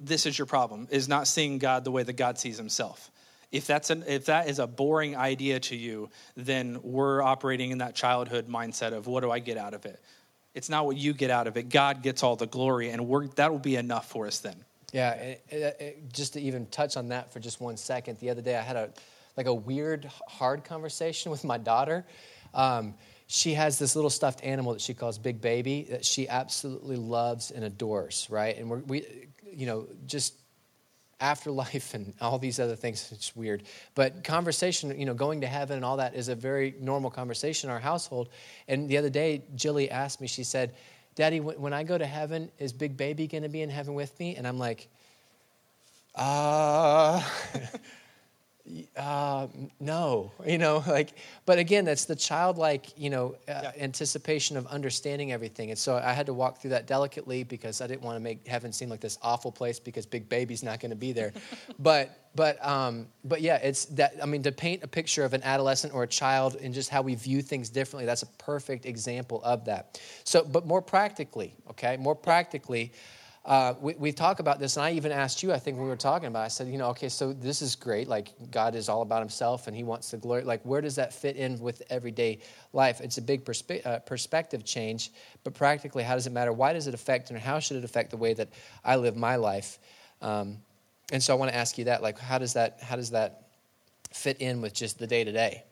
this 0.00 0.26
is 0.26 0.36
your 0.36 0.46
problem, 0.46 0.88
is 0.90 1.08
not 1.08 1.28
seeing 1.28 1.58
God 1.58 1.84
the 1.84 1.90
way 1.90 2.02
that 2.02 2.14
God 2.14 2.38
sees 2.38 2.56
himself. 2.58 3.10
If, 3.52 3.66
that's 3.68 3.90
an, 3.90 4.04
if 4.08 4.26
that 4.26 4.48
is 4.48 4.58
a 4.58 4.66
boring 4.66 5.16
idea 5.16 5.60
to 5.60 5.76
you, 5.76 6.10
then 6.36 6.80
we're 6.82 7.22
operating 7.22 7.70
in 7.70 7.78
that 7.78 7.94
childhood 7.94 8.48
mindset 8.48 8.92
of 8.92 9.06
what 9.06 9.22
do 9.22 9.30
I 9.30 9.38
get 9.38 9.56
out 9.56 9.74
of 9.74 9.86
it? 9.86 10.02
It's 10.54 10.68
not 10.68 10.86
what 10.86 10.96
you 10.96 11.12
get 11.12 11.30
out 11.30 11.46
of 11.46 11.56
it. 11.56 11.68
God 11.68 12.02
gets 12.02 12.22
all 12.22 12.36
the 12.36 12.46
glory, 12.46 12.90
and 12.90 13.00
that 13.36 13.50
will 13.50 13.58
be 13.58 13.76
enough 13.76 14.08
for 14.08 14.26
us 14.26 14.38
then. 14.38 14.56
Yeah, 14.92 15.10
it, 15.12 15.44
it, 15.48 15.76
it- 15.80 16.12
just 16.12 16.34
to 16.34 16.40
even 16.40 16.66
touch 16.66 16.96
on 16.96 17.08
that 17.08 17.32
for 17.32 17.40
just 17.40 17.60
one 17.60 17.76
second. 17.76 18.18
The 18.20 18.30
other 18.30 18.42
day, 18.42 18.56
I 18.56 18.62
had 18.62 18.76
a 18.76 18.90
like 19.36 19.46
a 19.46 19.54
weird, 19.54 20.08
hard 20.28 20.62
conversation 20.64 21.30
with 21.32 21.42
my 21.42 21.58
daughter. 21.58 22.06
Um, 22.54 22.94
she 23.26 23.54
has 23.54 23.78
this 23.80 23.96
little 23.96 24.10
stuffed 24.10 24.44
animal 24.44 24.74
that 24.74 24.80
she 24.80 24.94
calls 24.94 25.18
Big 25.18 25.40
Baby 25.40 25.88
that 25.90 26.04
she 26.04 26.28
absolutely 26.28 26.96
loves 26.96 27.50
and 27.50 27.64
adores. 27.64 28.28
Right, 28.30 28.56
and 28.56 28.70
we're, 28.70 28.78
we, 28.78 29.28
you 29.52 29.66
know, 29.66 29.88
just 30.06 30.34
afterlife 31.20 31.94
and 31.94 32.14
all 32.20 32.38
these 32.38 32.60
other 32.60 32.76
things. 32.76 33.10
It's 33.12 33.34
weird, 33.34 33.64
but 33.94 34.24
conversation, 34.24 34.98
you 34.98 35.06
know, 35.06 35.14
going 35.14 35.40
to 35.42 35.46
heaven 35.46 35.76
and 35.76 35.84
all 35.84 35.98
that 35.98 36.14
is 36.14 36.28
a 36.28 36.34
very 36.34 36.74
normal 36.80 37.10
conversation 37.10 37.68
in 37.68 37.74
our 37.74 37.80
household. 37.80 38.28
And 38.68 38.88
the 38.88 38.96
other 38.96 39.10
day, 39.10 39.42
Jilly 39.54 39.90
asked 39.90 40.20
me. 40.20 40.26
She 40.26 40.44
said. 40.44 40.74
Daddy, 41.16 41.38
when 41.38 41.72
I 41.72 41.84
go 41.84 41.96
to 41.96 42.06
heaven, 42.06 42.50
is 42.58 42.72
Big 42.72 42.96
Baby 42.96 43.28
going 43.28 43.44
to 43.44 43.48
be 43.48 43.62
in 43.62 43.70
heaven 43.70 43.94
with 43.94 44.18
me? 44.18 44.34
And 44.34 44.48
I'm 44.48 44.58
like, 44.58 44.88
uh, 46.16 47.22
uh, 48.96 49.46
no, 49.78 50.32
you 50.46 50.56
know, 50.56 50.82
like, 50.86 51.10
but 51.44 51.58
again, 51.58 51.84
that's 51.84 52.06
the 52.06 52.16
childlike, 52.16 52.98
you 52.98 53.10
know, 53.10 53.36
uh, 53.46 53.72
anticipation 53.78 54.56
of 54.56 54.66
understanding 54.68 55.32
everything. 55.32 55.70
And 55.70 55.78
so 55.78 55.96
I 55.96 56.12
had 56.12 56.26
to 56.26 56.34
walk 56.34 56.60
through 56.60 56.70
that 56.70 56.86
delicately 56.86 57.44
because 57.44 57.80
I 57.80 57.86
didn't 57.86 58.02
want 58.02 58.16
to 58.16 58.20
make 58.20 58.46
heaven 58.46 58.72
seem 58.72 58.88
like 58.88 59.00
this 59.00 59.18
awful 59.22 59.52
place 59.52 59.78
because 59.78 60.06
Big 60.06 60.28
Baby's 60.28 60.62
not 60.62 60.80
going 60.80 60.90
to 60.90 60.96
be 60.96 61.12
there. 61.12 61.32
but, 61.78 62.28
but, 62.34 62.64
um, 62.66 63.06
but 63.24 63.42
yeah, 63.42 63.56
it's 63.56 63.84
that, 63.86 64.14
I 64.22 64.26
mean, 64.26 64.42
to 64.44 64.52
paint 64.52 64.82
a 64.82 64.88
picture 64.88 65.24
of 65.24 65.34
an 65.34 65.42
adolescent 65.42 65.92
or 65.92 66.04
a 66.04 66.08
child 66.08 66.56
and 66.56 66.72
just 66.72 66.88
how 66.88 67.02
we 67.02 67.14
view 67.14 67.42
things 67.42 67.68
differently, 67.68 68.06
that's 68.06 68.22
a 68.22 68.28
perfect 68.38 68.86
example 68.86 69.42
of 69.44 69.66
that. 69.66 70.00
So, 70.24 70.42
but 70.42 70.66
more 70.66 70.80
practically, 70.80 71.54
okay, 71.70 71.98
more 71.98 72.14
practically, 72.14 72.92
uh, 73.44 73.74
we, 73.78 73.94
we 73.94 74.12
talk 74.12 74.40
about 74.40 74.58
this, 74.58 74.76
and 74.76 74.86
I 74.86 74.92
even 74.92 75.12
asked 75.12 75.42
you, 75.42 75.52
I 75.52 75.58
think 75.58 75.76
when 75.76 75.84
we 75.84 75.90
were 75.90 75.96
talking 75.96 76.28
about 76.28 76.42
it, 76.42 76.46
I 76.46 76.48
said, 76.48 76.68
you 76.68 76.78
know, 76.78 76.88
okay, 76.88 77.10
so 77.10 77.34
this 77.34 77.60
is 77.60 77.76
great. 77.76 78.08
Like, 78.08 78.32
God 78.50 78.74
is 78.74 78.88
all 78.88 79.02
about 79.02 79.20
himself 79.20 79.66
and 79.66 79.76
he 79.76 79.84
wants 79.84 80.10
the 80.10 80.16
glory. 80.16 80.44
Like, 80.44 80.62
where 80.62 80.80
does 80.80 80.96
that 80.96 81.12
fit 81.12 81.36
in 81.36 81.58
with 81.58 81.82
everyday 81.90 82.38
life? 82.72 83.02
It's 83.02 83.18
a 83.18 83.22
big 83.22 83.44
perspe- 83.44 83.84
uh, 83.84 83.98
perspective 83.98 84.64
change, 84.64 85.12
but 85.42 85.52
practically, 85.52 86.02
how 86.02 86.14
does 86.14 86.26
it 86.26 86.32
matter? 86.32 86.54
Why 86.54 86.72
does 86.72 86.86
it 86.86 86.94
affect, 86.94 87.30
and 87.30 87.38
how 87.38 87.58
should 87.58 87.76
it 87.76 87.84
affect 87.84 88.10
the 88.10 88.16
way 88.16 88.32
that 88.32 88.48
I 88.82 88.96
live 88.96 89.14
my 89.14 89.36
life? 89.36 89.78
Um, 90.22 90.56
and 91.12 91.22
so 91.22 91.34
I 91.34 91.36
want 91.36 91.50
to 91.50 91.56
ask 91.56 91.76
you 91.76 91.84
that, 91.84 92.02
like, 92.02 92.18
how 92.18 92.38
does 92.38 92.54
that, 92.54 92.78
how 92.80 92.96
does 92.96 93.10
that 93.10 93.48
fit 94.10 94.38
in 94.40 94.62
with 94.62 94.72
just 94.72 94.98
the 94.98 95.06
day 95.06 95.22
to 95.22 95.32
day? 95.32 95.64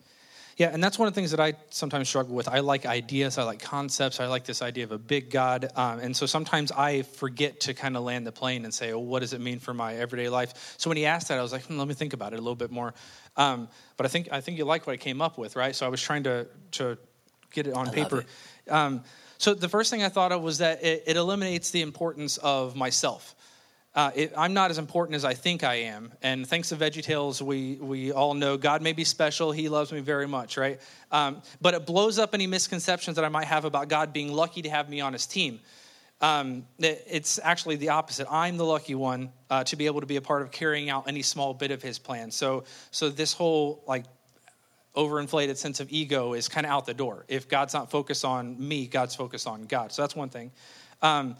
Yeah, 0.56 0.70
and 0.72 0.82
that's 0.82 0.98
one 0.98 1.08
of 1.08 1.14
the 1.14 1.18
things 1.18 1.30
that 1.30 1.40
I 1.40 1.54
sometimes 1.70 2.08
struggle 2.08 2.34
with. 2.34 2.48
I 2.48 2.60
like 2.60 2.84
ideas, 2.84 3.38
I 3.38 3.44
like 3.44 3.60
concepts, 3.60 4.20
I 4.20 4.26
like 4.26 4.44
this 4.44 4.62
idea 4.62 4.84
of 4.84 4.92
a 4.92 4.98
big 4.98 5.30
God. 5.30 5.70
Um, 5.76 5.98
and 6.00 6.16
so 6.16 6.26
sometimes 6.26 6.70
I 6.72 7.02
forget 7.02 7.60
to 7.60 7.74
kind 7.74 7.96
of 7.96 8.02
land 8.02 8.26
the 8.26 8.32
plane 8.32 8.64
and 8.64 8.72
say, 8.72 8.92
oh, 8.92 8.98
what 8.98 9.20
does 9.20 9.32
it 9.32 9.40
mean 9.40 9.58
for 9.58 9.72
my 9.72 9.94
everyday 9.94 10.28
life? 10.28 10.74
So 10.76 10.90
when 10.90 10.96
he 10.96 11.06
asked 11.06 11.28
that, 11.28 11.38
I 11.38 11.42
was 11.42 11.52
like, 11.52 11.62
hmm, 11.64 11.78
let 11.78 11.88
me 11.88 11.94
think 11.94 12.12
about 12.12 12.32
it 12.32 12.38
a 12.38 12.42
little 12.42 12.54
bit 12.54 12.70
more. 12.70 12.94
Um, 13.36 13.68
but 13.96 14.04
I 14.04 14.08
think, 14.08 14.28
I 14.30 14.40
think 14.40 14.58
you 14.58 14.64
like 14.64 14.86
what 14.86 14.92
I 14.92 14.98
came 14.98 15.22
up 15.22 15.38
with, 15.38 15.56
right? 15.56 15.74
So 15.74 15.86
I 15.86 15.88
was 15.88 16.02
trying 16.02 16.24
to, 16.24 16.46
to 16.72 16.98
get 17.50 17.66
it 17.66 17.74
on 17.74 17.90
paper. 17.90 18.24
Um, 18.68 19.02
so 19.38 19.54
the 19.54 19.68
first 19.68 19.90
thing 19.90 20.02
I 20.02 20.08
thought 20.08 20.32
of 20.32 20.42
was 20.42 20.58
that 20.58 20.84
it, 20.84 21.04
it 21.06 21.16
eliminates 21.16 21.70
the 21.70 21.82
importance 21.82 22.36
of 22.36 22.76
myself. 22.76 23.34
Uh, 23.94 24.10
it, 24.14 24.32
I'm 24.36 24.54
not 24.54 24.70
as 24.70 24.78
important 24.78 25.16
as 25.16 25.24
I 25.24 25.34
think 25.34 25.64
I 25.64 25.74
am. 25.74 26.12
And 26.22 26.46
thanks 26.46 26.70
to 26.70 26.76
VeggieTales, 26.76 27.42
we, 27.42 27.74
we 27.74 28.10
all 28.10 28.32
know 28.32 28.56
God 28.56 28.80
may 28.80 28.94
be 28.94 29.04
special. 29.04 29.52
He 29.52 29.68
loves 29.68 29.92
me 29.92 30.00
very 30.00 30.26
much, 30.26 30.56
right? 30.56 30.80
Um, 31.10 31.42
but 31.60 31.74
it 31.74 31.84
blows 31.84 32.18
up 32.18 32.32
any 32.32 32.46
misconceptions 32.46 33.16
that 33.16 33.24
I 33.24 33.28
might 33.28 33.44
have 33.44 33.66
about 33.66 33.88
God 33.88 34.14
being 34.14 34.32
lucky 34.32 34.62
to 34.62 34.70
have 34.70 34.88
me 34.88 35.02
on 35.02 35.12
his 35.12 35.26
team. 35.26 35.60
Um, 36.22 36.64
it- 36.78 37.06
it's 37.06 37.38
actually 37.42 37.76
the 37.76 37.90
opposite. 37.90 38.26
I'm 38.30 38.56
the 38.56 38.64
lucky 38.64 38.94
one 38.94 39.30
uh, 39.50 39.64
to 39.64 39.76
be 39.76 39.84
able 39.84 40.00
to 40.00 40.06
be 40.06 40.16
a 40.16 40.22
part 40.22 40.40
of 40.40 40.50
carrying 40.50 40.88
out 40.88 41.06
any 41.06 41.20
small 41.20 41.52
bit 41.52 41.70
of 41.70 41.82
his 41.82 41.98
plan. 41.98 42.30
So, 42.30 42.64
so 42.92 43.10
this 43.10 43.34
whole 43.34 43.82
like 43.86 44.04
overinflated 44.96 45.58
sense 45.58 45.80
of 45.80 45.92
ego 45.92 46.32
is 46.32 46.48
kind 46.48 46.64
of 46.64 46.72
out 46.72 46.86
the 46.86 46.94
door. 46.94 47.26
If 47.28 47.46
God's 47.46 47.74
not 47.74 47.90
focused 47.90 48.24
on 48.24 48.56
me, 48.66 48.86
God's 48.86 49.14
focused 49.14 49.46
on 49.46 49.64
God. 49.64 49.92
So 49.92 50.02
that's 50.02 50.16
one 50.16 50.30
thing. 50.30 50.50
Um, 51.02 51.36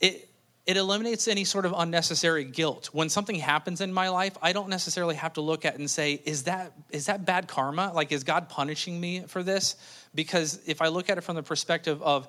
it 0.00 0.29
it 0.70 0.76
eliminates 0.76 1.26
any 1.26 1.44
sort 1.44 1.66
of 1.66 1.74
unnecessary 1.76 2.44
guilt. 2.44 2.90
When 2.92 3.08
something 3.08 3.34
happens 3.34 3.80
in 3.80 3.92
my 3.92 4.08
life, 4.08 4.38
I 4.40 4.52
don't 4.52 4.68
necessarily 4.68 5.16
have 5.16 5.32
to 5.32 5.40
look 5.40 5.64
at 5.64 5.74
it 5.74 5.80
and 5.80 5.90
say, 5.90 6.22
is 6.24 6.44
that 6.44 6.72
is 6.90 7.06
that 7.06 7.24
bad 7.24 7.48
karma? 7.48 7.90
Like 7.92 8.12
is 8.12 8.22
God 8.22 8.48
punishing 8.48 9.00
me 9.00 9.22
for 9.26 9.42
this? 9.42 9.74
Because 10.14 10.60
if 10.66 10.80
I 10.80 10.88
look 10.88 11.10
at 11.10 11.18
it 11.18 11.22
from 11.22 11.34
the 11.34 11.42
perspective 11.42 12.00
of 12.02 12.28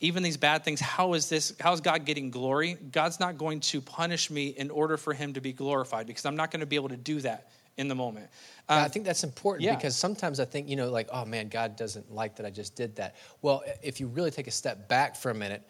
even 0.00 0.22
these 0.22 0.38
bad 0.38 0.64
things, 0.64 0.80
how 0.80 1.12
is 1.12 1.28
this, 1.28 1.54
how 1.60 1.72
is 1.72 1.80
God 1.80 2.04
getting 2.06 2.30
glory? 2.30 2.74
God's 2.74 3.20
not 3.20 3.36
going 3.36 3.60
to 3.60 3.80
punish 3.80 4.30
me 4.30 4.48
in 4.48 4.70
order 4.70 4.96
for 4.96 5.12
him 5.12 5.34
to 5.34 5.40
be 5.40 5.52
glorified 5.52 6.06
because 6.06 6.24
I'm 6.26 6.36
not 6.36 6.50
going 6.50 6.60
to 6.60 6.66
be 6.66 6.76
able 6.76 6.88
to 6.88 6.96
do 6.96 7.20
that 7.20 7.50
in 7.76 7.88
the 7.88 7.94
moment. 7.94 8.28
I 8.68 8.84
Um, 8.84 8.90
think 8.90 9.04
that's 9.04 9.24
important 9.24 9.64
yeah. 9.64 9.76
because 9.76 9.96
sometimes 9.96 10.40
I 10.40 10.46
think, 10.46 10.68
you 10.68 10.76
know, 10.76 10.90
like, 10.90 11.08
oh 11.12 11.24
man, 11.24 11.48
God 11.48 11.76
doesn't 11.76 12.12
like 12.12 12.36
that 12.36 12.46
I 12.46 12.50
just 12.50 12.76
did 12.76 12.96
that. 12.96 13.16
Well, 13.42 13.62
if 13.82 14.00
you 14.00 14.06
really 14.08 14.30
take 14.30 14.46
a 14.46 14.56
step 14.62 14.88
back 14.88 15.16
for 15.16 15.30
a 15.30 15.34
minute, 15.34 15.62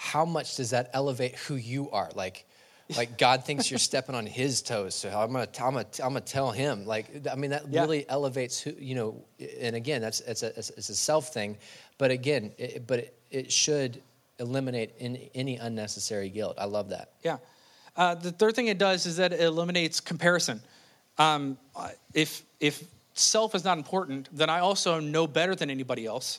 how 0.00 0.24
much 0.24 0.54
does 0.54 0.70
that 0.70 0.90
elevate 0.94 1.34
who 1.34 1.56
you 1.56 1.90
are? 1.90 2.08
Like, 2.14 2.44
like 2.96 3.18
God 3.18 3.44
thinks 3.44 3.68
you're 3.68 3.78
stepping 3.80 4.14
on 4.14 4.26
His 4.26 4.62
toes, 4.62 4.94
so 4.94 5.08
I'm 5.10 5.32
gonna, 5.32 5.48
I'm 5.60 5.74
gonna, 5.74 5.86
I'm 6.02 6.10
gonna 6.10 6.20
tell 6.20 6.52
Him. 6.52 6.86
Like, 6.86 7.26
I 7.30 7.34
mean, 7.34 7.50
that 7.50 7.64
Yeah. 7.68 7.80
really 7.80 8.08
elevates 8.08 8.60
who, 8.60 8.70
you 8.78 8.94
know. 8.94 9.24
And 9.60 9.74
again, 9.74 10.00
that's 10.00 10.20
it's 10.20 10.44
a, 10.44 10.56
it's 10.56 10.88
a 10.88 10.94
self 10.94 11.34
thing, 11.34 11.58
but 11.98 12.12
again, 12.12 12.52
it, 12.58 12.86
but 12.86 13.00
it, 13.00 13.14
it 13.30 13.52
should 13.52 14.00
eliminate 14.38 14.92
any, 15.00 15.30
any 15.34 15.56
unnecessary 15.56 16.28
guilt. 16.28 16.54
I 16.58 16.66
love 16.66 16.90
that. 16.90 17.10
Yeah. 17.24 17.38
Uh, 17.96 18.14
the 18.14 18.30
third 18.30 18.54
thing 18.54 18.68
it 18.68 18.78
does 18.78 19.04
is 19.04 19.16
that 19.16 19.32
it 19.32 19.40
eliminates 19.40 19.98
comparison. 20.00 20.60
Um, 21.18 21.58
if 22.14 22.42
if 22.60 22.84
self 23.14 23.56
is 23.56 23.64
not 23.64 23.76
important, 23.78 24.28
then 24.32 24.48
I 24.48 24.60
also 24.60 24.96
am 24.96 25.10
no 25.10 25.26
better 25.26 25.56
than 25.56 25.70
anybody 25.70 26.06
else, 26.06 26.38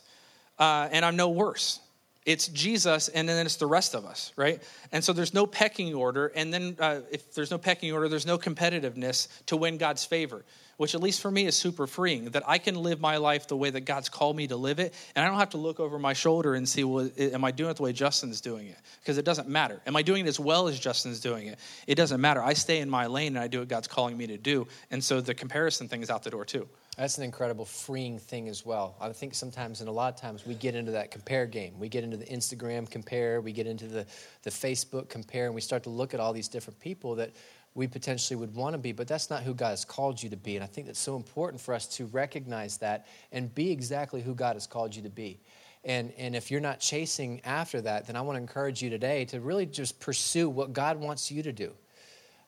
uh, 0.58 0.88
and 0.94 1.04
I'm 1.04 1.18
no 1.18 1.30
worse. 1.30 1.82
It's 2.26 2.48
Jesus, 2.50 3.08
and 3.08 3.28
then 3.28 3.46
it's 3.46 3.56
the 3.56 3.66
rest 3.66 3.96
of 3.96 4.06
us, 4.06 4.34
right? 4.36 4.62
And 4.92 5.04
so 5.04 5.14
there's 5.14 5.34
no 5.34 5.46
pecking 5.46 5.94
order, 5.94 6.28
and 6.36 6.54
then 6.54 6.76
uh, 6.80 7.02
if 7.12 7.34
there's 7.34 7.50
no 7.50 7.58
pecking 7.58 7.92
order, 7.92 8.10
there's 8.10 8.26
no 8.26 8.38
competitiveness 8.38 9.28
to 9.48 9.58
win 9.58 9.78
God's 9.78 10.06
favor, 10.06 10.44
which 10.80 10.96
at 10.96 11.02
least 11.02 11.20
for 11.20 11.30
me 11.30 11.46
is 11.46 11.58
super 11.58 11.86
freeing. 11.88 12.24
That 12.30 12.44
I 12.48 12.58
can 12.58 12.76
live 12.76 13.02
my 13.02 13.18
life 13.18 13.48
the 13.50 13.58
way 13.58 13.70
that 13.70 13.82
God's 13.82 14.08
called 14.08 14.38
me 14.38 14.48
to 14.48 14.56
live 14.56 14.80
it, 14.80 14.94
and 15.14 15.26
I 15.26 15.28
don't 15.28 15.38
have 15.38 15.50
to 15.50 15.58
look 15.58 15.82
over 15.82 16.00
my 16.00 16.14
shoulder 16.14 16.56
and 16.56 16.68
see, 16.68 16.86
well, 16.86 17.10
am 17.18 17.44
I 17.44 17.52
doing 17.52 17.72
it 17.72 17.76
the 17.76 17.84
way 17.84 17.92
Justin's 17.92 18.40
doing 18.40 18.68
it? 18.68 18.78
Because 19.02 19.18
it 19.18 19.26
doesn't 19.26 19.50
matter. 19.50 19.82
Am 19.86 19.98
I 19.98 20.04
doing 20.04 20.26
it 20.26 20.30
as 20.30 20.40
well 20.40 20.70
as 20.70 20.80
Justin's 20.80 21.20
doing 21.20 21.48
it? 21.48 21.60
It 21.86 21.96
doesn't 21.96 22.22
matter. 22.22 22.42
I 22.42 22.54
stay 22.54 22.80
in 22.80 22.90
my 22.90 23.08
lane 23.08 23.36
and 23.36 23.40
I 23.40 23.48
do 23.48 23.60
what 23.60 23.68
God's 23.68 23.90
calling 23.90 24.16
me 24.16 24.28
to 24.28 24.38
do, 24.38 24.68
and 24.90 25.04
so 25.04 25.20
the 25.20 25.34
comparison 25.34 25.90
thing 25.90 26.02
is 26.02 26.10
out 26.10 26.24
the 26.24 26.30
door 26.30 26.46
too. 26.46 26.66
That's 26.98 27.18
an 27.18 27.24
incredible 27.24 27.64
freeing 27.66 28.20
thing 28.20 28.50
as 28.50 28.66
well. 28.66 28.96
I 29.00 29.10
think 29.14 29.34
sometimes, 29.34 29.80
and 29.80 29.88
a 29.88 29.92
lot 29.92 30.14
of 30.14 30.20
times, 30.20 30.46
we 30.46 30.54
get 30.54 30.76
into 30.76 30.92
that 30.92 31.12
compare 31.12 31.46
game. 31.46 31.80
We 31.80 31.88
get 31.88 32.04
into 32.04 32.18
the 32.18 32.26
Instagram 32.26 32.90
compare, 32.90 33.40
we 33.40 33.54
get 33.54 33.68
into 33.68 33.88
the, 33.88 34.06
the 34.44 34.50
Facebook 34.50 35.08
compare, 35.08 35.46
and 35.46 35.56
we 35.56 35.62
start 35.62 35.84
to 35.84 35.90
look 35.90 36.14
at 36.14 36.20
all 36.20 36.34
these 36.34 36.50
different 36.50 36.80
people 36.80 37.16
that 37.16 37.32
we 37.76 37.88
potentially 37.88 38.36
would 38.38 38.56
want 38.56 38.74
to 38.74 38.78
be, 38.78 38.92
but 38.92 39.08
that's 39.08 39.30
not 39.30 39.44
who 39.44 39.54
God 39.54 39.70
has 39.70 39.86
called 39.86 40.22
you 40.22 40.30
to 40.30 40.38
be. 40.38 40.56
And 40.56 40.64
I 40.64 40.68
think 40.68 40.88
that's 40.88 41.00
so 41.00 41.16
important 41.16 41.62
for 41.62 41.74
us 41.74 41.86
to 41.98 42.06
recognize 42.08 42.78
that 42.78 43.08
and 43.32 43.54
be 43.54 43.72
exactly 43.72 44.22
who 44.22 44.34
God 44.36 44.56
has 44.56 44.68
called 44.68 44.96
you 44.96 45.04
to 45.04 45.10
be. 45.10 45.40
And, 45.86 46.12
and 46.18 46.36
if 46.36 46.52
you're 46.52 46.60
not 46.60 46.80
chasing 46.80 47.42
after 47.46 47.80
that, 47.82 48.08
then 48.08 48.16
I 48.16 48.22
want 48.22 48.36
to 48.36 48.42
encourage 48.42 48.82
you 48.82 48.90
today 48.90 49.26
to 49.26 49.40
really 49.40 49.66
just 49.66 50.00
pursue 50.00 50.50
what 50.50 50.74
God 50.74 51.00
wants 51.00 51.32
you 51.32 51.44
to 51.44 51.54
do. 51.54 51.72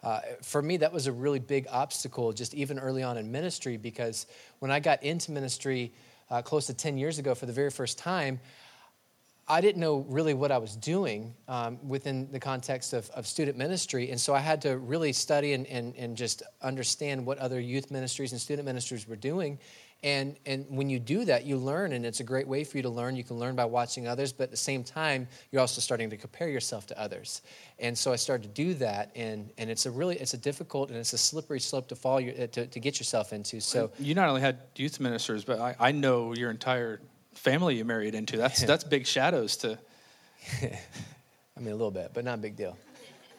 Uh, 0.03 0.19
for 0.41 0.61
me, 0.61 0.77
that 0.77 0.91
was 0.91 1.07
a 1.07 1.11
really 1.11 1.39
big 1.39 1.67
obstacle, 1.69 2.33
just 2.33 2.53
even 2.55 2.79
early 2.79 3.03
on 3.03 3.17
in 3.17 3.31
ministry, 3.31 3.77
because 3.77 4.25
when 4.59 4.71
I 4.71 4.79
got 4.79 5.03
into 5.03 5.31
ministry 5.31 5.93
uh, 6.29 6.41
close 6.41 6.65
to 6.67 6.73
10 6.73 6.97
years 6.97 7.19
ago 7.19 7.35
for 7.35 7.45
the 7.45 7.53
very 7.53 7.69
first 7.69 7.97
time, 7.97 8.39
I 9.51 9.59
didn't 9.59 9.81
know 9.81 10.05
really 10.07 10.33
what 10.33 10.49
I 10.49 10.57
was 10.57 10.77
doing 10.77 11.35
um, 11.49 11.77
within 11.85 12.31
the 12.31 12.39
context 12.39 12.93
of, 12.93 13.09
of 13.09 13.27
student 13.27 13.57
ministry. 13.57 14.09
And 14.09 14.19
so 14.19 14.33
I 14.33 14.39
had 14.39 14.61
to 14.61 14.77
really 14.77 15.11
study 15.11 15.51
and, 15.51 15.67
and, 15.67 15.93
and 15.97 16.15
just 16.15 16.41
understand 16.61 17.25
what 17.25 17.37
other 17.37 17.59
youth 17.59 17.91
ministries 17.91 18.31
and 18.31 18.39
student 18.39 18.65
ministries 18.65 19.09
were 19.09 19.17
doing. 19.17 19.59
And, 20.03 20.37
and 20.45 20.65
when 20.69 20.89
you 20.89 20.99
do 20.99 21.25
that, 21.25 21.43
you 21.43 21.57
learn, 21.57 21.91
and 21.91 22.05
it's 22.05 22.21
a 22.21 22.23
great 22.23 22.47
way 22.47 22.63
for 22.63 22.77
you 22.77 22.83
to 22.83 22.89
learn. 22.89 23.17
You 23.17 23.25
can 23.25 23.37
learn 23.37 23.57
by 23.57 23.65
watching 23.65 24.07
others, 24.07 24.31
but 24.31 24.45
at 24.45 24.51
the 24.51 24.57
same 24.57 24.85
time, 24.85 25.27
you're 25.51 25.59
also 25.59 25.81
starting 25.81 26.09
to 26.11 26.17
compare 26.17 26.47
yourself 26.47 26.87
to 26.87 26.99
others. 26.99 27.41
And 27.77 27.95
so 27.95 28.13
I 28.13 28.15
started 28.15 28.43
to 28.43 28.63
do 28.63 28.73
that, 28.75 29.11
and, 29.17 29.51
and 29.57 29.69
it's 29.69 29.85
a 29.85 29.91
really 29.91 30.15
it's 30.15 30.33
a 30.33 30.37
difficult 30.37 30.89
and 30.89 30.97
it's 30.97 31.13
a 31.13 31.19
slippery 31.19 31.59
slope 31.59 31.87
to 31.89 31.95
fall 31.95 32.21
your, 32.21 32.47
to, 32.47 32.65
to 32.65 32.79
get 32.79 32.99
yourself 32.99 33.33
into. 33.33 33.59
So 33.59 33.91
You 33.99 34.15
not 34.15 34.29
only 34.29 34.41
had 34.41 34.59
youth 34.77 34.99
ministers, 35.01 35.43
but 35.43 35.59
I, 35.59 35.75
I 35.77 35.91
know 35.91 36.33
your 36.33 36.49
entire 36.49 37.01
family 37.33 37.75
you 37.77 37.85
married 37.85 38.15
into. 38.15 38.37
That's 38.37 38.63
that's 38.63 38.83
big 38.83 39.05
shadows 39.07 39.57
to. 39.57 39.77
I 40.61 41.59
mean, 41.59 41.69
a 41.69 41.75
little 41.75 41.91
bit, 41.91 42.11
but 42.13 42.25
not 42.25 42.35
a 42.39 42.41
big 42.41 42.55
deal, 42.55 42.77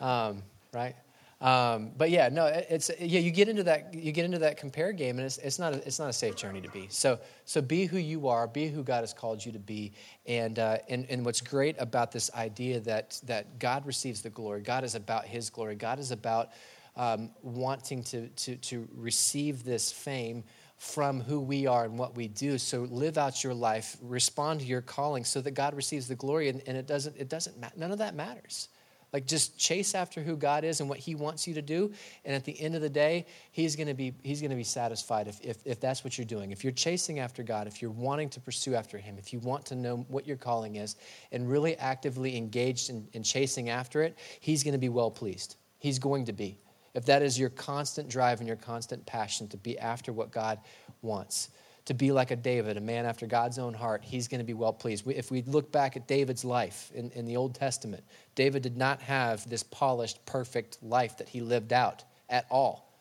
um, 0.00 0.42
right? 0.72 0.94
Um, 1.40 1.90
but 1.96 2.10
yeah, 2.10 2.28
no, 2.28 2.46
it- 2.46 2.66
it's 2.70 2.90
yeah. 3.00 3.18
You 3.18 3.32
get 3.32 3.48
into 3.48 3.64
that 3.64 3.92
you 3.94 4.12
get 4.12 4.24
into 4.24 4.38
that 4.40 4.56
compare 4.56 4.92
game, 4.92 5.18
and 5.18 5.26
it's, 5.26 5.38
it's 5.38 5.58
not 5.58 5.72
a, 5.72 5.84
it's 5.84 5.98
not 5.98 6.08
a 6.08 6.12
safe 6.12 6.36
journey 6.36 6.60
to 6.60 6.68
be. 6.70 6.86
So 6.88 7.18
so 7.46 7.60
be 7.60 7.86
who 7.86 7.98
you 7.98 8.28
are, 8.28 8.46
be 8.46 8.68
who 8.68 8.84
God 8.84 9.00
has 9.00 9.12
called 9.12 9.44
you 9.44 9.50
to 9.50 9.58
be, 9.58 9.92
and 10.26 10.58
uh, 10.60 10.78
and 10.88 11.04
and 11.10 11.24
what's 11.24 11.40
great 11.40 11.74
about 11.80 12.12
this 12.12 12.30
idea 12.34 12.78
that 12.80 13.20
that 13.24 13.58
God 13.58 13.84
receives 13.86 14.22
the 14.22 14.30
glory. 14.30 14.60
God 14.60 14.84
is 14.84 14.94
about 14.94 15.24
His 15.24 15.50
glory. 15.50 15.74
God 15.74 15.98
is 15.98 16.12
about 16.12 16.50
um, 16.94 17.30
wanting 17.42 18.04
to 18.04 18.28
to 18.28 18.54
to 18.56 18.88
receive 18.94 19.64
this 19.64 19.90
fame 19.90 20.44
from 20.82 21.20
who 21.20 21.40
we 21.40 21.64
are 21.68 21.84
and 21.84 21.96
what 21.96 22.16
we 22.16 22.26
do. 22.26 22.58
So 22.58 22.80
live 22.90 23.16
out 23.16 23.44
your 23.44 23.54
life, 23.54 23.96
respond 24.02 24.58
to 24.60 24.66
your 24.66 24.80
calling, 24.80 25.24
so 25.24 25.40
that 25.40 25.52
God 25.52 25.74
receives 25.74 26.08
the 26.08 26.16
glory, 26.16 26.48
and, 26.48 26.60
and 26.66 26.76
it 26.76 26.88
doesn't 26.88 27.16
it 27.16 27.28
doesn't 27.28 27.56
ma- 27.60 27.70
none 27.76 27.92
of 27.92 27.98
that 27.98 28.16
matters. 28.16 28.68
Like 29.12 29.24
just 29.24 29.56
chase 29.56 29.94
after 29.94 30.20
who 30.20 30.36
God 30.36 30.64
is 30.64 30.80
and 30.80 30.88
what 30.88 30.98
He 30.98 31.14
wants 31.14 31.46
you 31.46 31.54
to 31.54 31.62
do, 31.62 31.92
and 32.24 32.34
at 32.34 32.44
the 32.44 32.60
end 32.60 32.74
of 32.74 32.82
the 32.82 32.90
day, 32.90 33.26
He's 33.52 33.76
to 33.76 33.94
be 33.94 34.12
He's 34.24 34.40
to 34.50 34.56
be 34.56 34.64
satisfied 34.64 35.28
if, 35.28 35.40
if 35.40 35.58
if 35.64 35.78
that's 35.78 36.02
what 36.02 36.18
you're 36.18 36.24
doing. 36.24 36.50
If 36.50 36.64
you're 36.64 36.72
chasing 36.72 37.20
after 37.20 37.44
God, 37.44 37.68
if 37.68 37.80
you're 37.80 37.92
wanting 37.92 38.28
to 38.30 38.40
pursue 38.40 38.74
after 38.74 38.98
Him, 38.98 39.18
if 39.18 39.32
you 39.32 39.38
want 39.38 39.64
to 39.66 39.76
know 39.76 39.98
what 40.08 40.26
your 40.26 40.36
calling 40.36 40.76
is, 40.76 40.96
and 41.30 41.48
really 41.48 41.76
actively 41.76 42.36
engaged 42.36 42.90
in, 42.90 43.06
in 43.12 43.22
chasing 43.22 43.70
after 43.70 44.02
it, 44.02 44.18
He's 44.40 44.64
to 44.64 44.78
be 44.78 44.88
well 44.88 45.12
pleased. 45.12 45.54
He's 45.78 46.00
going 46.00 46.24
to 46.24 46.32
be. 46.32 46.58
If 46.94 47.06
that 47.06 47.22
is 47.22 47.38
your 47.38 47.50
constant 47.50 48.08
drive 48.08 48.40
and 48.40 48.46
your 48.46 48.56
constant 48.56 49.04
passion 49.06 49.48
to 49.48 49.56
be 49.56 49.78
after 49.78 50.12
what 50.12 50.30
God 50.30 50.58
wants, 51.00 51.50
to 51.86 51.94
be 51.94 52.12
like 52.12 52.30
a 52.30 52.36
David, 52.36 52.76
a 52.76 52.80
man 52.80 53.06
after 53.06 53.26
God's 53.26 53.58
own 53.58 53.74
heart, 53.74 54.04
he's 54.04 54.28
going 54.28 54.38
to 54.38 54.44
be 54.44 54.54
well 54.54 54.72
pleased. 54.72 55.06
If 55.08 55.30
we 55.30 55.42
look 55.42 55.72
back 55.72 55.96
at 55.96 56.06
David's 56.06 56.44
life 56.44 56.90
in, 56.94 57.10
in 57.12 57.24
the 57.24 57.36
Old 57.36 57.54
Testament, 57.54 58.04
David 58.34 58.62
did 58.62 58.76
not 58.76 59.00
have 59.02 59.48
this 59.48 59.62
polished, 59.62 60.24
perfect 60.26 60.78
life 60.82 61.16
that 61.18 61.28
he 61.28 61.40
lived 61.40 61.72
out 61.72 62.04
at 62.28 62.46
all. 62.50 62.92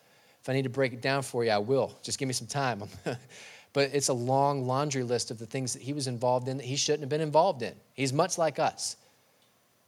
If 0.42 0.50
I 0.50 0.54
need 0.54 0.64
to 0.64 0.70
break 0.70 0.94
it 0.94 1.02
down 1.02 1.22
for 1.22 1.44
you, 1.44 1.52
I 1.52 1.60
will. 1.60 1.96
Just 2.02 2.18
give 2.18 2.28
me 2.28 2.34
some 2.34 2.48
time. 2.48 2.82
but 3.74 3.92
it's 3.94 4.10
a 4.10 4.14
long 4.14 4.66
laundry 4.66 5.04
list 5.04 5.30
of 5.30 5.38
the 5.38 5.46
things 5.46 5.74
that 5.74 5.82
he 5.82 5.94
was 5.94 6.08
involved 6.08 6.48
in 6.48 6.58
that 6.58 6.66
he 6.66 6.76
shouldn't 6.76 7.02
have 7.02 7.10
been 7.10 7.22
involved 7.22 7.62
in. 7.62 7.76
He's 7.94 8.12
much 8.12 8.40
like 8.40 8.58
us. 8.58 8.96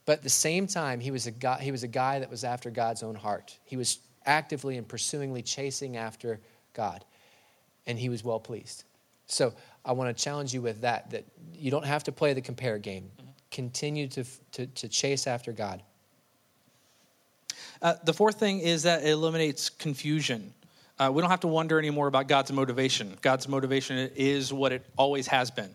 But 0.06 0.14
at 0.14 0.24
the 0.24 0.30
same 0.30 0.68
time, 0.68 1.00
he 1.00 1.12
was, 1.12 1.28
a 1.28 1.32
guy, 1.32 1.62
he 1.62 1.72
was 1.72 1.84
a 1.84 1.88
guy 1.88 2.20
that 2.20 2.30
was 2.30 2.44
after 2.44 2.70
God's 2.70 3.04
own 3.04 3.16
heart. 3.16 3.58
He 3.64 3.78
was 3.78 4.00
actively 4.26 4.78
and 4.78 4.88
pursuingly 4.88 5.42
chasing 5.42 5.98
after 5.98 6.40
God, 6.74 7.06
and 7.88 7.98
he 7.98 8.10
was 8.10 8.24
well 8.24 8.40
pleased. 8.40 8.84
So 9.28 9.54
I 9.86 9.94
want 9.94 10.16
to 10.16 10.24
challenge 10.24 10.54
you 10.54 10.62
with 10.62 10.82
that, 10.82 11.12
that 11.12 11.26
you 11.54 11.72
don't 11.72 11.86
have 11.86 12.04
to 12.06 12.12
play 12.12 12.34
the 12.34 12.42
compare 12.42 12.78
game. 12.78 13.10
Continue 13.52 14.08
to, 14.10 14.26
to, 14.54 14.68
to 14.68 14.88
chase 14.88 15.28
after 15.28 15.52
God. 15.52 15.82
Uh, 17.82 17.96
the 18.04 18.14
fourth 18.14 18.40
thing 18.40 18.60
is 18.60 18.84
that 18.84 19.04
it 19.04 19.10
eliminates 19.10 19.70
confusion. 19.70 20.54
Uh, 21.00 21.12
we 21.14 21.22
don't 21.22 21.30
have 21.30 21.42
to 21.42 21.48
wonder 21.48 21.80
anymore 21.80 22.08
about 22.08 22.28
God's 22.28 22.52
motivation. 22.52 23.18
God's 23.22 23.48
motivation 23.48 24.10
is 24.16 24.54
what 24.54 24.72
it 24.72 24.86
always 24.98 25.28
has 25.28 25.52
been. 25.52 25.70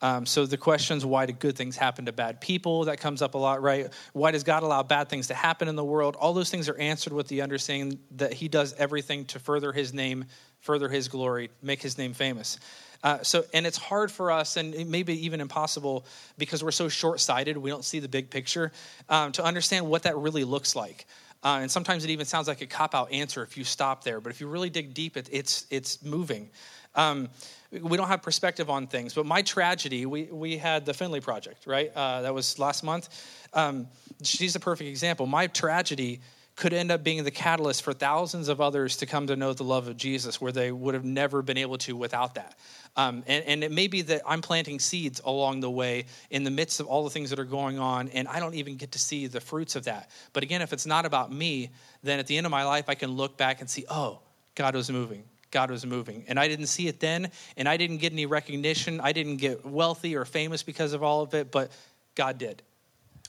Um, 0.00 0.26
so 0.26 0.46
the 0.46 0.56
questions, 0.56 1.04
why 1.04 1.26
do 1.26 1.32
good 1.32 1.56
things 1.56 1.76
happen 1.76 2.06
to 2.06 2.12
bad 2.12 2.40
people? 2.40 2.84
That 2.84 3.00
comes 3.00 3.20
up 3.20 3.34
a 3.34 3.38
lot, 3.38 3.62
right? 3.62 3.88
Why 4.12 4.30
does 4.30 4.44
God 4.44 4.62
allow 4.62 4.82
bad 4.84 5.08
things 5.08 5.26
to 5.26 5.34
happen 5.34 5.66
in 5.66 5.74
the 5.74 5.84
world? 5.84 6.16
All 6.16 6.32
those 6.34 6.50
things 6.50 6.68
are 6.68 6.78
answered 6.78 7.12
with 7.12 7.26
the 7.26 7.42
understanding 7.42 7.98
that 8.16 8.32
He 8.32 8.48
does 8.48 8.74
everything 8.78 9.24
to 9.26 9.38
further 9.40 9.72
His 9.72 9.92
name, 9.92 10.26
further 10.60 10.88
His 10.88 11.08
glory, 11.08 11.50
make 11.62 11.82
His 11.82 11.98
name 11.98 12.14
famous. 12.14 12.58
Uh, 13.02 13.22
so, 13.22 13.44
and 13.52 13.66
it's 13.66 13.78
hard 13.78 14.10
for 14.10 14.30
us, 14.30 14.56
and 14.56 14.74
it 14.74 14.86
may 14.86 15.00
even 15.00 15.40
impossible 15.40 16.04
because 16.36 16.62
we're 16.62 16.70
so 16.70 16.88
short-sighted, 16.88 17.56
we 17.56 17.70
don't 17.70 17.84
see 17.84 18.00
the 18.00 18.08
big 18.08 18.30
picture, 18.30 18.72
um, 19.08 19.32
to 19.32 19.44
understand 19.44 19.88
what 19.88 20.02
that 20.04 20.16
really 20.16 20.44
looks 20.44 20.74
like. 20.76 21.06
Uh, 21.44 21.58
and 21.62 21.70
sometimes 21.70 22.04
it 22.04 22.10
even 22.10 22.26
sounds 22.26 22.48
like 22.48 22.60
a 22.60 22.66
cop-out 22.66 23.12
answer 23.12 23.42
if 23.44 23.56
you 23.56 23.62
stop 23.62 24.02
there. 24.02 24.20
But 24.20 24.30
if 24.30 24.40
you 24.40 24.48
really 24.48 24.70
dig 24.70 24.94
deep, 24.94 25.16
it, 25.16 25.28
it's 25.30 25.66
it's 25.70 26.02
moving. 26.02 26.50
Um, 26.96 27.28
we 27.70 27.96
don't 27.96 28.08
have 28.08 28.22
perspective 28.22 28.70
on 28.70 28.86
things. 28.86 29.14
But 29.14 29.26
my 29.26 29.42
tragedy, 29.42 30.06
we 30.06 30.24
we 30.24 30.56
had 30.56 30.86
the 30.86 30.94
Finley 30.94 31.20
project, 31.20 31.66
right? 31.66 31.92
Uh, 31.94 32.22
that 32.22 32.34
was 32.34 32.58
last 32.58 32.82
month. 32.82 33.08
Um, 33.52 33.88
she's 34.22 34.56
a 34.56 34.60
perfect 34.60 34.88
example. 34.88 35.26
My 35.26 35.46
tragedy 35.46 36.20
could 36.58 36.72
end 36.72 36.90
up 36.90 37.04
being 37.04 37.22
the 37.22 37.30
catalyst 37.30 37.82
for 37.82 37.92
thousands 37.92 38.48
of 38.48 38.60
others 38.60 38.96
to 38.96 39.06
come 39.06 39.28
to 39.28 39.36
know 39.36 39.52
the 39.52 39.62
love 39.62 39.86
of 39.86 39.96
Jesus, 39.96 40.40
where 40.40 40.50
they 40.50 40.72
would 40.72 40.94
have 40.94 41.04
never 41.04 41.40
been 41.40 41.56
able 41.56 41.78
to 41.78 41.96
without 41.96 42.34
that. 42.34 42.58
Um, 42.96 43.22
and, 43.28 43.44
and 43.44 43.62
it 43.62 43.70
may 43.70 43.86
be 43.86 44.02
that 44.02 44.22
I'm 44.26 44.42
planting 44.42 44.80
seeds 44.80 45.20
along 45.24 45.60
the 45.60 45.70
way 45.70 46.06
in 46.30 46.42
the 46.42 46.50
midst 46.50 46.80
of 46.80 46.86
all 46.86 47.04
the 47.04 47.10
things 47.10 47.30
that 47.30 47.38
are 47.38 47.44
going 47.44 47.78
on, 47.78 48.08
and 48.08 48.26
I 48.26 48.40
don't 48.40 48.54
even 48.54 48.76
get 48.76 48.92
to 48.92 48.98
see 48.98 49.28
the 49.28 49.40
fruits 49.40 49.76
of 49.76 49.84
that. 49.84 50.10
But 50.32 50.42
again, 50.42 50.60
if 50.60 50.72
it's 50.72 50.86
not 50.86 51.06
about 51.06 51.30
me, 51.30 51.70
then 52.02 52.18
at 52.18 52.26
the 52.26 52.36
end 52.36 52.44
of 52.44 52.50
my 52.50 52.64
life, 52.64 52.86
I 52.88 52.96
can 52.96 53.12
look 53.12 53.36
back 53.36 53.60
and 53.60 53.70
see, 53.70 53.84
oh, 53.88 54.18
God 54.56 54.74
was 54.74 54.90
moving. 54.90 55.22
God 55.50 55.70
was 55.70 55.86
moving. 55.86 56.24
And 56.28 56.38
I 56.38 56.48
didn't 56.48 56.66
see 56.66 56.88
it 56.88 57.00
then, 57.00 57.30
and 57.56 57.68
I 57.68 57.76
didn't 57.76 57.98
get 57.98 58.12
any 58.12 58.26
recognition. 58.26 59.00
I 59.00 59.12
didn't 59.12 59.36
get 59.36 59.64
wealthy 59.64 60.16
or 60.16 60.24
famous 60.24 60.62
because 60.62 60.92
of 60.92 61.02
all 61.02 61.22
of 61.22 61.34
it, 61.34 61.50
but 61.50 61.72
God 62.14 62.38
did. 62.38 62.62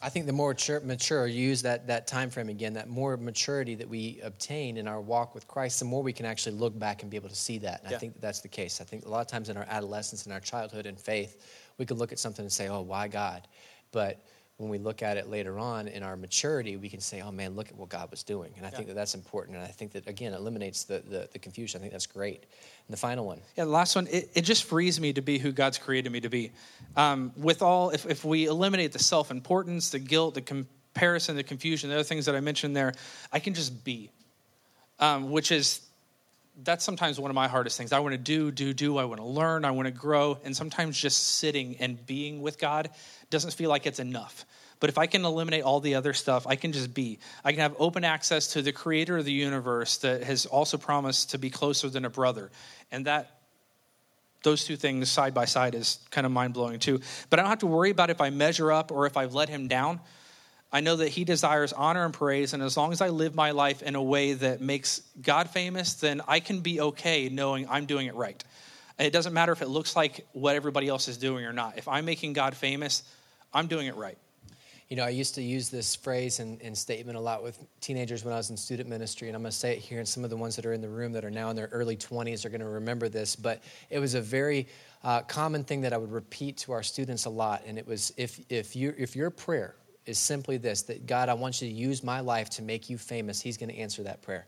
I 0.01 0.07
think 0.07 0.28
the 0.28 0.34
more 0.34 0.55
mature, 0.84 1.28
you 1.28 1.47
use 1.47 1.63
that, 1.63 1.88
that 1.88 2.07
time 2.07 2.30
frame 2.30 2.47
again, 2.47 2.74
that 2.74 2.88
more 2.88 3.17
maturity 3.17 3.76
that 3.76 3.89
we 3.89 4.22
obtain 4.24 4.78
in 4.78 4.88
our 4.88 5.01
walk 5.01 5.36
with 5.36 5.45
Christ, 5.45 5.80
the 5.80 5.86
more 5.86 6.01
we 6.01 6.13
can 6.13 6.26
actually 6.26 6.55
look 6.55 6.78
back 6.78 7.01
and 7.01 7.11
be 7.11 7.17
able 7.17 7.28
to 7.28 7.36
see 7.36 7.57
that. 7.59 7.82
And 7.82 7.91
Yeah. 7.91 7.97
I 7.97 7.99
think 7.99 8.13
that 8.13 8.22
that's 8.22 8.39
the 8.39 8.47
case. 8.47 8.80
I 8.80 8.86
think 8.86 9.05
a 9.05 9.09
lot 9.09 9.20
of 9.20 9.28
times 9.28 9.49
in 9.49 9.57
our 9.57 9.65
adolescence, 9.67 10.26
in 10.26 10.32
our 10.32 10.39
childhood 10.39 10.86
in 10.86 10.95
faith, 10.95 11.45
we 11.78 11.86
could 11.86 11.97
look 11.97 12.13
at 12.13 12.20
something 12.20 12.43
and 12.43 12.51
say, 12.51 12.70
oh, 12.70 12.80
why 12.82 13.09
God? 13.09 13.45
But 13.91 14.24
when 14.60 14.70
we 14.70 14.78
look 14.78 15.01
at 15.01 15.16
it 15.16 15.30
later 15.30 15.57
on 15.57 15.88
in 15.88 16.03
our 16.03 16.18
maturity, 16.18 16.76
we 16.76 16.89
can 16.89 16.99
say, 16.99 17.22
oh 17.22 17.32
man, 17.32 17.55
look 17.55 17.70
at 17.70 17.78
what 17.78 17.88
God 17.88 18.12
was 18.12 18.24
doing. 18.24 18.51
And 18.57 18.66
I 18.66 18.70
think 18.70 18.88
that 18.88 18.93
that's 18.93 19.16
important. 19.16 19.55
And 19.55 19.66
I 19.66 19.70
think 19.70 19.93
that, 19.93 20.05
again, 20.05 20.34
eliminates 20.34 20.84
the, 20.84 20.99
the, 20.99 21.30
the 21.32 21.39
confusion. 21.39 21.80
I 21.80 21.82
think 21.82 21.93
that's 21.93 22.07
great. 22.07 22.41
And 22.41 22.93
the 22.93 22.97
final 22.97 23.26
one. 23.26 23.39
Yeah, 23.55 23.64
the 23.64 23.70
last 23.70 23.95
one, 23.95 24.07
it, 24.12 24.30
it 24.34 24.41
just 24.41 24.66
frees 24.66 24.99
me 24.99 25.14
to 25.14 25.22
be 25.22 25.38
who 25.38 25.53
God's 25.53 25.78
created 25.78 26.12
me 26.12 26.20
to 26.20 26.30
be. 26.30 26.51
Um, 26.97 27.32
with 27.38 27.62
all, 27.62 27.91
if, 27.91 28.05
if 28.05 28.26
we 28.26 28.47
eliminate 28.47 28.91
the 28.91 28.99
self 28.99 29.32
importance, 29.32 29.91
the 29.91 29.99
guilt, 29.99 30.34
the 30.34 30.41
comparison, 30.41 31.38
the 31.38 31.43
confusion, 31.43 31.89
the 31.89 31.95
other 31.95 32.03
things 32.03 32.26
that 32.26 32.36
I 32.36 32.41
mentioned 32.41 32.76
there, 32.76 32.91
I 33.32 33.39
can 33.39 33.53
just 33.53 33.86
be, 33.86 34.10
um, 34.99 35.32
which 35.32 35.53
is, 35.53 35.80
that's 36.64 36.84
sometimes 36.84 37.18
one 37.18 37.32
of 37.32 37.36
my 37.36 37.47
hardest 37.47 37.78
things. 37.78 37.93
I 37.93 37.99
want 37.99 38.12
to 38.12 38.18
do, 38.18 38.51
do, 38.51 38.74
do. 38.74 38.97
I 38.97 39.05
want 39.05 39.22
to 39.22 39.26
learn. 39.26 39.64
I 39.64 39.72
want 39.72 39.86
to 39.86 39.93
grow. 39.93 40.38
And 40.43 40.53
sometimes 40.53 40.99
just 40.99 41.38
sitting 41.38 41.78
and 41.80 42.05
being 42.05 42.41
with 42.41 42.60
God 42.60 42.89
doesn't 43.30 43.53
feel 43.53 43.69
like 43.69 43.86
it's 43.86 43.99
enough. 43.99 44.45
But 44.80 44.89
if 44.89 44.97
I 44.97 45.07
can 45.07 45.25
eliminate 45.25 45.63
all 45.63 45.80
the 45.80 45.95
other 45.95 46.13
stuff, 46.13 46.47
I 46.47 46.55
can 46.55 46.71
just 46.71 46.93
be. 46.93 47.19
I 47.43 47.51
can 47.51 47.59
have 47.61 47.75
open 47.80 48.03
access 48.03 48.53
to 48.53 48.61
the 48.61 48.71
creator 48.71 49.17
of 49.17 49.25
the 49.25 49.32
universe 49.32 49.97
that 49.97 50.23
has 50.23 50.45
also 50.45 50.77
promised 50.77 51.32
to 51.32 51.38
be 51.38 51.49
closer 51.49 51.89
than 51.89 52.05
a 52.05 52.09
brother. 52.09 52.49
And 52.91 53.05
that 53.05 53.39
those 54.43 54.63
two 54.63 54.77
things 54.77 55.11
side 55.11 55.34
by 55.34 55.45
side 55.45 55.75
is 55.75 55.99
kind 56.11 56.25
of 56.25 56.32
mind 56.32 56.53
blowing 56.53 56.80
too. 56.80 57.01
But 57.30 57.39
I 57.39 57.43
don't 57.43 57.49
have 57.49 57.59
to 57.59 57.67
worry 57.67 57.89
about 57.89 58.09
if 58.09 58.21
I 58.21 58.30
measure 58.30 58.71
up 58.71 58.91
or 58.91 59.05
if 59.05 59.17
I've 59.17 59.34
let 59.34 59.49
him 59.49 59.67
down. 59.67 59.99
I 60.71 60.82
know 60.82 60.97
that 60.97 61.09
he 61.09 61.23
desires 61.23 61.73
honor 61.73 62.05
and 62.05 62.13
praise, 62.13 62.53
and 62.53 62.61
as 62.61 62.77
long 62.77 62.91
as 62.91 63.01
I 63.01 63.09
live 63.09 63.34
my 63.34 63.51
life 63.51 63.82
in 63.82 63.95
a 63.95 64.03
way 64.03 64.34
that 64.34 64.61
makes 64.61 65.01
God 65.19 65.49
famous, 65.49 65.95
then 65.95 66.21
I 66.27 66.39
can 66.39 66.59
be 66.59 66.80
okay 66.80 67.27
knowing 67.27 67.67
I'm 67.67 67.88
doing 67.88 68.05
it 68.05 68.13
right. 68.13 68.41
It 68.99 69.11
doesn't 69.11 69.34
matter 69.34 69.51
if 69.51 69.63
it 69.63 69.67
looks 69.67 69.95
like 69.95 70.27
what 70.34 70.55
everybody 70.55 70.88
else 70.88 71.07
is 71.07 71.17
doing 71.17 71.43
or 71.45 71.53
not. 71.53 71.80
If 71.80 71.88
I'm 71.88 72.05
making 72.05 72.34
God 72.34 72.55
famous, 72.55 73.01
I'm 73.54 73.68
doing 73.68 73.88
it 73.88 73.95
right. 73.95 74.18
You 74.89 74.95
know, 74.95 75.04
I 75.04 75.10
used 75.10 75.36
to 75.36 75.43
use 75.43 75.70
this 75.70 75.95
phrase 75.95 76.39
and, 76.39 76.60
and 76.64 76.76
statement 76.76 77.16
a 77.16 77.22
lot 77.22 77.43
with 77.43 77.60
teenagers 77.80 78.26
when 78.26 78.34
I 78.34 78.38
was 78.38 78.50
in 78.50 78.58
student 78.58 78.89
ministry, 78.89 79.28
and 79.28 79.36
I'm 79.36 79.43
going 79.43 79.52
to 79.52 79.58
say 79.58 79.74
it 79.74 79.80
here, 79.80 80.00
and 80.00 80.08
some 80.08 80.24
of 80.24 80.32
the 80.32 80.38
ones 80.38 80.56
that 80.56 80.66
are 80.66 80.74
in 80.74 80.82
the 80.82 80.89
room 80.89 81.12
that 81.12 81.24
are 81.24 81.30
now 81.30 81.52
in 81.52 81.56
their 81.56 81.68
early 81.68 81.95
20s 81.95 82.43
are 82.43 82.50
going 82.50 82.62
to 82.62 82.68
remember 82.68 83.08
this. 83.08 83.36
But 83.36 83.62
it 83.91 84.00
was 84.00 84.16
a 84.16 84.22
very 84.22 84.68
uh, 85.04 85.22
common 85.22 85.64
thing 85.64 85.82
that 85.82 85.93
I 85.93 85.97
would 85.97 86.12
repeat 86.12 86.58
to 86.58 86.72
our 86.72 86.82
students 86.82 87.26
a 87.26 87.30
lot, 87.30 87.62
and 87.68 87.78
it 87.78 87.86
was 87.86 88.12
if 88.18 88.39
if 88.50 88.76
you 88.76 88.95
if 88.97 89.16
your 89.16 89.30
prayer 89.30 89.76
is 90.08 90.18
simply 90.18 90.58
this 90.58 90.82
that 90.84 91.06
God, 91.06 91.30
I 91.30 91.36
want 91.36 91.62
you 91.62 91.70
to 91.70 91.74
use 91.74 92.04
my 92.04 92.20
life 92.22 92.50
to 92.52 92.64
make 92.64 92.89
you 92.89 92.97
famous, 92.97 93.39
He's 93.39 93.58
going 93.58 93.70
to 93.70 93.78
answer 93.78 94.02
that 94.04 94.24
prayer. 94.24 94.47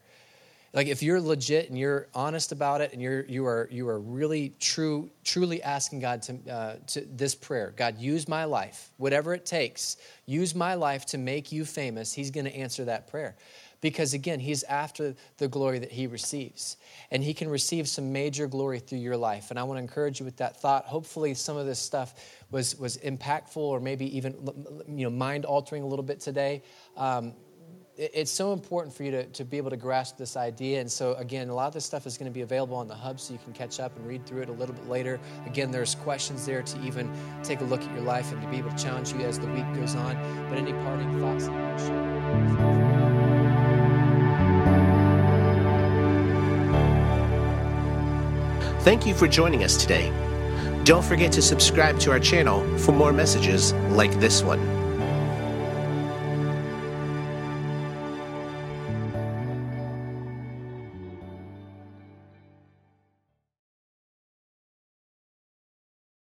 Like 0.73 0.87
if 0.87 1.03
you're 1.03 1.19
legit 1.19 1.69
and 1.69 1.77
you're 1.77 2.07
honest 2.15 2.53
about 2.53 2.79
it, 2.79 2.93
and 2.93 3.01
you're 3.01 3.25
you 3.25 3.45
are 3.45 3.67
you 3.69 3.89
are 3.89 3.99
really 3.99 4.53
true 4.59 5.09
truly 5.23 5.61
asking 5.61 5.99
God 5.99 6.21
to 6.23 6.49
uh, 6.49 6.75
to 6.87 7.01
this 7.01 7.35
prayer, 7.35 7.73
God, 7.75 7.97
use 7.97 8.27
my 8.27 8.45
life, 8.45 8.91
whatever 8.97 9.33
it 9.33 9.45
takes, 9.45 9.97
use 10.25 10.55
my 10.55 10.75
life 10.75 11.05
to 11.07 11.17
make 11.17 11.51
you 11.51 11.65
famous. 11.65 12.13
He's 12.13 12.31
going 12.31 12.45
to 12.45 12.55
answer 12.55 12.85
that 12.85 13.09
prayer, 13.09 13.35
because 13.81 14.13
again, 14.13 14.39
He's 14.39 14.63
after 14.63 15.13
the 15.39 15.49
glory 15.49 15.79
that 15.79 15.91
He 15.91 16.07
receives, 16.07 16.77
and 17.11 17.21
He 17.21 17.33
can 17.33 17.49
receive 17.49 17.89
some 17.89 18.13
major 18.13 18.47
glory 18.47 18.79
through 18.79 18.99
your 18.99 19.17
life. 19.17 19.49
And 19.49 19.59
I 19.59 19.63
want 19.63 19.77
to 19.77 19.81
encourage 19.81 20.21
you 20.21 20.25
with 20.25 20.37
that 20.37 20.61
thought. 20.61 20.85
Hopefully, 20.85 21.33
some 21.33 21.57
of 21.57 21.65
this 21.65 21.79
stuff 21.79 22.13
was 22.49 22.77
was 22.77 22.95
impactful, 22.99 23.57
or 23.57 23.81
maybe 23.81 24.15
even 24.15 24.35
you 24.87 25.03
know 25.03 25.09
mind 25.09 25.43
altering 25.43 25.83
a 25.83 25.87
little 25.87 26.05
bit 26.05 26.21
today. 26.21 26.63
Um, 26.95 27.33
it's 27.97 28.31
so 28.31 28.53
important 28.53 28.95
for 28.95 29.03
you 29.03 29.11
to, 29.11 29.25
to 29.25 29.45
be 29.45 29.57
able 29.57 29.69
to 29.69 29.77
grasp 29.77 30.17
this 30.17 30.37
idea. 30.37 30.79
And 30.79 30.91
so, 30.91 31.13
again, 31.15 31.49
a 31.49 31.53
lot 31.53 31.67
of 31.67 31.73
this 31.73 31.85
stuff 31.85 32.07
is 32.07 32.17
going 32.17 32.31
to 32.31 32.33
be 32.33 32.41
available 32.41 32.77
on 32.77 32.87
the 32.87 32.95
hub 32.95 33.19
so 33.19 33.33
you 33.33 33.39
can 33.43 33.53
catch 33.53 33.79
up 33.79 33.95
and 33.97 34.07
read 34.07 34.25
through 34.25 34.41
it 34.41 34.49
a 34.49 34.53
little 34.53 34.73
bit 34.73 34.87
later. 34.87 35.19
Again, 35.45 35.71
there's 35.71 35.95
questions 35.95 36.45
there 36.45 36.61
to 36.61 36.81
even 36.81 37.11
take 37.43 37.61
a 37.61 37.65
look 37.65 37.81
at 37.81 37.91
your 37.93 38.03
life 38.03 38.31
and 38.31 38.41
to 38.41 38.47
be 38.47 38.57
able 38.57 38.71
to 38.71 38.83
challenge 38.83 39.13
you 39.13 39.19
as 39.21 39.39
the 39.39 39.47
week 39.47 39.71
goes 39.73 39.95
on. 39.95 40.15
But 40.49 40.57
any 40.57 40.73
parting 40.73 41.19
thoughts? 41.19 41.47
Thank 48.83 49.05
you 49.05 49.13
for 49.13 49.27
joining 49.27 49.63
us 49.63 49.77
today. 49.77 50.11
Don't 50.85 51.05
forget 51.05 51.31
to 51.33 51.41
subscribe 51.41 51.99
to 51.99 52.11
our 52.11 52.19
channel 52.19 52.65
for 52.79 52.93
more 52.93 53.13
messages 53.13 53.73
like 53.73 54.11
this 54.19 54.41
one. 54.41 54.80